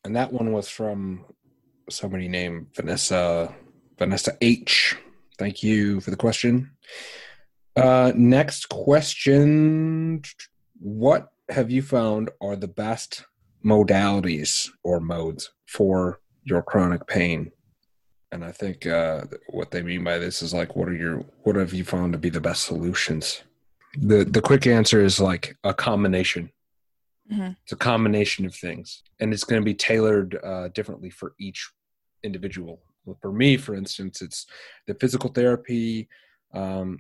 [0.05, 1.25] And that one was from
[1.91, 3.55] somebody named Vanessa
[3.99, 4.97] Vanessa H.
[5.39, 6.71] Thank you for the question.
[7.77, 10.23] Uh, next question:
[10.79, 13.25] What have you found are the best
[13.65, 17.51] modalities or modes for your chronic pain.
[18.31, 21.57] And I think uh, what they mean by this is like, what are your, what
[21.57, 23.43] have you found to be the best solutions?
[23.97, 26.51] The the quick answer is like a combination.
[27.33, 27.53] Mm-hmm.
[27.63, 31.71] It's a combination of things, and it's going to be tailored uh, differently for each
[32.25, 32.81] individual.
[33.21, 34.47] For me, for instance, it's
[34.87, 36.09] the physical therapy.
[36.53, 36.99] Um,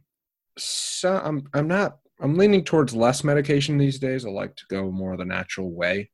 [0.59, 4.24] so I'm I'm not I'm leaning towards less medication these days.
[4.24, 6.10] I like to go more the natural way.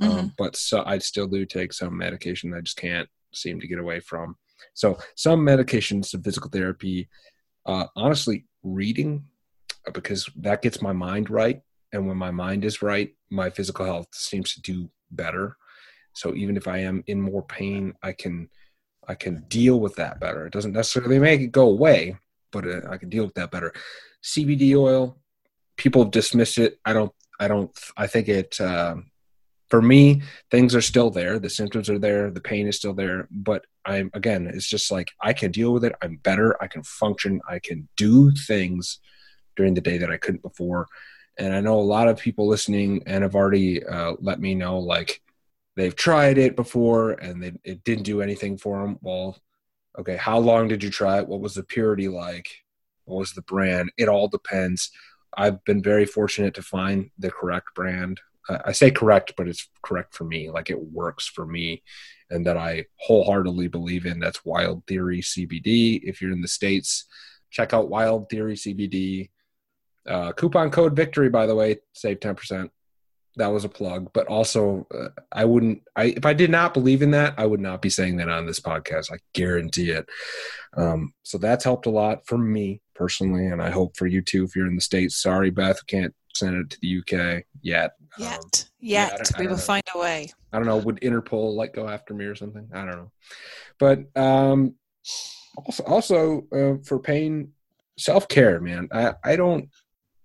[0.00, 0.18] Um, mm-hmm.
[0.18, 3.66] Um, but so I still do take some medication that I just can't seem to
[3.66, 4.36] get away from.
[4.74, 7.08] So some medications, some physical therapy,
[7.66, 9.24] uh, honestly, reading
[9.86, 11.60] uh, because that gets my mind right,
[11.92, 15.56] and when my mind is right, my physical health seems to do better.
[16.14, 18.48] So even if I am in more pain, I can
[19.06, 20.46] I can deal with that better.
[20.46, 22.16] It doesn't necessarily make it go away,
[22.52, 23.72] but uh, I can deal with that better.
[24.22, 25.18] CBD oil,
[25.76, 26.78] people dismiss it.
[26.84, 27.12] I don't.
[27.38, 27.70] I don't.
[27.96, 28.60] I think it.
[28.60, 28.96] Uh,
[29.68, 31.38] for me, things are still there.
[31.38, 32.30] The symptoms are there.
[32.30, 33.28] The pain is still there.
[33.30, 35.94] But I'm, again, it's just like I can deal with it.
[36.02, 36.60] I'm better.
[36.62, 37.40] I can function.
[37.48, 38.98] I can do things
[39.56, 40.88] during the day that I couldn't before.
[41.38, 44.78] And I know a lot of people listening and have already uh, let me know
[44.78, 45.22] like
[45.80, 48.98] they've tried it before and they, it didn't do anything for them.
[49.00, 49.38] Well,
[49.98, 51.28] okay, how long did you try it?
[51.28, 52.48] What was the purity like?
[53.04, 53.90] What was the brand?
[53.96, 54.90] It all depends.
[55.36, 60.14] I've been very fortunate to find the correct brand I say correct, but it's correct
[60.14, 60.50] for me.
[60.50, 61.82] Like it works for me,
[62.30, 64.18] and that I wholeheartedly believe in.
[64.18, 66.00] That's Wild Theory CBD.
[66.02, 67.06] If you're in the states,
[67.50, 69.30] check out Wild Theory CBD.
[70.06, 72.70] Uh, coupon code Victory, by the way, save ten percent.
[73.36, 75.82] That was a plug, but also uh, I wouldn't.
[75.94, 78.46] I if I did not believe in that, I would not be saying that on
[78.46, 79.12] this podcast.
[79.12, 80.08] I guarantee it.
[80.76, 84.44] Um, so that's helped a lot for me personally, and I hope for you too.
[84.44, 87.92] If you're in the states, sorry, Beth, can't send it to the UK yet.
[88.18, 89.60] Yet, um, yet, we will know.
[89.60, 90.32] find a way.
[90.52, 90.78] I don't know.
[90.78, 92.68] Would Interpol like go after me or something?
[92.74, 93.12] I don't know.
[93.78, 94.74] But um,
[95.56, 97.52] also, also uh, for pain,
[97.98, 98.88] self care, man.
[98.92, 99.68] I I don't.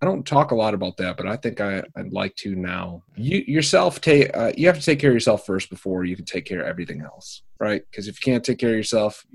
[0.05, 3.01] I don't talk a lot about that, but I think I, would like to now.
[3.15, 6.25] You yourself take uh, you have to take care of yourself first before you can
[6.25, 7.81] take care of everything else, right?
[7.89, 9.25] Because if you can't take care of yourself,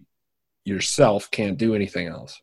[0.65, 2.41] yourself can't do anything else.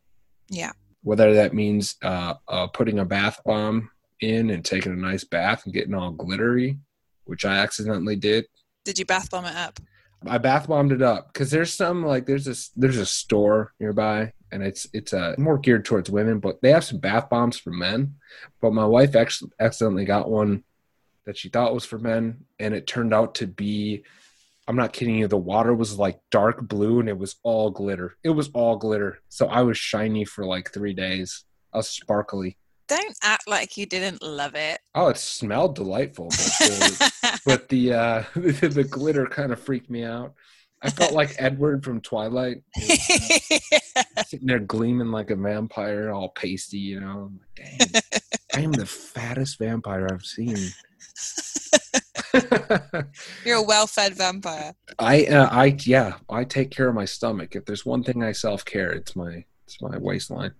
[0.49, 0.73] Yeah.
[1.03, 5.63] Whether that means uh, uh, putting a bath bomb in and taking a nice bath
[5.63, 6.79] and getting all glittery,
[7.23, 8.45] which I accidentally did.
[8.83, 9.79] Did you bath bomb it up?
[10.25, 14.33] I bath bombed it up because there's some like there's a there's a store nearby
[14.51, 17.71] and it's it's uh, more geared towards women, but they have some bath bombs for
[17.71, 18.15] men.
[18.61, 20.63] But my wife actually accidentally got one
[21.25, 24.03] that she thought was for men, and it turned out to be.
[24.69, 25.29] I'm not kidding you.
[25.29, 28.17] The water was like dark blue, and it was all glitter.
[28.23, 29.19] It was all glitter.
[29.29, 31.45] So I was shiny for like three days.
[31.73, 32.57] I was sparkly.
[32.89, 34.79] Don't act like you didn't love it.
[34.95, 40.03] Oh, it smelled delightful, but the, but the uh, the glitter kind of freaked me
[40.03, 40.33] out.
[40.81, 42.63] I felt like Edward from Twilight,
[44.25, 46.77] sitting there gleaming like a vampire, all pasty.
[46.77, 48.01] You know, I'm like, dang,
[48.55, 50.57] I am the fattest vampire I've seen.
[53.45, 54.73] You're a well-fed vampire.
[54.99, 57.55] I, uh, I, yeah, I take care of my stomach.
[57.55, 60.53] If there's one thing I self care, it's my, it's my waistline.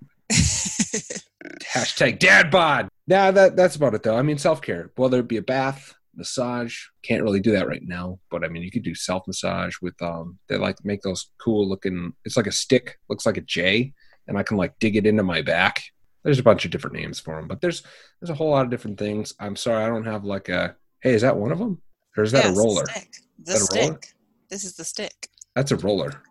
[1.74, 2.90] Hashtag dad bod.
[3.08, 4.18] Nah, that that's about it though.
[4.18, 4.92] I mean, self care.
[4.96, 8.20] Whether it be a bath, massage, can't really do that right now.
[8.30, 10.40] But I mean, you could do self massage with um.
[10.50, 12.14] They like make those cool looking.
[12.26, 13.94] It's like a stick, looks like a J,
[14.28, 15.84] and I can like dig it into my back.
[16.24, 17.84] There's a bunch of different names for them, but there's
[18.20, 19.34] there's a whole lot of different things.
[19.40, 20.76] I'm sorry, I don't have like a.
[21.02, 21.82] Hey, is that one of them?
[22.18, 22.84] Or is that Yeah, a roller?
[22.86, 23.94] The Is that a roller?
[24.00, 24.14] stick.
[24.50, 25.30] This is the stick.
[25.56, 26.24] That's a roller.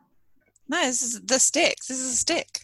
[0.68, 1.76] No, this is the stick.
[1.88, 2.62] This is a stick.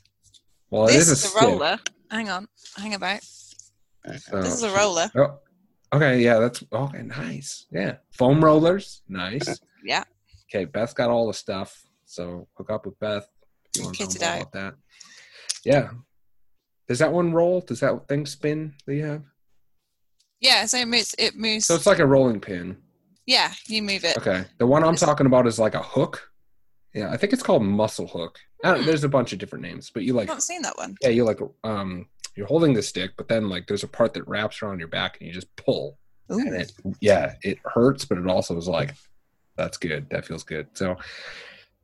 [0.71, 1.79] Well, this it is a, is a roller.
[2.11, 2.49] Hang on.
[2.77, 3.23] Hang about.
[3.23, 5.09] So- This is a roller.
[5.17, 5.39] Oh,
[5.93, 7.03] okay, yeah, that's okay.
[7.03, 7.97] Nice, yeah.
[8.13, 9.61] Foam rollers, nice.
[9.85, 10.05] Yeah.
[10.51, 13.27] Okay, Beth got all the stuff, so hook up with Beth.
[13.77, 14.41] You want to know Kitted more out.
[14.43, 14.75] about that?
[15.65, 15.91] Yeah.
[16.89, 17.61] Does that one roll?
[17.61, 19.23] Does that thing spin that you have?
[20.41, 21.15] Yeah, so it moves.
[21.19, 21.67] It moves.
[21.67, 22.77] So it's like a rolling pin.
[23.27, 24.17] yeah, you move it.
[24.19, 24.45] Okay.
[24.59, 26.29] The one I'm talking about is like a hook.
[26.93, 28.39] Yeah, I think it's called muscle hook.
[28.65, 28.87] I don't- Hmm.
[28.87, 30.97] there's a bunch of different names, but you like I've not seen that one.
[31.01, 34.27] yeah, you like um you're holding the stick, but then like there's a part that
[34.27, 35.99] wraps around your back and you just pull.
[36.29, 36.55] and Ooh.
[36.55, 38.95] it yeah it hurts but it also is like
[39.57, 40.09] that's good.
[40.11, 40.67] That feels good.
[40.73, 40.97] So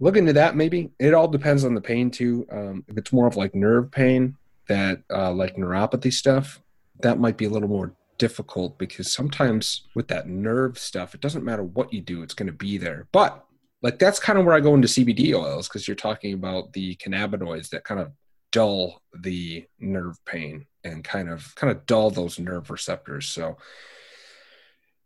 [0.00, 0.90] look into that maybe.
[0.98, 2.46] It all depends on the pain too.
[2.50, 4.36] Um, if it's more of like nerve pain
[4.68, 6.62] that uh, like neuropathy stuff
[7.00, 11.44] that might be a little more difficult because sometimes with that nerve stuff it doesn't
[11.44, 13.06] matter what you do it's going to be there.
[13.12, 13.44] But
[13.82, 16.96] like that's kind of where i go into cbd oils because you're talking about the
[16.96, 18.12] cannabinoids that kind of
[18.52, 23.56] dull the nerve pain and kind of kind of dull those nerve receptors so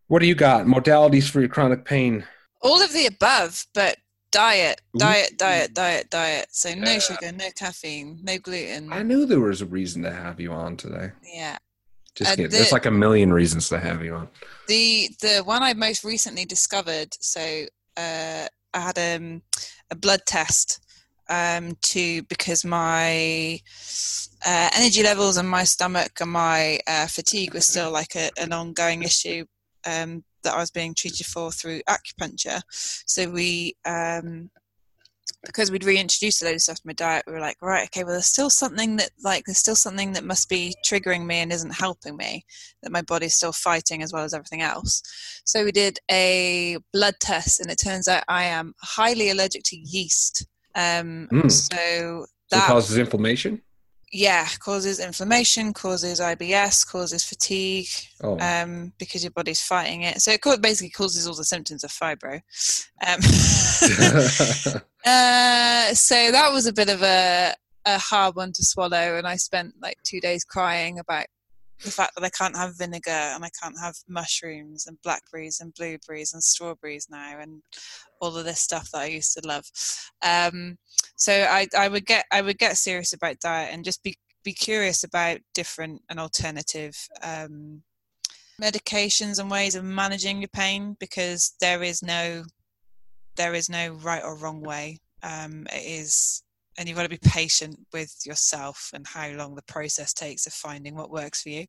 [0.09, 0.67] what do you got?
[0.67, 2.25] Modalities for your chronic pain?
[2.61, 3.97] All of the above, but
[4.31, 6.49] diet, diet, diet, diet, diet.
[6.51, 8.93] So no sugar, no caffeine, no gluten.
[8.93, 11.13] I knew there was a reason to have you on today.
[11.25, 11.57] yeah.
[12.15, 12.51] Just Uh, kidding.
[12.51, 14.29] the- There's like a million reasons to have you on.
[14.69, 17.17] The the one I most recently discovered.
[17.21, 17.65] So
[17.97, 19.41] uh, I had um,
[19.91, 20.81] a blood test
[21.33, 23.59] um, to because my
[24.45, 28.53] uh, energy levels and my stomach and my uh, fatigue was still like a, an
[28.53, 29.47] ongoing issue
[29.87, 32.61] um, that I was being treated for through acupuncture.
[33.07, 34.51] So we, um,
[35.47, 38.05] because we'd reintroduced a load of stuff to my diet, we were like, right, okay,
[38.05, 41.53] well, there's still something that, like, there's still something that must be triggering me and
[41.53, 42.45] isn't helping me,
[42.83, 45.03] that my body's still fighting as well as everything else.
[45.45, 49.77] So we did a blood test, and it turns out I am highly allergic to
[49.77, 50.47] yeast.
[50.75, 51.51] Um, Mm.
[51.51, 53.61] So So that causes inflammation?
[54.15, 57.89] yeah causes inflammation causes ibs causes fatigue
[58.23, 58.37] Oh.
[58.41, 61.91] um, because your body's fighting it so it ca- basically causes all the symptoms of
[61.91, 62.35] fibro
[63.07, 63.21] um,
[65.07, 67.55] uh, so that was a bit of a,
[67.87, 71.25] a hard one to swallow and i spent like two days crying about
[71.83, 75.75] the fact that i can't have vinegar and i can't have mushrooms and blackberries and
[75.75, 77.63] blueberries and strawberries now and
[78.21, 79.65] all of this stuff that i used to love
[80.25, 80.77] um,
[81.17, 84.53] so I, I would get I would get serious about diet and just be be
[84.53, 87.83] curious about different and alternative um,
[88.61, 92.45] medications and ways of managing your pain because there is no
[93.37, 94.99] there is no right or wrong way.
[95.23, 96.43] Um, it is
[96.83, 100.53] and you've got to be patient with yourself and how long the process takes of
[100.53, 101.65] finding what works for you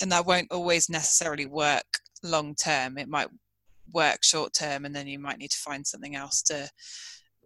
[0.00, 1.84] and that won't always necessarily work
[2.22, 3.28] long term it might
[3.92, 6.66] work short term and then you might need to find something else to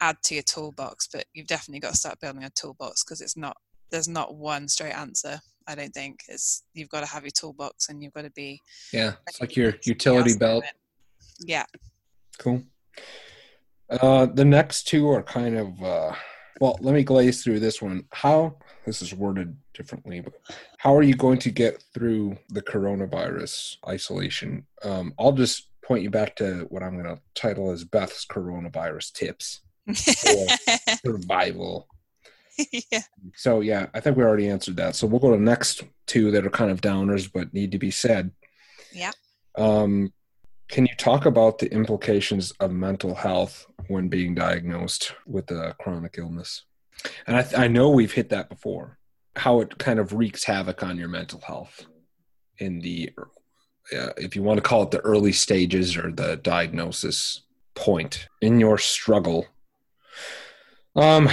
[0.01, 3.37] add to your toolbox but you've definitely got to start building a toolbox because it's
[3.37, 3.57] not
[3.91, 7.89] there's not one straight answer i don't think it's you've got to have your toolbox
[7.89, 8.61] and you've got to be
[8.93, 9.15] yeah.
[9.27, 10.63] It's like your utility belt.
[11.41, 11.65] yeah
[12.39, 12.63] Cool.
[13.91, 16.13] Uh, the next two are kind of uh,
[16.61, 16.79] well.
[16.81, 18.05] Let me glaze through this one.
[18.13, 20.35] How this is worded differently, but
[20.79, 24.67] how are you going to get through the coronavirus isolation?
[24.83, 29.13] Um, I'll just point you back to what I'm going to title as Beth's coronavirus
[29.13, 29.61] tips
[31.05, 31.89] survival.
[32.91, 33.03] yeah
[33.35, 34.97] So yeah, I think we already answered that.
[34.97, 37.79] So we'll go to the next two that are kind of downers but need to
[37.79, 38.33] be said.
[38.93, 39.13] Yeah.
[39.57, 40.13] Um,
[40.69, 46.17] Can you talk about the implications of mental health when being diagnosed with a chronic
[46.19, 46.65] illness?
[47.27, 48.99] And I, I know we've hit that before,
[49.37, 51.87] how it kind of wreaks havoc on your mental health
[52.59, 53.11] in the,
[53.97, 57.43] uh, if you want to call it the early stages or the diagnosis
[57.75, 59.47] point in your struggle.
[60.97, 61.29] Um,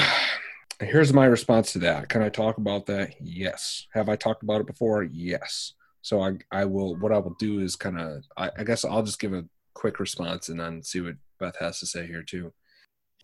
[0.80, 2.08] here's my response to that.
[2.08, 3.16] Can I talk about that?
[3.20, 3.88] Yes.
[3.94, 5.04] Have I talked about it before?
[5.04, 5.74] Yes.
[6.06, 9.02] So I, I will, what I will do is kind of, I, I guess I'll
[9.02, 12.54] just give a quick response and then see what Beth has to say here too.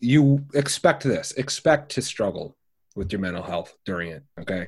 [0.00, 2.56] You expect this, expect to struggle
[2.96, 4.24] with your mental health during it.
[4.40, 4.66] Okay.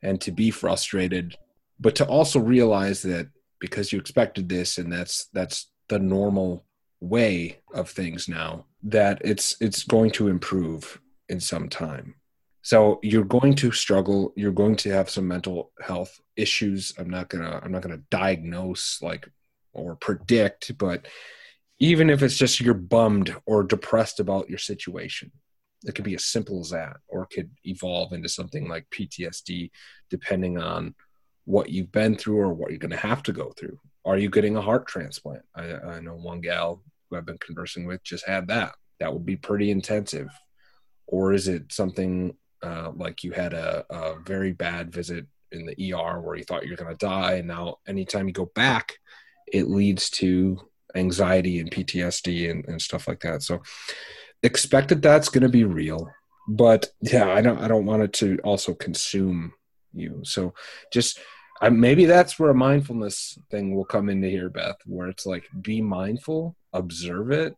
[0.00, 1.34] And to be frustrated,
[1.80, 6.66] but to also realize that because you expected this and that's, that's the normal
[7.00, 12.14] way of things now that it's, it's going to improve in some time
[12.66, 14.32] so you're going to struggle.
[14.34, 16.92] You're going to have some mental health issues.
[16.98, 19.30] I'm not gonna i'm not gonna diagnose like
[19.72, 21.06] or predict but
[21.78, 25.30] even if it's just you're bummed or depressed about your situation
[25.84, 29.70] it could be as simple as that or could evolve into something like ptsd
[30.10, 30.92] depending on
[31.44, 33.78] what you've been through or what you're going to have to go through.
[34.04, 35.42] Are you getting a heart transplant?
[35.54, 38.72] I, I know one gal who i've been conversing with just had that.
[38.98, 40.30] That would be pretty intensive.
[41.06, 45.92] Or is it something uh, like you had a, a very bad visit in the
[45.92, 48.94] ER where you thought you're going to die, and now anytime you go back,
[49.52, 50.60] it leads to
[50.94, 53.42] anxiety and PTSD and, and stuff like that.
[53.42, 53.62] So
[54.42, 56.10] expect that that's going to be real,
[56.48, 59.52] but yeah, I don't I don't want it to also consume
[59.92, 60.20] you.
[60.24, 60.54] So
[60.92, 61.18] just
[61.60, 65.44] I, maybe that's where a mindfulness thing will come into here, Beth, where it's like
[65.60, 67.56] be mindful, observe it,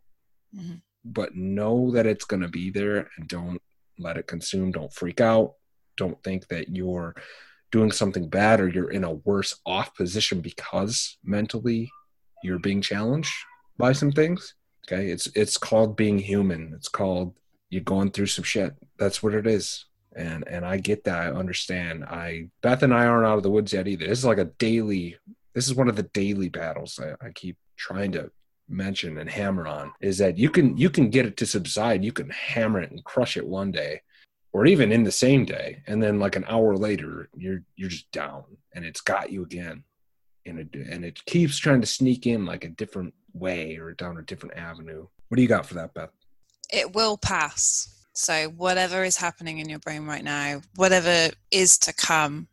[0.55, 0.77] mm-hmm.
[1.05, 3.61] but know that it's going to be there and don't
[3.99, 4.71] let it consume.
[4.73, 5.55] Don't freak out.
[5.97, 7.15] Don't think that you're
[7.71, 11.91] doing something bad or you're in a worse off position because mentally
[12.43, 13.33] you're being challenged
[13.77, 14.55] by some things.
[14.87, 15.11] Okay.
[15.11, 16.73] It's it's called being human.
[16.75, 17.35] It's called
[17.71, 18.75] you're going through some shit.
[18.99, 19.85] That's what it is.
[20.17, 21.19] And and I get that.
[21.19, 22.05] I understand.
[22.05, 24.07] I Beth and I aren't out of the woods yet either.
[24.07, 25.17] This is like a daily
[25.55, 28.31] this is one of the daily battles I, I keep trying to
[28.69, 32.05] mention and hammer on is that you can you can get it to subside.
[32.05, 34.03] You can hammer it and crush it one day
[34.53, 35.83] or even in the same day.
[35.87, 39.85] And then like an hour later you're you're just down and it's got you again.
[40.47, 44.19] And it and it keeps trying to sneak in like a different way or down
[44.19, 45.07] a different avenue.
[45.29, 46.11] What do you got for that beth?
[46.73, 47.95] It will pass.
[48.13, 52.49] So whatever is happening in your brain right now whatever is to come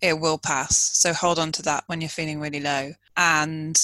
[0.00, 0.76] it will pass.
[0.76, 2.92] So hold on to that when you're feeling really low.
[3.16, 3.76] And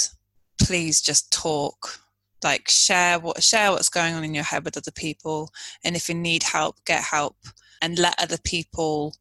[0.64, 2.00] please just talk
[2.42, 5.50] like share what share what's going on in your head with other people
[5.82, 7.36] and if you need help get help
[7.80, 9.14] and let other people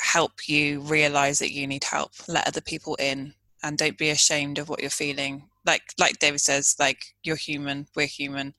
[0.00, 2.12] help you realize that you need help.
[2.28, 5.48] Let other people in and don't be ashamed of what you're feeling.
[5.64, 8.54] Like like david says like you're human we're human.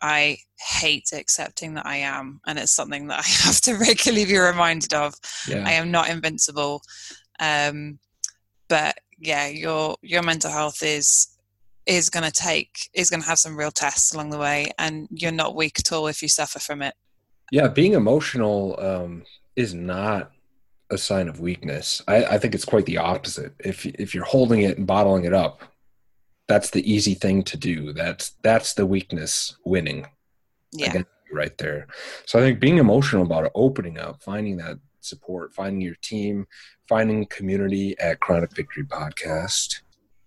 [0.00, 4.38] I hate accepting that i am and it's something that i have to regularly be
[4.38, 5.14] reminded of.
[5.48, 5.64] Yeah.
[5.66, 6.82] i am not invincible.
[7.40, 7.98] Um
[8.68, 11.28] but yeah your your mental health is
[11.86, 15.08] is going to take is going to have some real tests along the way and
[15.10, 16.94] you're not weak at all if you suffer from it.
[17.50, 19.24] Yeah being emotional um,
[19.56, 20.30] is not
[20.90, 22.02] a sign of weakness.
[22.06, 23.54] I, I think it's quite the opposite.
[23.58, 25.62] If if you're holding it and bottling it up
[26.48, 27.92] that's the easy thing to do.
[27.92, 30.06] That's that's the weakness winning
[30.72, 31.02] yeah.
[31.32, 31.86] right there.
[32.26, 36.46] So i think being emotional about it opening up finding that support finding your team
[36.88, 39.80] finding community at chronic victory podcast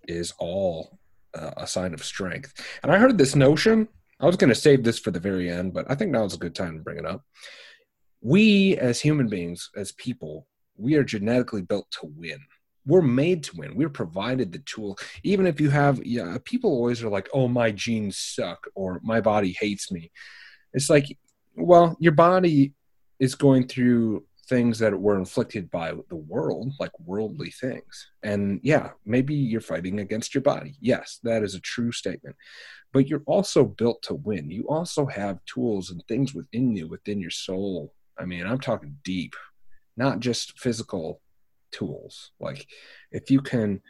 [0.07, 0.97] is all
[1.35, 2.53] a sign of strength.
[2.83, 3.87] And I heard this notion.
[4.19, 6.33] I was going to save this for the very end, but I think now is
[6.33, 7.23] a good time to bring it up.
[8.21, 10.47] We, as human beings, as people,
[10.77, 12.39] we are genetically built to win.
[12.85, 13.75] We're made to win.
[13.75, 14.97] We're provided the tool.
[15.23, 19.21] Even if you have, yeah, people always are like, "Oh, my genes suck," or "My
[19.21, 20.11] body hates me."
[20.73, 21.17] It's like,
[21.55, 22.73] well, your body
[23.19, 28.09] is going through things that were inflicted by the world, like worldly things.
[28.23, 30.75] And yeah, maybe you're fighting against your body.
[30.79, 32.35] Yes, that is a true statement.
[32.93, 34.51] But you're also built to win.
[34.51, 37.93] You also have tools and things within you, within your soul.
[38.17, 39.35] I mean, I'm talking deep,
[39.97, 41.21] not just physical
[41.71, 42.31] tools.
[42.39, 42.67] Like
[43.11, 43.81] if you can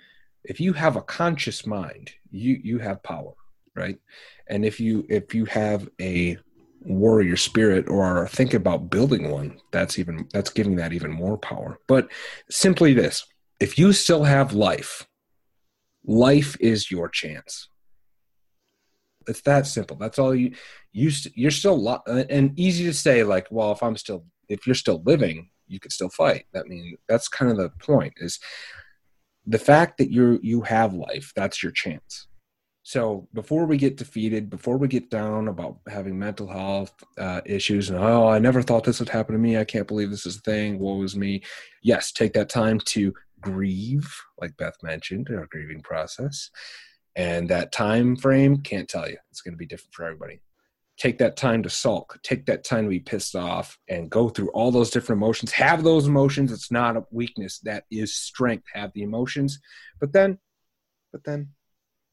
[0.43, 3.33] if you have a conscious mind, you you have power,
[3.75, 3.97] right?
[4.47, 6.37] And if you if you have a
[6.85, 11.79] warrior spirit or thinking about building one that's even that's giving that even more power.
[11.87, 12.09] But
[12.49, 13.25] simply this
[13.59, 15.07] if you still have life
[16.05, 17.69] life is your chance.
[19.27, 19.97] It's that simple.
[19.97, 20.53] That's all you
[20.93, 24.75] you you're still lo- and easy to say like well if i'm still if you're
[24.75, 26.45] still living you could still fight.
[26.53, 28.39] That means that's kind of the point is
[29.47, 32.27] the fact that you you have life that's your chance
[32.87, 37.89] So before we get defeated, before we get down about having mental health uh, issues,
[37.89, 39.57] and oh, I never thought this would happen to me.
[39.57, 40.77] I can't believe this is a thing.
[40.77, 41.41] Woe is me.
[41.81, 46.51] Yes, take that time to grieve, like Beth mentioned, in our grieving process.
[47.15, 49.17] And that time frame, can't tell you.
[49.31, 50.41] It's going to be different for everybody.
[50.99, 52.19] Take that time to sulk.
[52.21, 55.51] Take that time to be pissed off and go through all those different emotions.
[55.53, 56.51] Have those emotions.
[56.51, 57.57] It's not a weakness.
[57.61, 58.65] That is strength.
[58.75, 59.59] Have the emotions.
[59.99, 60.37] But then,
[61.11, 61.49] but then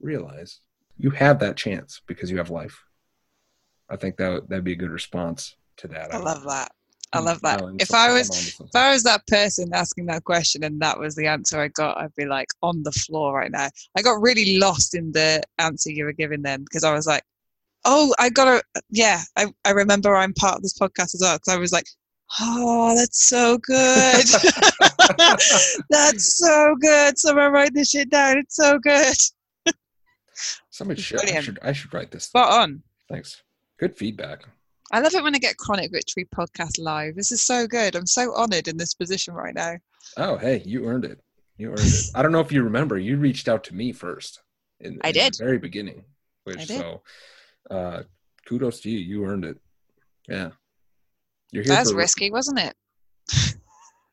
[0.02, 0.60] realize
[0.98, 2.84] you have that chance because you have life.
[3.88, 6.14] I think that that'd be a good response to that.
[6.14, 6.72] I love that.
[7.14, 7.60] I love that.
[7.78, 11.26] if I was if I was that person asking that question and that was the
[11.26, 13.68] answer I got, I'd be like on the floor right now.
[13.96, 17.22] I got really lost in the answer you were giving then because I was like,
[17.84, 21.36] oh, I got to, yeah, I, I remember I'm part of this podcast as well
[21.36, 21.86] because I was like,
[22.40, 24.24] oh, that's so good.
[25.90, 27.18] that's so good.
[27.18, 28.38] Someone write this shit down.
[28.38, 29.16] It's so good.
[30.70, 31.58] Somebody should I, should.
[31.62, 32.24] I should write this.
[32.24, 32.82] Spot on.
[33.08, 33.42] Thanks.
[33.78, 34.44] Good feedback.
[34.90, 37.16] I love it when I get Chronic Victory podcast live.
[37.16, 37.96] This is so good.
[37.96, 39.76] I'm so honored in this position right now.
[40.16, 41.20] Oh, hey, you earned it.
[41.56, 42.10] You earned it.
[42.14, 44.42] I don't know if you remember, you reached out to me first.
[44.80, 45.34] In, I in did.
[45.34, 46.04] The very beginning.
[46.44, 46.80] Which I did.
[46.80, 47.02] so
[47.70, 48.02] uh
[48.46, 48.98] kudos to you.
[48.98, 49.58] You earned it.
[50.28, 50.50] Yeah.
[51.52, 52.74] You're here That was risky, wasn't it?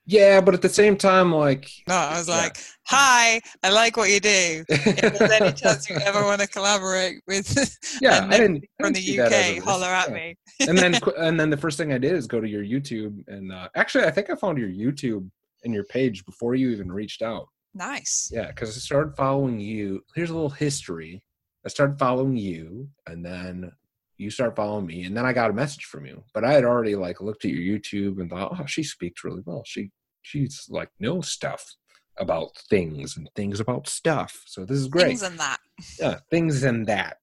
[0.09, 2.37] Yeah, but at the same time, like No, I was Yeah.
[2.37, 2.57] like,
[2.87, 4.65] "Hi, I like what you do.
[4.67, 7.47] If there's any chance you ever want to collaborate with
[8.01, 10.07] yeah, and I didn't, I from didn't the see that as a UK, holler at
[10.09, 10.15] Yeah.
[10.15, 10.35] me."
[10.67, 13.51] and then and then the first thing I did is go to your YouTube and
[13.51, 15.29] uh, actually I think I found your YouTube
[15.63, 17.47] and your page before you even reached out.
[17.75, 18.31] Nice.
[18.33, 20.03] Yeah, because I started following you.
[20.15, 21.21] Here's a little history.
[21.63, 23.71] I started following you, and then
[24.17, 26.23] you start following me, and then I got a message from you.
[26.33, 29.43] But I had already like looked at your YouTube and thought, oh, she speaks really
[29.45, 29.61] well.
[29.67, 31.75] She she's like knows stuff
[32.17, 34.43] about things and things about stuff.
[34.45, 35.07] So this is great.
[35.07, 35.59] Things and that.
[35.99, 37.17] yeah, things and that.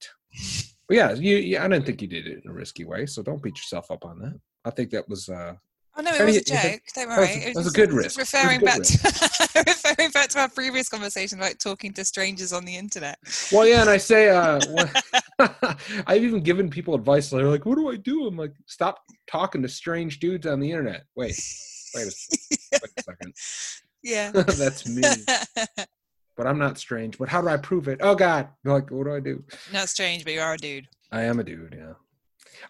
[0.88, 1.58] But yeah, you, you.
[1.58, 4.04] I didn't think you did it in a risky way, so don't beat yourself up
[4.04, 4.40] on that.
[4.64, 5.54] I think that was uh,
[5.98, 6.82] Oh no, it was a joke.
[6.94, 7.26] Don't worry.
[7.26, 8.18] that It was a good risk.
[8.18, 12.52] Was Referring good back to referring back to our previous conversation about talking to strangers
[12.52, 13.18] on the internet.
[13.50, 14.60] Well, yeah, and I say, uh,
[16.06, 17.30] I've even given people advice.
[17.30, 20.70] They're like, "What do I do?" I'm like, "Stop talking to strange dudes on the
[20.70, 21.40] internet." Wait,
[21.94, 22.12] wait a,
[22.72, 23.34] wait a second.
[24.02, 24.30] yeah.
[24.32, 25.02] That's me,
[26.36, 27.18] but I'm not strange.
[27.18, 28.00] But how do I prove it?
[28.02, 28.48] Oh God!
[28.64, 29.44] Like, what do I do?
[29.72, 30.88] Not strange, but you are a dude.
[31.12, 31.74] I am a dude.
[31.76, 31.94] Yeah.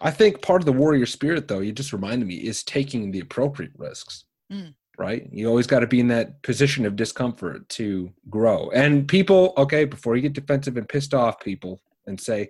[0.01, 3.19] I think part of the warrior spirit, though, you just reminded me, is taking the
[3.19, 4.25] appropriate risks.
[4.51, 4.73] Mm.
[4.97, 5.27] Right?
[5.31, 8.69] You always got to be in that position of discomfort to grow.
[8.71, 12.49] And people, okay, before you get defensive and pissed off, people, and say,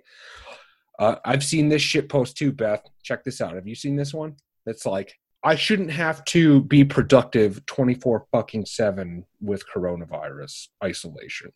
[0.98, 2.82] uh, I've seen this shit post too, Beth.
[3.02, 3.54] Check this out.
[3.54, 4.36] Have you seen this one?
[4.64, 5.18] That's like,
[5.48, 11.52] I shouldn't have to be productive 24 fucking 7 with coronavirus isolation,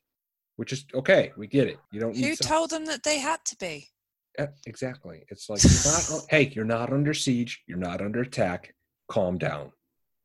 [0.56, 1.32] which is okay.
[1.36, 1.78] We get it.
[1.90, 3.90] You don't Who told them that they had to be?
[4.38, 5.24] yeah, exactly.
[5.28, 6.26] It's like you're not.
[6.30, 7.62] hey, you're not under siege.
[7.66, 8.74] You're not under attack.
[9.10, 9.72] Calm down.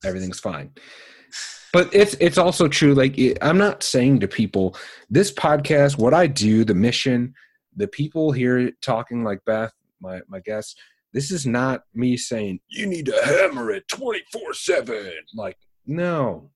[0.05, 0.71] Everything's fine.
[1.73, 2.93] But it's it's also true.
[2.93, 4.77] Like I'm not saying to people,
[5.09, 7.33] this podcast, what I do, the mission,
[7.75, 10.75] the people here talking like Beth, my my guests.
[11.13, 15.11] This is not me saying you need to hammer it 24 seven.
[15.35, 16.51] Like no.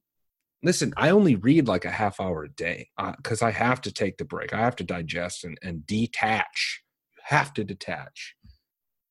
[0.64, 4.18] Listen, I only read like a half hour a day because I have to take
[4.18, 4.53] the break.
[4.53, 6.84] I have to digest and, and detach
[7.15, 8.36] You have to detach.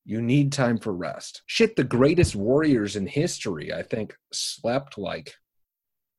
[0.05, 1.41] You need time for rest.
[1.47, 5.33] Shit, the greatest warriors in history, I think, slept like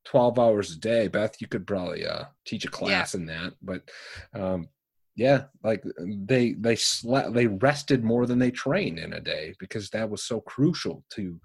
[0.05, 1.07] 12 hours a day.
[1.07, 3.53] Beth, you could probably uh, teach a class in that.
[3.61, 3.89] But
[4.33, 4.67] um,
[5.15, 9.89] yeah, like they they slept they rested more than they trained in a day because
[9.91, 11.39] that was so crucial to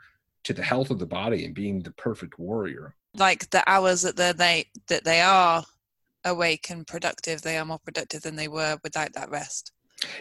[0.44, 2.94] to the health of the body and being the perfect warrior.
[3.14, 5.64] Like the hours that they're, they that they are
[6.24, 9.72] awake and productive, they are more productive than they were without that rest.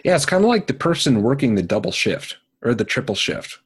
[0.04, 3.60] Yeah, it's kind of like the person working the double shift or the triple shift.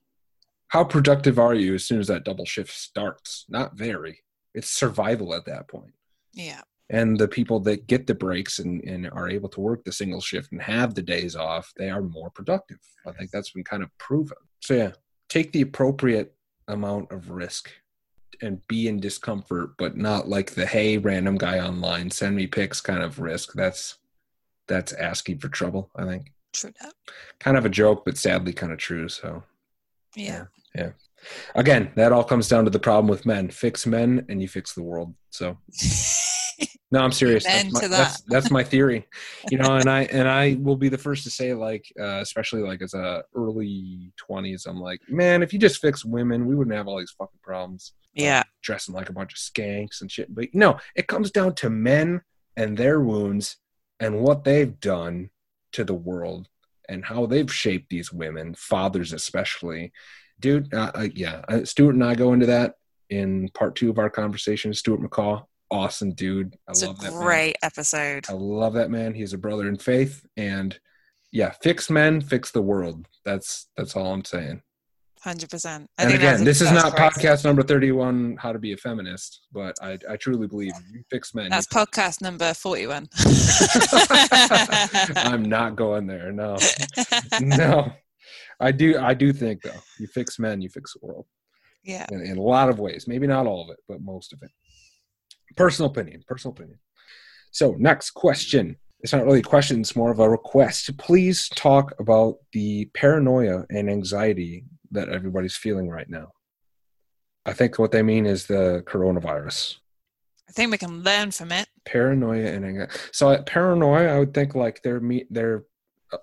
[0.69, 3.45] How productive are you as soon as that double shift starts?
[3.49, 4.21] Not very.
[4.55, 5.93] It's survival at that point.
[6.33, 6.63] Yeah.
[6.93, 10.21] And the people that get the breaks and, and are able to work the single
[10.21, 12.79] shift and have the days off, they are more productive.
[13.07, 14.37] I think that's been kind of proven.
[14.61, 14.93] So, yeah,
[15.29, 16.35] take the appropriate
[16.69, 17.71] amount of risk
[18.43, 22.81] and be in discomfort, but not like the hey, random guy online, send me pics
[22.81, 23.53] kind of risk.
[23.55, 23.97] That's
[24.69, 26.93] that's asking for trouble, I think True that.
[27.41, 29.09] kind of a joke, but sadly kind of true.
[29.09, 29.43] So
[30.15, 30.45] Yeah.
[30.75, 30.91] Yeah.
[31.55, 33.49] again, that all comes down to the problem with men.
[33.51, 35.15] Fix men and you fix the world.
[35.31, 35.57] So
[36.93, 37.45] no, I'm serious.
[37.45, 38.31] That's my, to that's, that.
[38.31, 39.07] that's my theory.
[39.51, 42.63] You know, and I and I will be the first to say, like, uh, especially
[42.63, 46.77] like as a early twenties, I'm like, man, if you just fix women, we wouldn't
[46.77, 47.93] have all these fucking problems.
[48.15, 48.45] yeah.
[48.63, 50.33] dressing like a bunch of skanks and shit.
[50.33, 52.23] But no, it comes down to men
[52.57, 53.57] and their wounds
[53.99, 55.31] and what they've done
[55.73, 56.49] to the world
[56.89, 59.93] and how they've shaped these women, fathers especially.
[60.41, 62.75] Dude, uh, uh, yeah, uh, Stuart and I go into that
[63.11, 64.75] in part two of our conversation.
[64.75, 66.55] Stuart McCaw, awesome dude.
[66.69, 67.13] I It's a love that.
[67.13, 67.23] man.
[67.23, 68.27] great episode.
[68.29, 69.15] I love that man.
[69.15, 70.79] He's a brother in faith, and
[71.33, 73.07] yeah, fix men, fix the world.
[73.25, 74.63] That's that's all I'm saying.
[75.23, 75.89] Hundred percent.
[75.99, 79.97] and again, this is not podcast number 31, How to Be a Feminist, but I,
[80.11, 81.49] I truly believe you fix men.
[81.49, 83.09] That's podcast number forty-one.
[85.17, 86.33] I'm not going there.
[86.33, 86.59] No,
[87.41, 87.93] no.
[88.59, 88.99] I do.
[88.99, 91.27] I do think though, you fix men, you fix the world
[91.85, 92.07] yeah.
[92.11, 93.07] in, in a lot of ways.
[93.07, 94.51] Maybe not all of it, but most of it.
[95.57, 96.23] Personal opinion.
[96.27, 96.79] Personal opinion.
[97.51, 98.77] So next question.
[99.01, 99.81] It's not really a question.
[99.81, 100.97] It's more of a request.
[100.97, 106.29] Please talk about the paranoia and anxiety that everybody's feeling right now.
[107.45, 109.77] I think what they mean is the coronavirus.
[110.49, 111.67] I think we can learn from it.
[111.85, 112.93] paranoia and anxiety.
[113.13, 115.65] So uh, paranoia, I would think like they're me, they're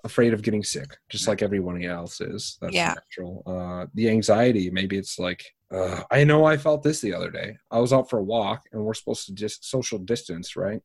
[0.04, 2.58] afraid of getting sick, just like everyone else is.
[2.60, 2.94] That's Yeah.
[2.94, 3.42] natural.
[3.46, 7.56] Uh, the anxiety, maybe it's like uh, I know I felt this the other day.
[7.70, 10.80] I was out for a walk, and we're supposed to just social distance, right?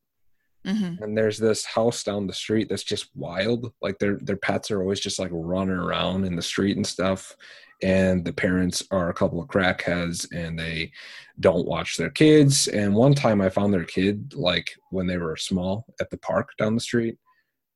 [0.66, 3.72] hmm And there's this house down the street that's just wild.
[3.82, 7.36] Like their their pets are always just like running around in the street and stuff.
[7.84, 10.92] And the parents are a couple of crackheads and they
[11.40, 12.68] don't watch their kids.
[12.68, 16.50] And one time I found their kid like when they were small at the park
[16.58, 17.18] down the street,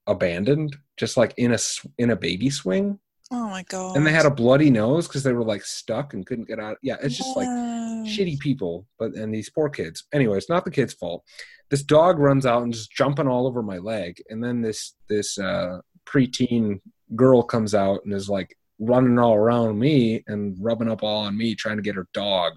[0.07, 1.57] abandoned, just like in a
[1.97, 2.99] in a baby swing.
[3.31, 3.95] Oh my god.
[3.95, 6.77] And they had a bloody nose because they were like stuck and couldn't get out.
[6.81, 10.05] Yeah, it's just like shitty people, but and these poor kids.
[10.13, 11.23] Anyway, it's not the kid's fault.
[11.69, 15.37] This dog runs out and just jumping all over my leg, and then this this
[15.37, 16.81] uh, preteen
[17.15, 21.37] girl comes out and is like running all around me and rubbing up all on
[21.37, 22.53] me, trying to get her dog.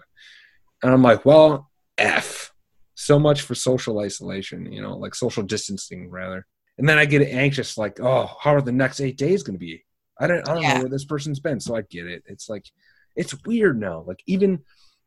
[0.83, 2.53] And I'm like, well, f.
[2.95, 6.47] So much for social isolation, you know, like social distancing rather.
[6.79, 9.59] And then I get anxious, like, oh, how are the next eight days going to
[9.59, 9.85] be?
[10.19, 10.75] I don't, I don't Yeah.
[10.75, 11.61] know where this person's been.
[11.61, 12.23] So I get it.
[12.27, 12.65] It's like,
[13.17, 14.05] it's weird now.
[14.07, 14.61] Like even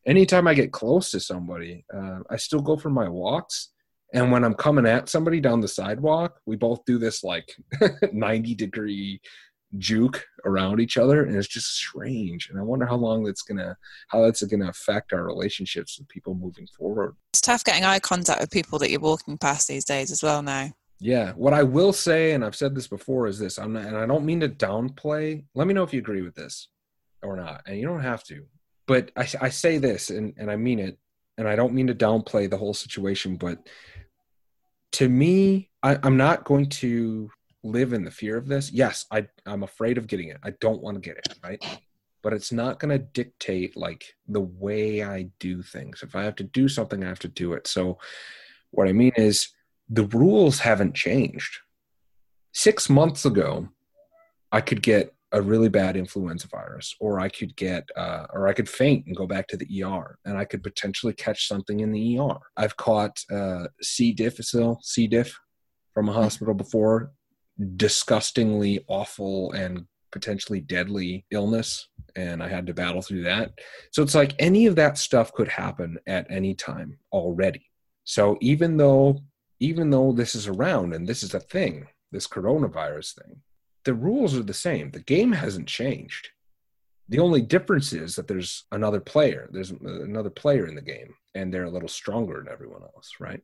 [0.06, 3.70] anytime I get close to somebody, uh, I still go for my walks.
[4.14, 7.52] And when I'm coming at somebody down the sidewalk, we both do this like
[8.12, 9.20] 90 degree
[9.78, 12.48] juke around each other, and it's just strange.
[12.48, 13.76] And I wonder how long that's gonna,
[14.08, 17.16] how that's gonna affect our relationships with people moving forward.
[17.32, 20.40] It's tough getting eye contact with people that you're walking past these days as well
[20.40, 20.70] now.
[20.98, 23.96] Yeah, what I will say, and I've said this before, is this: I'm not, and
[23.96, 25.44] I don't mean to downplay.
[25.54, 26.68] Let me know if you agree with this
[27.22, 28.46] or not, and you don't have to.
[28.86, 30.98] But I, I say this, and, and I mean it,
[31.36, 33.36] and I don't mean to downplay the whole situation.
[33.36, 33.68] But
[34.92, 37.30] to me, I, I'm not going to
[37.62, 38.72] live in the fear of this.
[38.72, 40.38] Yes, I, I'm afraid of getting it.
[40.42, 41.80] I don't want to get it, right?
[42.22, 46.02] But it's not going to dictate like the way I do things.
[46.02, 47.66] If I have to do something, I have to do it.
[47.66, 47.98] So,
[48.70, 49.48] what I mean is
[49.88, 51.58] the rules haven't changed.
[52.52, 53.68] Six months ago,
[54.50, 58.52] I could get a really bad influenza virus, or I could get, uh, or I
[58.52, 61.92] could faint and go back to the ER, and I could potentially catch something in
[61.92, 62.38] the ER.
[62.56, 64.12] I've caught uh, C.
[64.12, 65.06] difficile, C.
[65.06, 65.36] diff,
[65.94, 67.12] from a hospital before.
[67.76, 73.52] Disgustingly awful and potentially deadly illness, and I had to battle through that.
[73.92, 77.66] So it's like any of that stuff could happen at any time already.
[78.04, 79.20] So even though
[79.60, 83.42] even though this is around and this is a thing, this coronavirus thing,
[83.84, 84.90] the rules are the same.
[84.90, 86.28] The game hasn't changed.
[87.08, 89.48] The only difference is that there's another player.
[89.52, 93.40] There's another player in the game, and they're a little stronger than everyone else, right?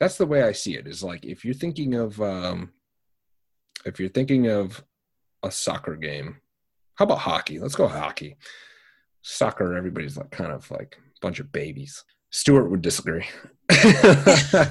[0.00, 0.88] That's the way I see it.
[0.88, 2.72] Is like if you're thinking of um,
[3.84, 4.84] if you're thinking of
[5.42, 6.40] a soccer game,
[6.96, 7.60] how about hockey?
[7.60, 8.36] Let's go hockey.
[9.22, 12.04] Soccer, everybody's like kind of like a bunch of babies.
[12.36, 13.24] Stuart would disagree.
[13.70, 14.66] I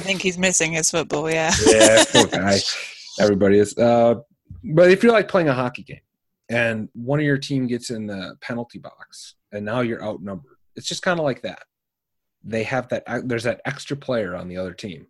[0.00, 1.52] think he's missing his football, yeah.
[1.66, 2.56] yeah, poor guy.
[3.20, 3.76] Everybody is.
[3.76, 4.14] Uh,
[4.64, 6.00] but if you're like playing a hockey game
[6.48, 10.88] and one of your team gets in the penalty box and now you're outnumbered, it's
[10.88, 11.64] just kind of like that.
[12.42, 13.02] They have that.
[13.06, 15.08] uh, There's that extra player on the other team,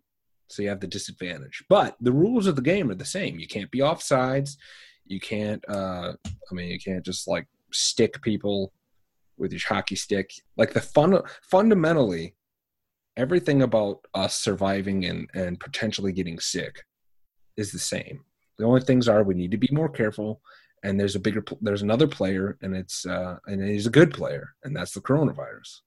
[0.49, 1.63] so you have the disadvantage.
[1.69, 3.39] But the rules of the game are the same.
[3.39, 4.57] You can't be offsides.
[5.05, 5.63] You can't.
[5.69, 8.73] Uh, I mean, you can't just like stick people
[9.37, 10.31] with your hockey stick.
[10.57, 12.35] Like the fun, fundamentally,
[13.17, 16.83] everything about us surviving and and potentially getting sick
[17.57, 18.23] is the same.
[18.57, 20.41] The only things are we need to be more careful,
[20.83, 24.53] and there's a bigger, there's another player, and it's uh, and he's a good player,
[24.63, 25.81] and that's the coronavirus.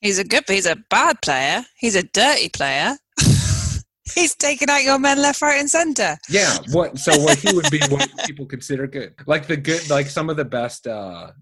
[0.00, 1.64] He's a good, he's a bad player.
[1.76, 2.96] He's a dirty player.
[4.14, 6.16] he's taking out your men left, right, and centre.
[6.28, 6.56] Yeah.
[6.70, 6.98] What?
[6.98, 10.36] So what he would be what people consider good, like the good, like some of
[10.36, 11.32] the best uh,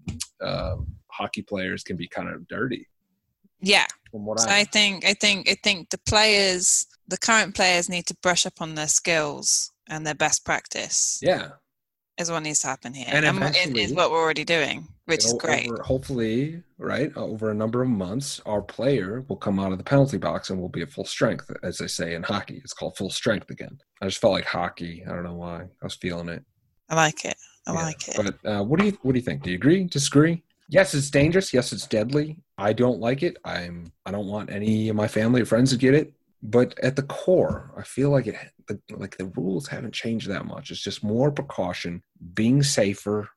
[0.41, 0.75] uh,
[1.07, 2.87] hockey players can be kind of dirty.
[3.59, 3.87] Yeah.
[4.11, 7.89] From what So I, I think, I think, I think the players the current players
[7.89, 11.19] need to brush up on their skills and their best practice.
[11.21, 11.49] Yeah,
[12.17, 15.23] is what needs to happen here, And and, it is what we're already doing, which
[15.23, 15.69] is great.
[15.69, 19.83] over- hopefully, right over a number of months, our player will come out of the
[19.83, 22.59] penalty box and will be at full strength, as they say in hockey.
[22.63, 23.77] It's called full strength again.
[24.01, 25.03] I just felt like hockey.
[25.07, 25.61] I don't know why.
[25.61, 26.43] I was feeling it.
[26.89, 27.37] I like it.
[27.67, 27.83] I Yeah.
[27.83, 28.15] like it.
[28.15, 29.43] But uh, what do you what do you think?
[29.43, 29.83] Do you agree?
[29.83, 30.43] Disagree?
[30.69, 31.53] Yes, it's dangerous.
[31.53, 32.37] Yes, it's deadly.
[32.57, 33.37] I don't like it.
[33.45, 36.13] I'm I don't want any of my family or friends to get it.
[36.43, 38.35] But at the core, I feel like it
[38.67, 40.71] the, like the rules haven't changed that much.
[40.71, 42.03] It's just more precaution,
[42.33, 43.29] being safer.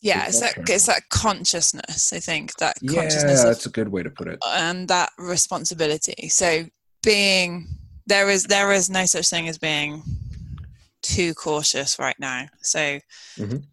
[0.00, 2.12] yeah, it's that it's that consciousness.
[2.12, 4.38] I think that Yeah, consciousness of that's a good way to put it.
[4.46, 6.28] and that responsibility.
[6.28, 6.66] So
[7.02, 7.66] being
[8.06, 10.02] there is there is no such thing as being
[11.08, 12.46] too cautious right now.
[12.62, 13.00] So
[13.38, 13.64] Mhm.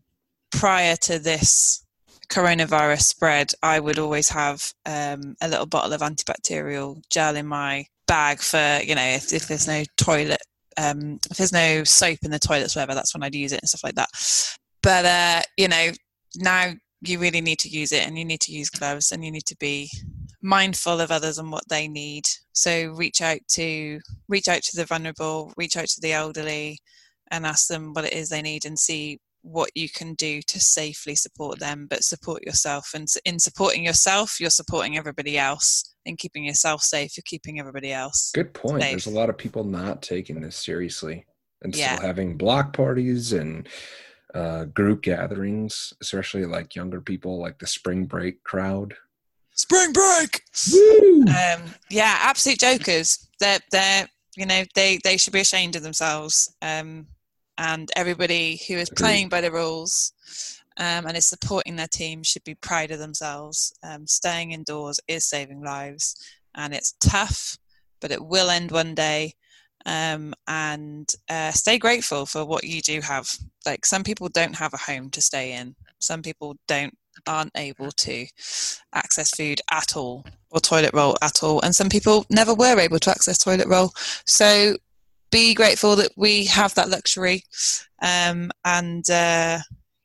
[0.51, 1.83] prior to this
[2.29, 7.85] coronavirus spread, I would always have um, a little bottle of antibacterial gel in my
[8.07, 10.41] bag for you know if, if there's no toilet
[10.77, 13.69] um, if there's no soap in the toilets whatever that's when I'd use it and
[13.69, 14.09] stuff like that.
[14.83, 15.91] But uh, you know
[16.35, 19.31] now you really need to use it and you need to use gloves and you
[19.31, 19.89] need to be
[20.41, 24.85] mindful of others and what they need so reach out to reach out to the
[24.85, 26.77] vulnerable reach out to the elderly
[27.31, 30.59] and ask them what it is they need and see what you can do to
[30.59, 36.15] safely support them but support yourself and in supporting yourself you're supporting everybody else in
[36.17, 38.81] keeping yourself safe you're keeping everybody else Good point.
[38.81, 38.89] safe.
[38.91, 41.25] There's a lot of people not taking this seriously
[41.61, 41.95] and Yeah.
[41.95, 43.67] still having block parties and
[44.33, 48.95] uh, group gatherings, especially like younger people, like the spring break crowd.
[49.51, 50.41] spring break
[50.73, 51.21] Woo!
[51.21, 53.29] um, yeah, absolute jokers.
[53.39, 56.53] They're they're you know they they should be ashamed of themselves.
[56.61, 57.07] Um,
[57.57, 60.13] and everybody who is playing by the rules
[60.77, 63.73] um, and is supporting their team should be proud of themselves.
[63.83, 66.15] Um, staying indoors is saving lives,
[66.55, 67.57] and it's tough,
[68.01, 69.33] but it will end one day.
[69.85, 73.29] Um, and uh, stay grateful for what you do have.
[73.65, 75.75] Like some people don't have a home to stay in.
[75.99, 76.93] Some people don't
[77.27, 78.25] aren't able to
[78.93, 81.61] access food at all or toilet roll at all.
[81.61, 83.91] And some people never were able to access toilet roll.
[84.25, 84.75] So
[85.35, 87.43] be grateful that we have that luxury
[88.01, 89.59] um, and uh,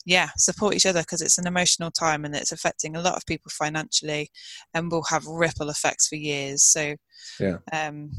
[0.05, 3.25] yeah, support each other because it's an emotional time and it's affecting a lot of
[3.27, 4.29] people financially
[4.75, 6.65] and will have ripple effects for years.
[6.65, 6.97] So
[7.39, 7.59] Yeah.
[7.73, 8.11] um,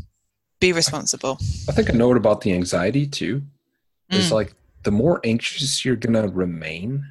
[0.62, 1.38] be responsible.
[1.68, 3.42] I think a note about the anxiety too
[4.10, 4.32] is Mm.
[4.32, 7.04] like the more anxious you're going to remain,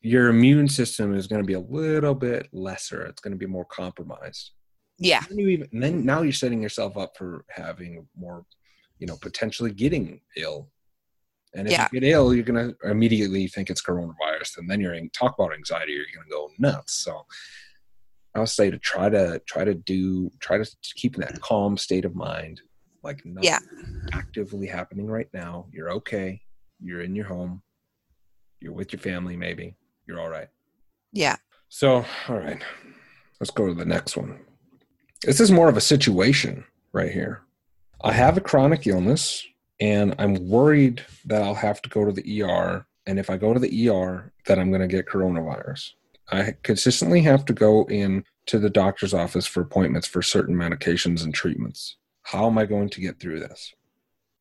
[0.00, 3.02] your immune system is going to be a little bit lesser.
[3.02, 4.52] It's going to be more compromised.
[4.96, 8.46] Yeah, Then you even and then now you're setting yourself up for having more,
[9.04, 10.70] you know, potentially getting ill.
[11.54, 11.88] And if Yeah.
[11.92, 15.52] you get ill, you're gonna immediately think it's coronavirus, and then you're in, talk about
[15.52, 16.94] anxiety, you're gonna go nuts.
[16.94, 17.26] So
[18.34, 20.64] I'll say to try to try to do try to
[20.94, 22.62] keep in that calm state of mind,
[23.02, 23.58] like nothing Yeah.
[24.14, 25.68] actively happening right now.
[25.70, 26.40] You're okay.
[26.80, 27.62] You're in your home.
[28.60, 29.76] You're with your family, maybe.
[30.06, 30.48] You're all right.
[31.12, 31.36] yeah,
[31.68, 32.62] So, all right,
[33.38, 34.46] let's go to the next one.
[35.22, 37.42] This is more of a situation right here.
[38.02, 39.44] I have a chronic illness
[39.80, 42.86] and I'm worried that I'll have to go to the ER.
[43.06, 45.92] And if I go to the ER, that I'm going to get coronavirus.
[46.30, 51.24] I consistently have to go in to the doctor's office for appointments for certain medications
[51.24, 51.96] and treatments.
[52.22, 53.74] How am I going to get through this?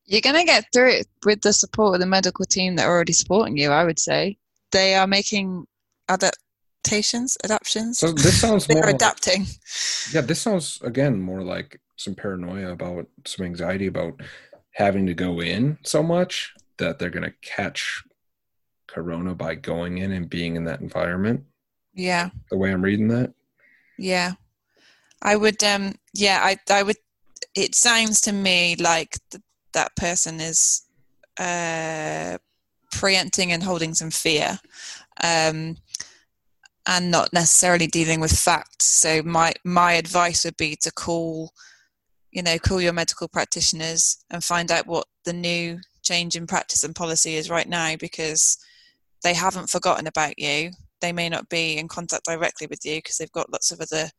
[0.06, 2.92] You're going to get through it with the support of the medical team that are
[2.92, 4.38] already supporting you, I would say.
[4.72, 5.66] They are making
[6.86, 8.00] adaptations, adaptions.
[8.00, 9.46] So this sounds They're like- adapting.
[10.12, 14.20] Yeah, this sounds again more like some paranoia about some anxiety about
[14.72, 18.04] having to go in so much that they're going to catch
[18.88, 21.44] corona by going in and being in that environment.
[21.94, 23.34] Yeah, The way I'm reading that.
[23.98, 24.34] yeah.
[25.26, 26.98] I would, um, yeah, I, I would,
[27.56, 29.42] it sounds to me like th-
[29.72, 30.82] that person is
[31.40, 32.38] uh,
[32.92, 34.60] preempting and holding some fear.
[35.24, 35.78] Um,
[36.86, 38.86] and not necessarily dealing with facts.
[38.86, 41.52] So my my advice would be to call,
[42.32, 46.84] you know, call your medical practitioners and find out what the new change in practice
[46.84, 48.58] and policy is right now because
[49.24, 50.72] they haven't forgotten about you.
[51.02, 54.10] They may not be in contact directly with you because they've got lots of other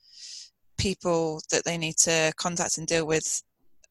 [0.79, 3.43] people that they need to contact and deal with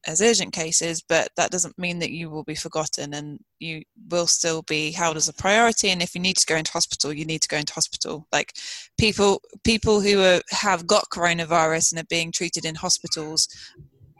[0.06, 4.26] as urgent cases, but that doesn't mean that you will be forgotten and you will
[4.26, 5.90] still be held as a priority.
[5.90, 8.26] And if you need to go into hospital, you need to go into hospital.
[8.32, 8.54] Like
[8.98, 13.48] people, people who are, have got coronavirus and are being treated in hospitals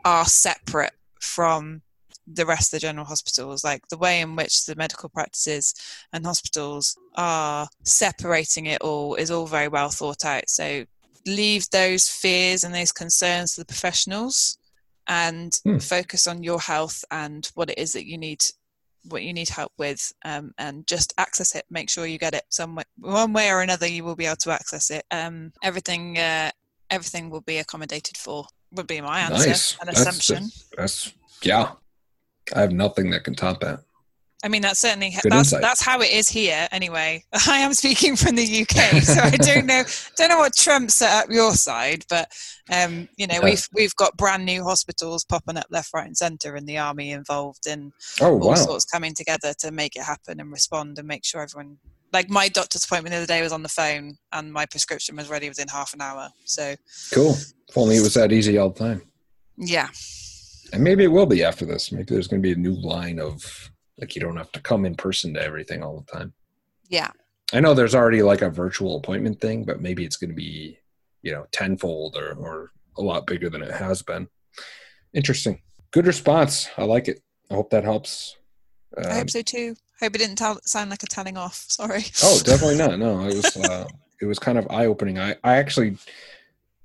[0.04, 1.82] are separate from
[2.26, 3.64] the rest of the general hospitals.
[3.64, 5.74] Like the way in which the medical practices
[6.12, 10.48] and hospitals are separating it all is all very well thought out.
[10.48, 10.84] So
[11.26, 14.58] leave those fears and those concerns to the professionals
[15.08, 15.78] and Hmm.
[15.78, 18.42] focus on your health and what it is that you need
[19.06, 22.44] what you need help with um, and just access it make sure you get it
[22.48, 26.16] some way, one way or another you will be able to access it um, everything
[26.18, 26.50] uh,
[26.88, 29.72] everything will be accommodated for would be my answer Nice.
[29.80, 31.12] an That's- assumption That's
[31.42, 31.72] yeah.
[32.54, 33.80] I have nothing that can top that.
[34.44, 35.62] I mean, that's certainly Good that's insight.
[35.62, 36.68] that's how it is here.
[36.70, 39.82] Anyway, I am speaking from the UK, so I don't know
[40.16, 42.30] don't know what Trump set up your side, but
[42.70, 43.44] um, you know Yeah.
[43.44, 47.10] we've we've got brand new hospitals popping up left, right, and centre, and the army
[47.12, 47.90] involved in
[48.20, 48.54] Oh all wow.
[48.54, 51.78] sorts coming together to make it happen and respond and make sure everyone.
[52.12, 55.28] Like my doctor's appointment the other day was on the phone, and my prescription was
[55.30, 56.28] ready within half an hour.
[56.44, 56.76] So
[57.12, 57.32] Cool.
[57.68, 59.02] If only it was that easy all the time.
[59.56, 59.88] yeah,
[60.72, 61.90] And maybe it will be after this.
[61.90, 64.84] Maybe there's going to be a new line of like you don't have to come
[64.84, 66.32] in person to everything all the time.
[66.88, 67.10] yeah,
[67.52, 70.78] I know there's already like a virtual appointment thing, but maybe it's going to be,
[71.22, 74.28] you know, tenfold or, or a lot bigger than it has been.
[75.12, 75.60] Interesting.
[75.92, 76.68] Good response.
[76.76, 77.20] I like it.
[77.50, 78.36] I hope that helps.
[78.98, 79.76] I Um, hope so too.
[80.00, 81.54] Hope it didn't tell, sound like a telling off.
[81.68, 82.04] Sorry.
[82.24, 82.98] oh, definitely not.
[82.98, 83.86] No, it was uh,
[84.20, 85.18] it was kind of eye opening.
[85.18, 85.96] I I actually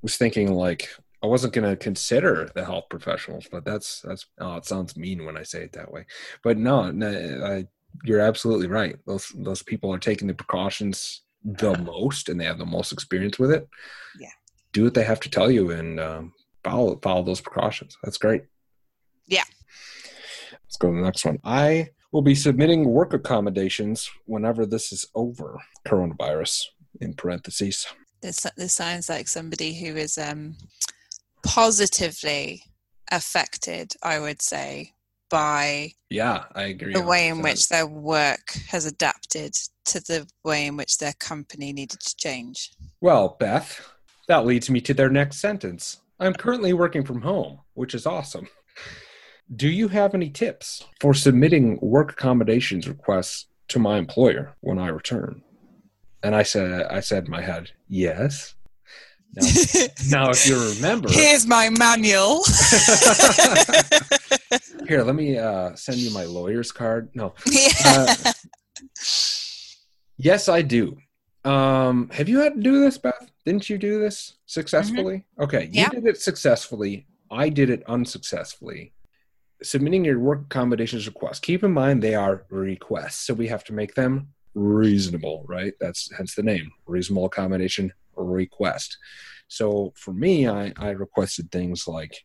[0.03, 0.89] was thinking like
[1.21, 5.25] I wasn't going to consider the health professionals, but that's that's oh, it sounds mean
[5.25, 6.05] when I say it that way.
[6.43, 7.09] But no, no
[7.45, 7.65] I,
[8.03, 8.97] you're absolutely right.
[9.05, 13.39] Those those people are taking the precautions the most, and they have the most experience
[13.39, 13.67] with it.
[14.19, 14.29] Yeah.
[14.73, 16.33] do what they have to tell you and um,
[16.63, 17.97] follow follow those precautions.
[18.03, 18.43] That's great.
[19.27, 19.43] Yeah.
[20.51, 21.39] Let's go to the next one.
[21.43, 25.59] I will be submitting work accommodations whenever this is over.
[25.87, 26.65] Coronavirus
[27.01, 27.87] in parentheses.
[28.21, 30.55] this this sounds like somebody who is um,
[31.43, 32.63] positively
[33.11, 34.93] affected, I would say,
[35.29, 36.93] by Yeah, I agree.
[36.93, 37.43] the way in 100%.
[37.43, 39.53] which their work has adapted
[39.85, 42.71] to the way in which their company needed to change.
[43.01, 43.79] Well, Beth,
[44.27, 45.97] that leads me to their next sentence.
[46.19, 48.47] I'm currently working from home, which is awesome.
[49.55, 54.89] Do you have any tips for submitting work accommodations requests to my employer when I
[54.89, 55.41] return?
[56.21, 58.53] And I said, I said in my head, yes.
[59.35, 59.43] Now,
[60.09, 62.43] now if you remember, Here's my manual.
[64.87, 67.09] here, let me uh, send you my lawyer's card.
[67.13, 67.33] No,
[67.85, 68.15] Uh,
[70.17, 70.97] yes, I do.
[71.45, 73.31] Um, have you had to do this, Beth?
[73.45, 75.25] Didn't you do this successfully?
[75.39, 75.89] Okay, you Yeah.
[75.89, 77.07] did it successfully.
[77.31, 78.93] I did it unsuccessfully.
[79.61, 81.39] Submitting your work accommodations requests.
[81.39, 85.73] Keep in mind they are requests, so we have to make them reasonable, right?
[85.79, 87.93] That's hence the name, reasonable accommodation
[88.23, 88.97] request.
[89.47, 92.15] So for me, I, I requested things like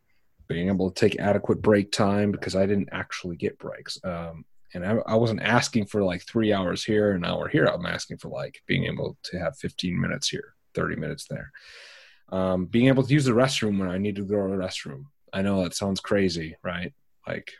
[0.48, 3.98] being able to take adequate break time because I didn't actually get breaks.
[4.04, 4.44] Um,
[4.74, 7.64] and I, I wasn't asking for like three hours here, an hour here.
[7.64, 11.50] I'm asking for like being able to have 15 minutes here, 30 minutes there.
[12.30, 15.04] Um, being able to use the restroom when I need to go to the restroom.
[15.32, 16.92] I know that sounds crazy, right?
[17.26, 17.52] Like,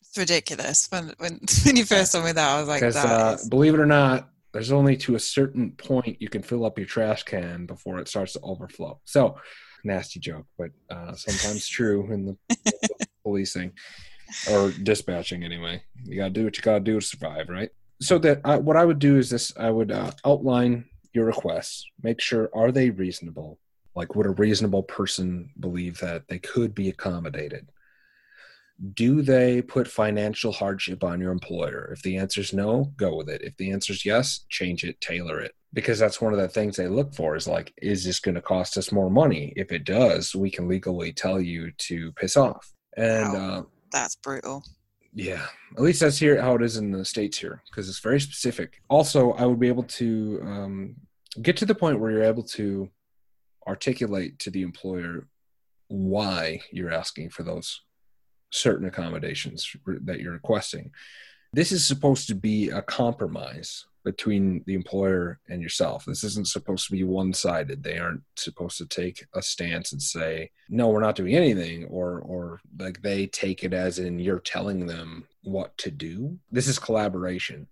[0.00, 0.88] it's ridiculous.
[0.90, 3.74] When, when when you first told me that, I was like, that uh, is- believe
[3.74, 7.24] it or not, there's only to a certain point you can fill up your trash
[7.24, 8.98] can before it starts to overflow.
[9.04, 9.36] So,
[9.84, 12.36] nasty joke, but uh, sometimes true in the,
[13.22, 13.72] policing
[14.50, 15.82] or dispatching anyway.
[16.04, 17.68] You got to do what you got to do to survive, right?
[18.00, 21.84] So that I, what I would do is this: I would uh, outline your requests,
[22.02, 23.58] make sure are they reasonable.
[23.94, 27.68] Like, would a reasonable person believe that they could be accommodated?
[28.94, 31.90] Do they put financial hardship on your employer?
[31.92, 33.42] If the answer is no, go with it.
[33.42, 35.52] If the answer is yes, change it, tailor it.
[35.72, 38.40] Because that's one of the things they look for is like, is this going to
[38.42, 39.52] cost us more money?
[39.56, 42.72] If it does, we can legally tell you to piss off.
[42.96, 43.58] And Wow.
[43.58, 43.62] uh,
[43.92, 44.62] that's brutal.
[45.14, 45.46] yeah,
[45.76, 48.80] at least that's here how it is in the states here because it's very specific.
[48.88, 50.96] Also, I would be able to um,
[51.40, 52.90] get to the point where you're able to
[53.66, 55.26] articulate to the employer
[55.88, 57.80] why you're asking for those
[58.50, 59.74] certain accommodations
[60.04, 60.90] that you're requesting.
[61.52, 66.04] This is supposed to be a compromise between the employer and yourself.
[66.04, 67.82] This isn't supposed to be one sided.
[67.82, 72.20] They aren't supposed to take a stance and say, no, we're not doing anything, or,
[72.20, 76.38] or like they take it as in you're telling them what to do.
[76.52, 77.66] This is collaboration.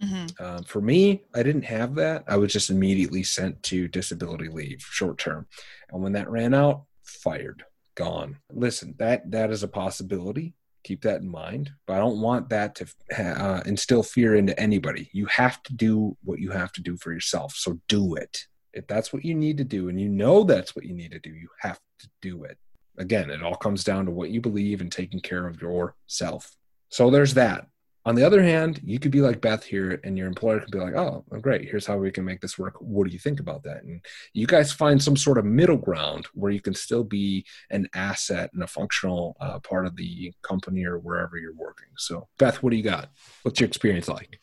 [0.00, 2.24] hmm Um, for me, I didn't have that.
[2.28, 5.46] I was just immediately sent to disability leave, short term,
[5.90, 7.64] and when that ran out, fired,
[7.94, 8.38] gone.
[8.52, 10.54] Listen, that that is a possibility.
[10.84, 11.70] Keep that in mind.
[11.86, 15.08] But I don't want that to uh, instill fear into anybody.
[15.12, 17.54] You have to do what you have to do for yourself.
[17.56, 18.46] So do it.
[18.74, 21.20] If that's what you need to do, and you know that's what you need to
[21.20, 22.58] do, you have to do it.
[22.98, 26.54] Again, it all comes down to what you believe and taking care of yourself.
[26.90, 27.66] So there's that.
[28.06, 30.78] On the other hand, you could be like Beth here, and your employer could be
[30.78, 31.68] like, "Oh, great!
[31.70, 32.74] Here's how we can make this work.
[32.80, 34.04] What do you think about that?" And
[34.34, 38.50] you guys find some sort of middle ground where you can still be an asset
[38.52, 41.88] and a functional uh, part of the company or wherever you're working.
[41.96, 43.08] So, Beth, what do you got?
[43.42, 44.38] What's your experience like?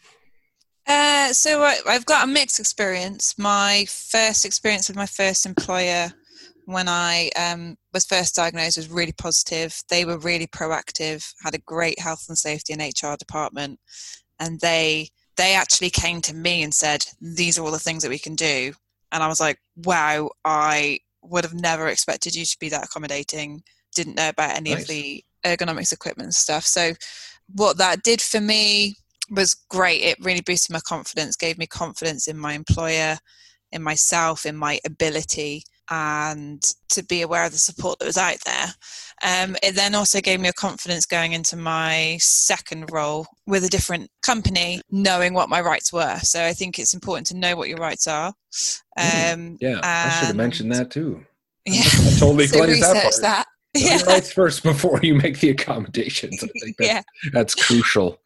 [0.87, 3.37] Uh, so I, I've got a mixed experience.
[3.37, 6.11] My first experience with my first employer
[6.65, 9.81] when I um, was first diagnosed was really positive.
[9.89, 13.79] They were really proactive, had a great health and safety and HR department,
[14.39, 18.09] and they they actually came to me and said, "These are all the things that
[18.09, 18.73] we can do."
[19.11, 23.63] And I was like, "Wow, I would have never expected you to be that accommodating.
[23.95, 24.83] Didn't know about any nice.
[24.83, 26.93] of the ergonomics equipment and stuff." So,
[27.47, 28.95] what that did for me
[29.29, 30.01] was great.
[30.01, 33.17] It really boosted my confidence, gave me confidence in my employer,
[33.71, 38.37] in myself, in my ability and to be aware of the support that was out
[38.45, 38.67] there.
[39.23, 43.69] Um, it then also gave me a confidence going into my second role with a
[43.69, 46.17] different company, knowing what my rights were.
[46.19, 48.33] So I think it's important to know what your rights are.
[48.97, 51.25] Mm, um, yeah, I should have mentioned that too.
[51.63, 53.03] Yeah, I totally so research that.
[53.03, 53.15] Part.
[53.21, 53.45] that.
[53.75, 53.97] Yeah.
[53.97, 56.43] Your rights first before you make the accommodations.
[56.43, 57.01] I think that's, yeah.
[57.33, 58.19] that's crucial.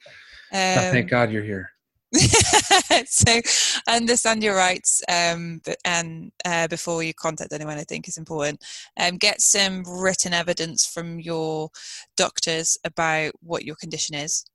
[0.53, 1.69] Um, oh, thank God you're here.
[3.05, 3.41] so
[3.87, 8.63] understand your rights um, and uh, before you contact anyone i think is important.
[8.99, 11.69] Um, get some written evidence from your
[12.17, 14.45] doctors about what your condition is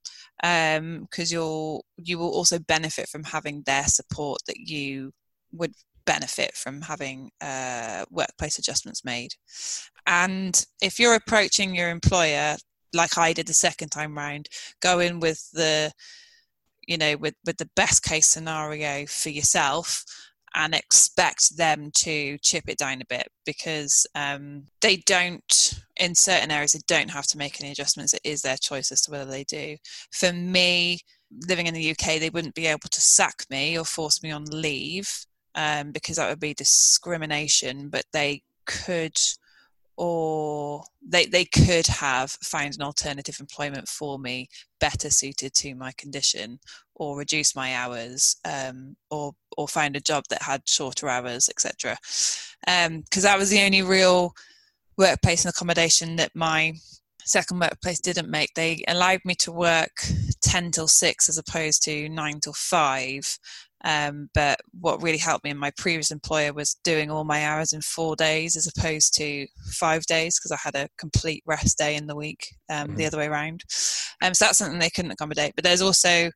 [0.41, 5.13] because um, you'll you will also benefit from having their support that you
[5.53, 5.75] would
[6.07, 9.35] benefit from having uh, workplace adjustments made.
[10.07, 12.57] And if you're approaching your employer
[12.93, 14.49] like i did the second time round
[14.81, 15.93] go in with the
[16.87, 20.05] you know with with the best case scenario for yourself
[20.55, 26.51] and expect them to chip it down a bit because um, they don't in certain
[26.51, 28.15] areas they don't have to make any adjustments.
[28.15, 29.77] It is their choice as to whether they do.
[30.13, 30.99] For me
[31.47, 34.45] living in the uk they wouldn't be able to sack me or force me on
[34.47, 35.09] leave
[35.55, 39.17] um, because that would be discrimination but they could
[40.01, 44.49] or they, they could have found an alternative employment for me
[44.81, 46.59] better suited to my condition
[46.95, 51.95] or reduce my hours um, or or find a job that had shorter hours etc
[52.01, 54.33] because um, that was the only real
[54.97, 56.73] workplace and accommodation that my
[57.27, 58.55] second workplace didn't make.
[58.55, 59.91] They allowed me to work
[60.43, 63.39] 10 till 6 as opposed to 9 till 5
[63.85, 67.73] um, but what really helped me in my previous employer was doing all my hours
[67.73, 71.97] in four days as opposed to five days because I had a complete rest day
[71.97, 72.97] in the week, um, mm-hmm.
[72.97, 73.63] the other way around.
[74.23, 75.55] Um, so that's something they couldn't accommodate.
[75.55, 76.31] But there's also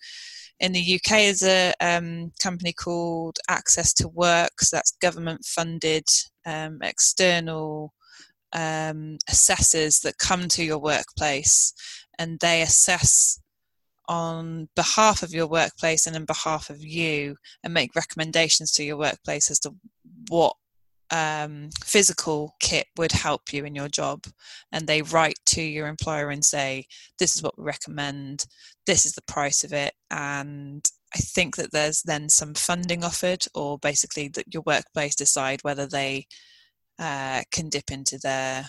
[0.60, 4.60] in the UK is a um, company called Access to Work.
[4.60, 6.04] So that's government funded
[6.46, 7.92] um, external
[8.54, 11.74] um, assessors that come to your workplace
[12.18, 13.40] and they assess
[14.08, 18.96] on behalf of your workplace and on behalf of you and make recommendations to your
[18.96, 19.74] workplace as to
[20.28, 20.54] what
[21.10, 24.24] um, physical kit would help you in your job.
[24.72, 26.86] And they write to your employer and say
[27.18, 28.46] this is what we recommend.
[28.86, 29.94] This is the price of it.
[30.10, 35.62] And i think that there's then some funding offered or basically that your workplace decide
[35.62, 36.26] whether they
[36.98, 38.66] uh, can dip into their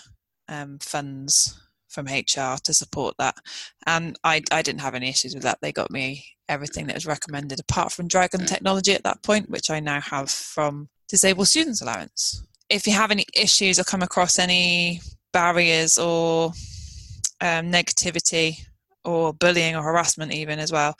[0.48, 1.60] um, funds
[1.96, 3.34] from HR to support that.
[3.86, 5.58] And I, I didn't have any issues with that.
[5.62, 9.70] They got me everything that was recommended apart from Dragon technology at that point, which
[9.70, 12.44] I now have from Disabled Students Allowance.
[12.68, 15.00] If you have any issues or come across any
[15.32, 16.52] barriers or
[17.40, 18.58] um, negativity
[19.04, 20.94] or bullying or harassment, even as well,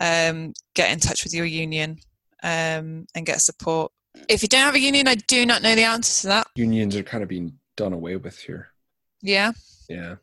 [0.00, 1.98] um, get in touch with your union
[2.42, 3.90] um, and get support.
[4.28, 6.46] If you don't have a union, I do not know the answer to that.
[6.54, 8.68] Unions are kind of being done away with here.
[9.22, 9.52] Yeah.
[9.88, 10.16] Yeah.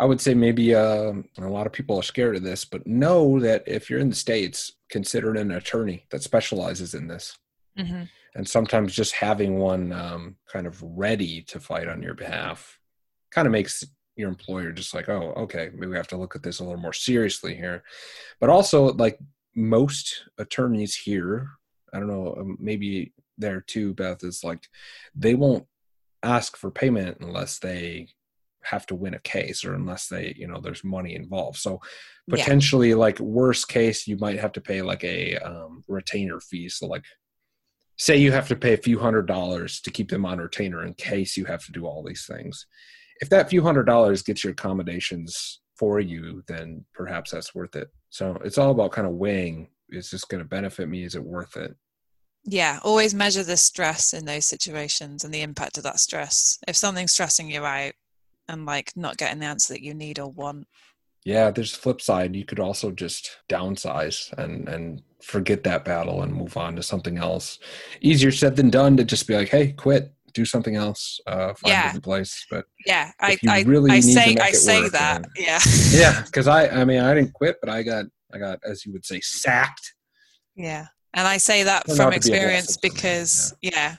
[0.00, 3.38] I would say maybe uh, a lot of people are scared of this, but know
[3.40, 7.36] that if you're in the States, consider an attorney that specializes in this.
[7.78, 8.04] Mm-hmm.
[8.34, 12.78] And sometimes just having one um, kind of ready to fight on your behalf
[13.30, 13.84] kind of makes
[14.16, 16.80] your employer just like, oh, okay, maybe we have to look at this a little
[16.80, 17.82] more seriously here.
[18.40, 19.18] But also, like
[19.54, 21.46] most attorneys here,
[21.92, 24.66] I don't know, um, maybe there too, Beth, is like
[25.14, 25.66] they won't
[26.22, 28.08] ask for payment unless they
[28.62, 31.58] have to win a case or unless they you know there's money involved.
[31.58, 31.80] So
[32.28, 32.96] potentially yeah.
[32.96, 36.68] like worst case you might have to pay like a um, retainer fee.
[36.68, 37.04] So like
[37.96, 40.94] say you have to pay a few hundred dollars to keep them on retainer in
[40.94, 42.66] case you have to do all these things.
[43.20, 47.88] If that few hundred dollars gets your accommodations for you then perhaps that's worth it.
[48.10, 51.02] So it's all about kind of weighing is this going to benefit me?
[51.02, 51.74] Is it worth it?
[52.44, 56.58] Yeah always measure the stress in those situations and the impact of that stress.
[56.68, 57.92] If something's stressing you out
[58.50, 60.66] and like not getting the answer that you need or want
[61.24, 62.34] Yeah, there's a flip side.
[62.34, 67.18] You could also just downsize and and forget that battle and move on to something
[67.18, 67.58] else.
[68.00, 71.72] Easier said than done to just be like, hey, quit, do something else, uh, find
[71.72, 71.80] Yeah.
[71.80, 72.46] a different place.
[72.50, 75.22] But Yeah, I I, really I need to say I say work, that.
[75.22, 75.60] then- Yeah.
[75.90, 78.92] yeah, because I I mean I didn't quit, but I got I got as you
[78.92, 79.94] would say sacked.
[80.56, 80.86] Yeah.
[81.12, 83.96] And I say that Turned from out to be a experience me, because, yeah.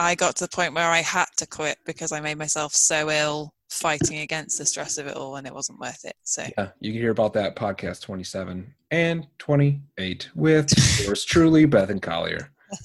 [0.00, 3.10] I got to the point where I had to quit because I made myself so
[3.10, 6.16] ill fighting against the stress of it all and it wasn't worth it.
[6.22, 10.72] So, Yeah, you can hear about that podcast 27 and 28 with
[11.04, 12.50] yours truly, Bethan Collier,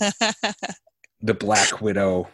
[1.22, 2.28] the Black Widow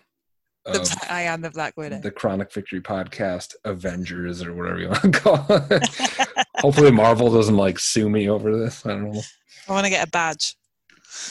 [0.74, 2.00] the, I am the Black Widow.
[2.00, 5.90] the Chronic Victory podcast, Avengers or whatever you want to call it.
[6.58, 8.86] Hopefully, Marvel doesn't like sue me over this.
[8.86, 9.22] I don't know.
[9.68, 10.56] I want to get a badge.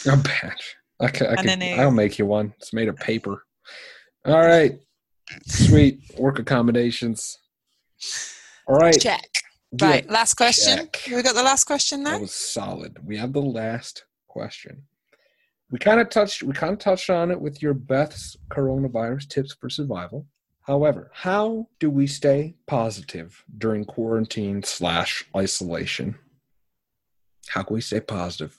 [0.07, 0.77] A badge.
[1.01, 2.55] I can, I, can, I'll make you one.
[2.59, 3.45] It's made of paper.
[4.25, 4.81] All right.
[5.47, 6.01] Sweet.
[6.19, 7.39] Work accommodations.
[8.67, 8.99] All right.
[8.99, 9.29] Check.
[9.81, 10.09] Right.
[10.09, 10.79] Last question.
[10.79, 11.03] check.
[11.11, 12.13] We got the last question now.
[12.13, 12.97] That was solid.
[13.05, 14.85] We have the last question.
[15.71, 19.55] We kind of touched we kind of touched on it with your Beth's coronavirus tips
[19.59, 20.27] for survival.
[20.63, 26.17] However, how do we stay positive during quarantine slash isolation?
[27.49, 28.59] How can we stay positive?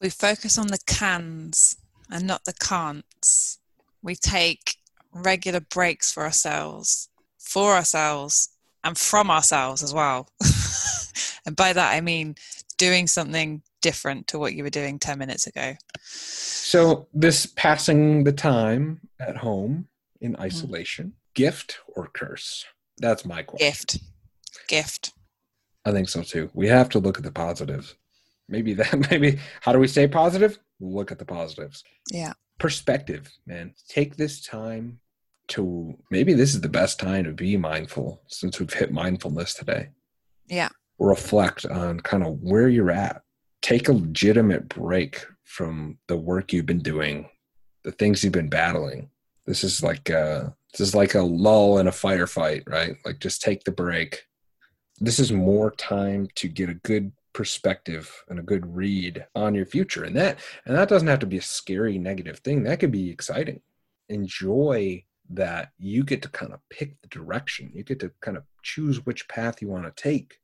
[0.00, 1.76] We focus on the cans
[2.10, 3.58] and not the can'ts.
[4.02, 4.76] We take
[5.22, 8.50] regular breaks for ourselves, for ourselves,
[8.84, 10.28] and from ourselves as well.
[11.46, 12.36] and by that, I mean
[12.78, 15.74] doing something different to what you were doing 10 minutes ago.
[16.02, 19.88] So this passing the time at home
[20.20, 20.42] in mm-hmm.
[20.42, 22.64] isolation, gift or curse?
[22.98, 23.66] That's my question.
[23.66, 23.98] Gift.
[24.68, 25.12] Gift.
[25.84, 26.50] I think so too.
[26.54, 27.94] We have to look at the positives.
[28.48, 30.58] Maybe that maybe how do we stay positive?
[30.80, 31.84] Look at the positives.
[32.10, 32.32] Yeah.
[32.58, 33.74] Perspective, man.
[33.88, 35.00] Take this time
[35.48, 39.90] to maybe this is the best time to be mindful since we've hit mindfulness today.
[40.46, 40.68] Yeah.
[40.98, 43.22] Reflect on kind of where you're at.
[43.62, 47.28] Take a legitimate break from the work you've been doing,
[47.84, 49.10] the things you've been battling.
[49.46, 52.96] This is like uh this is like a lull in a firefight, right?
[53.04, 54.26] Like just take the break
[55.00, 59.66] this is more time to get a good perspective and a good read on your
[59.66, 62.90] future and that and that doesn't have to be a scary negative thing that could
[62.90, 63.60] be exciting
[64.08, 68.44] enjoy that you get to kind of pick the direction you get to kind of
[68.62, 70.38] choose which path you want to take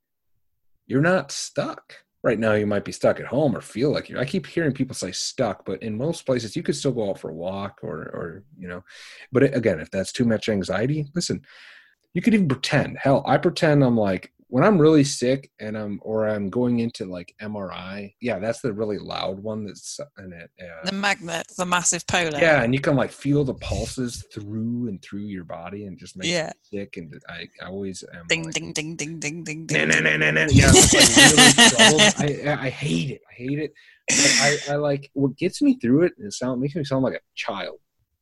[0.86, 1.94] you're not stuck.
[2.24, 4.70] Right now you might be stuck at home or feel like you i keep hearing
[4.70, 7.80] people say stuck but in most places you could still go out for a walk
[7.82, 8.84] or or you know
[9.32, 11.42] but again if that's too much anxiety listen
[12.14, 12.96] you could even pretend.
[12.96, 17.06] Hell i pretend i'm like when i'm really sick and i'm or i'm going into
[17.06, 21.64] like mri yeah that's the really loud one that's in it uh, The magnet, the
[21.64, 22.38] massive polar.
[22.38, 26.18] yeah and you can like feel the pulses through and through your body and just
[26.18, 26.52] make Yeah.
[26.70, 29.86] you sick and i, I always am Ding, like, ding, ding, ding, ding, ding, "Nah,
[29.86, 29.88] ding.
[29.88, 32.48] nah, nah, nah, nah." yeah like really.
[32.50, 33.72] I, I hate it i hate it
[34.08, 37.04] but I, I like what gets me through it and it sound makes me sound
[37.04, 37.78] like a child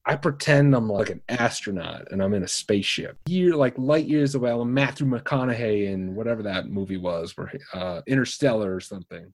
[0.07, 3.19] I pretend I'm like an astronaut and I'm in a spaceship.
[3.29, 8.01] Year like light years away, I'm Matthew McConaughey in whatever that movie was, where uh,
[8.07, 9.33] Interstellar or something,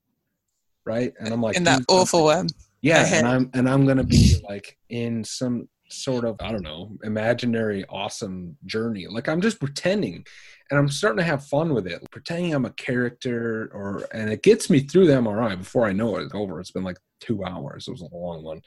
[0.84, 1.12] right?
[1.20, 2.48] And I'm like In that awful one.
[2.82, 6.90] yeah, and I'm and I'm gonna be like in some sort of I don't know
[7.04, 9.06] imaginary awesome journey.
[9.06, 10.26] Like I'm just pretending,
[10.70, 14.42] and I'm starting to have fun with it, pretending I'm a character, or and it
[14.42, 16.58] gets me through the MRI before I know it, it's over.
[16.58, 17.86] It's been like two hours.
[17.86, 18.62] It was a long one.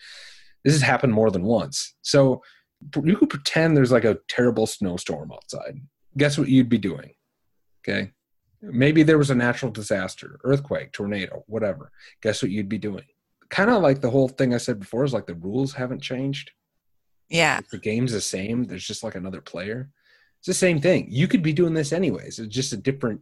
[0.64, 1.96] This has happened more than once.
[2.02, 2.42] So
[3.04, 5.80] you could pretend there's like a terrible snowstorm outside.
[6.18, 7.14] Guess what you'd be doing?
[7.88, 8.12] Okay.
[8.62, 11.92] Maybe there was a natural disaster, earthquake, tornado, whatever.
[12.22, 13.06] Guess what you'd be doing?
[13.50, 16.52] Kind of like the whole thing I said before is like the rules haven't changed.
[17.30, 17.62] Yeah.
[17.72, 18.66] The game's the same.
[18.66, 19.90] There's just like another player.
[20.40, 21.08] It's the same thing.
[21.10, 22.40] You could be doing this anyways.
[22.40, 23.22] It's just a different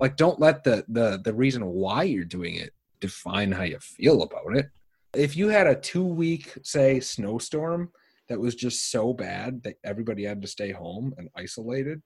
[0.00, 4.22] like don't let the the the reason why you're doing it define how you feel
[4.22, 4.70] about it.
[5.14, 7.90] If you had a 2 week say snowstorm
[8.28, 12.02] that was just so bad that everybody had to stay home and isolated,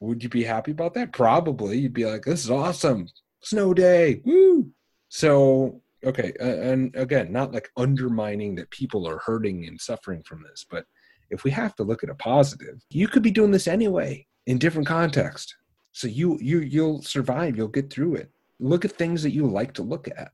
[0.00, 1.12] would you be happy about that?
[1.12, 1.78] Probably.
[1.78, 3.08] You'd be like, "This is awesome.
[3.42, 4.22] Snow day.
[4.24, 4.70] Woo."
[5.08, 10.42] So, okay, uh, and again, not like undermining that people are hurting and suffering from
[10.42, 10.84] this, but
[11.30, 14.58] if we have to look at a positive, you could be doing this anyway in
[14.58, 15.56] different context.
[15.92, 18.30] So you you you'll survive, you'll get through it.
[18.60, 20.30] Look at things that you like to look at.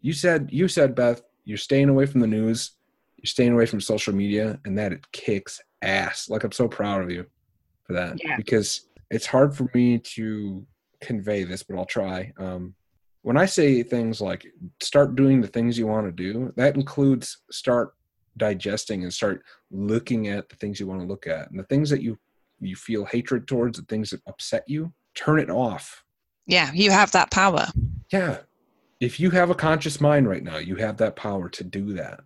[0.00, 2.72] You said you said Beth, you're staying away from the news,
[3.16, 6.28] you're staying away from social media, and that it kicks ass.
[6.28, 7.26] Like I'm so proud of you
[7.84, 8.36] for that Yeah.
[8.36, 10.64] because it's hard for me to
[11.00, 12.32] convey this, but I'll try.
[12.38, 12.74] Um,
[13.22, 14.46] when I say things like
[14.80, 17.94] start doing the things you want to do, that includes start
[18.36, 21.90] digesting and start looking at the things you want to look at and the things
[21.90, 22.18] that you
[22.62, 26.04] you feel hatred towards, the things that upset you, turn it off.
[26.46, 27.66] Yeah, you have that power.
[28.12, 28.38] Yeah.
[29.00, 32.20] If you have a conscious mind right now, you have that power to do that.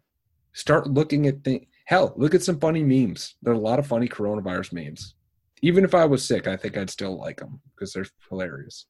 [0.52, 1.66] Start looking at things.
[1.86, 3.36] Hell, look at some funny memes.
[3.42, 5.14] There are a lot of funny coronavirus memes.
[5.62, 8.86] Even if I was sick, I think I'd still like them because they're hilarious.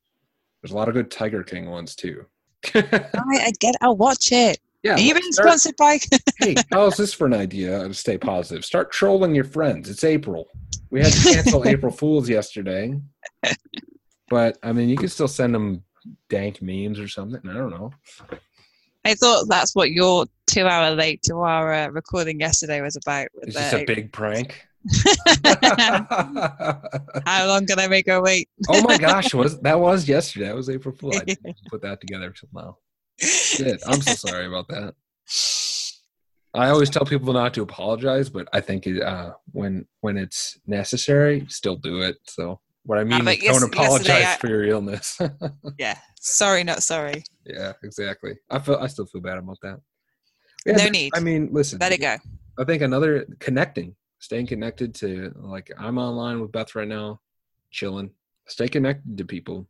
[0.63, 2.25] There's a lot of good Tiger King ones too.
[2.75, 3.75] I, I get.
[3.83, 4.59] I'll watch it.
[4.83, 4.95] yeah.
[4.95, 5.99] Are you being start- sponsored by?
[6.39, 8.65] hey, how's this for an idea uh, to stay positive?
[8.65, 9.91] Start trolling your friends.
[9.91, 10.49] It's April.
[10.91, 12.95] We had to cancel April Fools yesterday,
[14.31, 15.83] but I mean, you can still send them
[16.29, 17.41] dank memes or something.
[17.49, 17.93] I don't know.
[19.05, 23.29] I thought that's what your two-hour late to our uh, recording yesterday was about.
[23.43, 24.67] It's just a big prank.
[27.27, 28.49] How long can I make her wait?
[28.69, 30.47] oh my gosh, was that was yesterday?
[30.47, 31.17] That was April Fool.
[31.17, 32.79] I didn't put that together till now.
[33.19, 34.95] Shit, I'm so sorry about that.
[36.55, 40.59] I always tell people not to apologize, but I think it, uh, when when it's
[40.67, 42.17] necessary, still do it.
[42.25, 45.19] So what I ah, mean but is yes- don't apologize I- for your illness.
[45.79, 47.25] Yeah, sorry, not sorry.
[47.45, 48.37] yeah, exactly.
[48.51, 49.81] I feel I still feel bad about that.
[50.67, 51.13] No but- need.
[51.15, 51.79] I mean, listen.
[51.81, 52.17] Let it go.
[52.59, 57.21] I think another connecting, staying connected to like I'm online with Beth right now,
[57.71, 58.11] chilling.
[58.47, 59.67] Stay connected to people.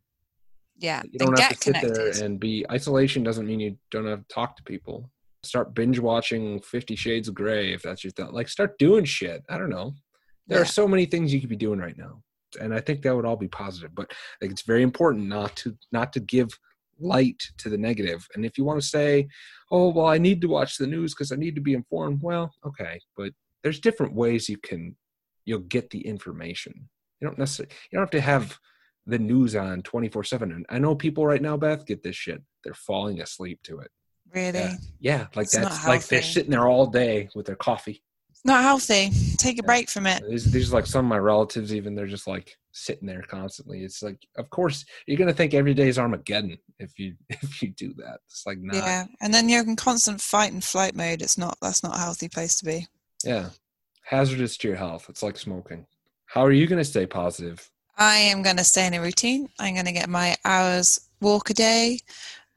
[0.77, 3.77] Yeah, You and don't have get to sit there and be isolation doesn't mean you
[3.91, 5.09] don't have to talk to people.
[5.43, 8.31] Start binge watching Fifty Shades of Grey if that's your thing.
[8.33, 9.43] Like start doing shit.
[9.49, 9.93] I don't know.
[10.47, 12.21] There are so many things you could be doing right now.
[12.55, 13.93] And I think that would all be positive.
[13.93, 16.49] But think it's very important not to not to give
[16.99, 18.27] light to the negative.
[18.35, 19.27] And if you want to say,
[19.71, 22.51] oh well I need to watch the news because I need to be informed, well,
[22.65, 22.99] okay.
[23.17, 23.33] But
[23.63, 24.95] there's different ways you can
[25.45, 26.89] you'll get the information.
[27.19, 28.59] You don't necessarily you don't have to have
[29.07, 32.41] the news on 24 7 and i know people right now beth get this shit
[32.63, 33.91] they're falling asleep to it
[34.33, 38.01] really, yeah, yeah like It's that's like they're sitting there all day with their coffee
[38.45, 39.11] not healthy.
[39.37, 39.67] Take a Yeah.
[39.67, 40.23] break from it.
[40.29, 43.83] these, these are like some of my relatives even they're just like sitting there constantly
[43.85, 47.69] it's like of course you're gonna think every day is armageddon if you if you
[47.69, 51.21] do that it's like not Yeah, and then you're in constant fight and flight mode.
[51.21, 51.57] It's not.
[51.61, 52.87] That's not a healthy place to be.
[53.23, 53.49] yeah
[54.03, 55.85] hazardous to your health it's like smoking
[56.27, 59.47] how are you gonna stay positive I am going to stay in a routine.
[59.57, 61.99] I'm going to get my hours walk a day,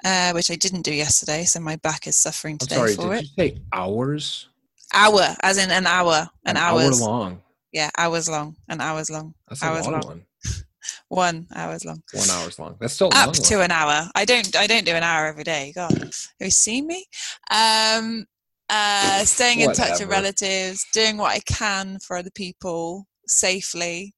[0.04, 3.14] uh, which I didn't do yesterday, so my back is suffering i'm today sorry for
[3.14, 3.22] did it.
[3.22, 4.48] you say hours
[4.94, 7.00] Hour, as in an hour, an, hour hours.
[7.00, 7.42] long
[7.72, 10.06] Yeah, hours long, an hours long, that's a Hours long long.
[10.06, 10.26] one
[11.08, 14.08] one hours long, one hours long that's still long up to an hour.
[14.14, 15.72] I don't, I don't do an hour every day.
[15.74, 17.04] God, have you seen me?
[17.50, 18.24] Um,
[18.70, 24.14] uh, staying in touch with relatives, doing what I can for other people safely.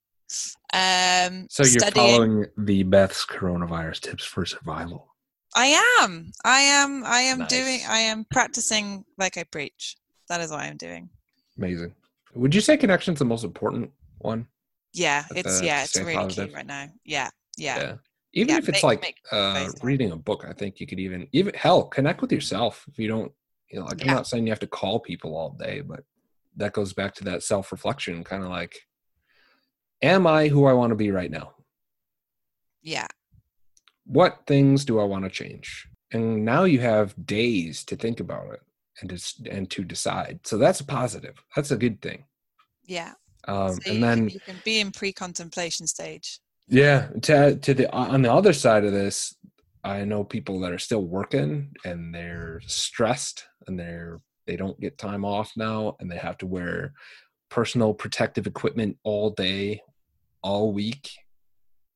[0.73, 2.07] Um, So you're studying.
[2.07, 5.09] following the Beth's coronavirus tips for survival.
[5.57, 5.67] I
[6.01, 6.31] am.
[6.45, 7.05] I am.
[7.05, 7.81] I am doing.
[7.89, 9.97] I am practicing like I preach.
[10.31, 11.11] That is what I'm doing.
[11.59, 11.93] Amazing.
[12.35, 14.47] Would you say connection's the most important one?
[14.93, 16.51] Yeah, it's the- yeah, it's really positive?
[16.51, 16.87] key right now.
[17.05, 17.97] Yeah, yeah,
[18.33, 21.01] Even Yeah, if it's make- like make uh, reading a book, I think you could
[21.01, 22.85] even even hell connect with yourself.
[22.89, 23.33] If you don't,
[23.71, 24.11] you know, like Yeah.
[24.13, 26.05] I'm not saying you have to call people all day, but
[26.57, 28.87] that goes back to that self reflection, kind of like,
[30.01, 31.55] am I who I want to be right now?
[32.83, 33.09] yeah,
[34.05, 35.89] What things do I want to change?
[36.13, 38.61] And now you have days to think about it
[39.01, 40.41] and to and to decide.
[40.45, 41.43] So that's a positive.
[41.55, 42.25] That's a good thing.
[42.87, 43.13] yeah.
[43.49, 46.41] Um, So and then you can be in pre-contemplation stage.
[46.69, 49.35] Yeah, to to the on the other side of this,
[49.83, 54.99] I know people that are still working and they're stressed and they're they don't get
[54.99, 56.93] time off now and they have to wear
[57.49, 59.81] personal protective equipment all day,
[60.43, 61.11] all week.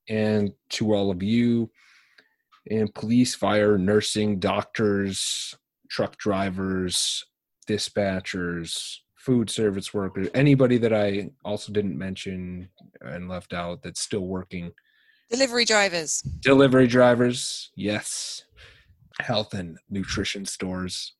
[0.07, 1.71] And to all of you
[2.69, 5.55] and police, fire, nursing, doctors,
[5.89, 7.23] truck drivers,
[7.67, 12.69] dispatchers, food service workers, anybody that I also didn't mention
[13.01, 14.71] and left out that's still working.
[15.31, 16.21] Delivery drivers.
[16.41, 18.43] Delivery drivers, yes.
[19.19, 21.15] Health and nutrition stores.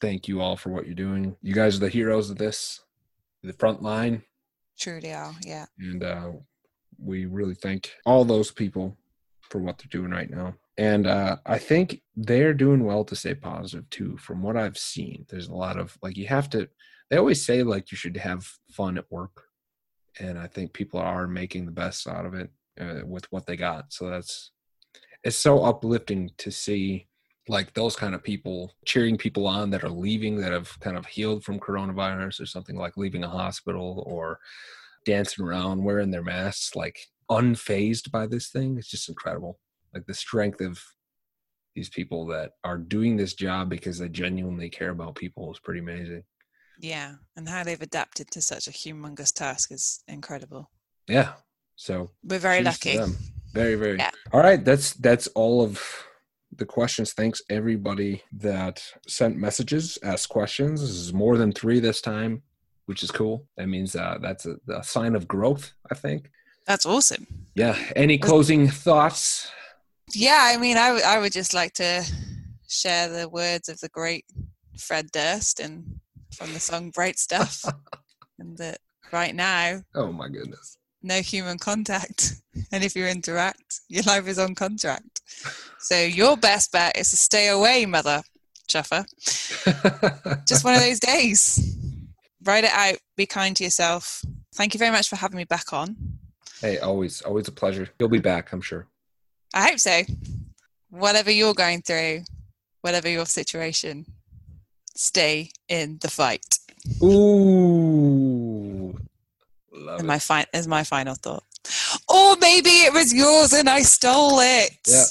[0.00, 1.36] Thank you all for what you're doing.
[1.42, 2.80] You guys are the heroes of this,
[3.42, 4.22] the front line.
[4.78, 5.34] Truly are.
[5.42, 5.66] Yeah.
[5.78, 6.32] And uh,
[6.98, 8.96] we really thank all those people
[9.40, 10.54] for what they're doing right now.
[10.80, 14.16] And uh, I think they're doing well to stay positive too.
[14.16, 16.70] From what I've seen, there's a lot of like you have to.
[17.10, 19.44] They always say like you should have fun at work,
[20.18, 22.48] and I think people are making the best out of it
[22.80, 23.92] uh, with what they got.
[23.92, 24.52] So that's
[25.22, 27.08] it's so uplifting to see
[27.46, 31.04] like those kind of people cheering people on that are leaving that have kind of
[31.04, 34.38] healed from coronavirus or something like leaving a hospital or
[35.04, 36.98] dancing around wearing their masks like
[37.30, 39.58] unfazed by this thing it's just incredible
[39.94, 40.80] like the strength of
[41.74, 45.80] these people that are doing this job because they genuinely care about people is pretty
[45.80, 46.22] amazing
[46.80, 47.14] Yeah.
[47.36, 50.70] And how they've adapted to such a humongous task is incredible.
[51.08, 51.32] yeah
[51.76, 52.98] so We're very lucky.
[53.54, 53.96] Very, very.
[53.96, 54.10] Yeah.
[54.32, 55.82] All right, that's that's all of
[56.54, 57.14] the questions.
[57.14, 60.82] Thanks everybody that sent messages, asked questions.
[60.82, 62.42] This is more than three this time,
[62.84, 63.46] which is cool.
[63.56, 65.72] That means uh, that's a, a sign of growth.
[65.90, 66.30] I think.
[66.66, 67.26] That's awesome.
[67.54, 67.76] Yeah.
[67.96, 69.50] Any closing thoughts?
[70.12, 72.04] Yeah, I mean, I, w- I would just like to
[72.68, 74.24] share the words of the great
[74.78, 76.00] Fred Durst and
[76.36, 77.64] from the song Break Stuff.
[78.38, 78.78] and that
[79.12, 80.76] right now, Oh my goodness.
[81.02, 82.34] no human contact.
[82.72, 85.20] And if you interact, your life is on contract.
[85.78, 88.22] So your best bet is to stay away, mother
[88.68, 89.04] chuffer.
[90.48, 91.76] Just one of those days.
[92.44, 92.96] Write it out.
[93.16, 94.24] Be kind to yourself.
[94.56, 95.96] Thank you very much for having me back on.
[96.60, 97.88] hey, always, always a pleasure.
[98.00, 98.86] You'll be back, I'm sure.
[99.54, 100.02] I hope so.
[100.90, 102.22] Whatever you're going through,
[102.82, 104.06] whatever your situation,
[104.94, 106.58] stay in the fight.
[107.02, 108.98] Ooh.
[109.72, 111.44] Love my fi- is my final thought.
[112.08, 114.70] Or maybe it was yours and I stole it.
[114.86, 115.04] Yeah.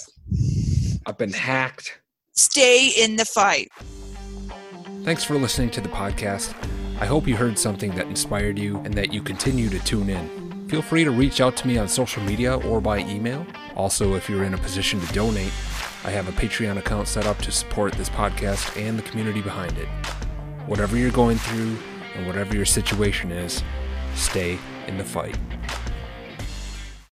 [1.06, 2.00] I've been hacked.
[2.34, 3.70] Stay in the fight.
[5.04, 6.54] Thanks for listening to the podcast.
[7.00, 10.49] I hope you heard something that inspired you and that you continue to tune in.
[10.70, 13.44] Feel free to reach out to me on social media or by email.
[13.76, 15.52] Also, if you're in a position to donate,
[16.04, 19.76] I have a Patreon account set up to support this podcast and the community behind
[19.80, 19.88] it.
[20.68, 21.76] Whatever you're going through
[22.14, 23.64] and whatever your situation is,
[24.14, 25.40] stay in the fight.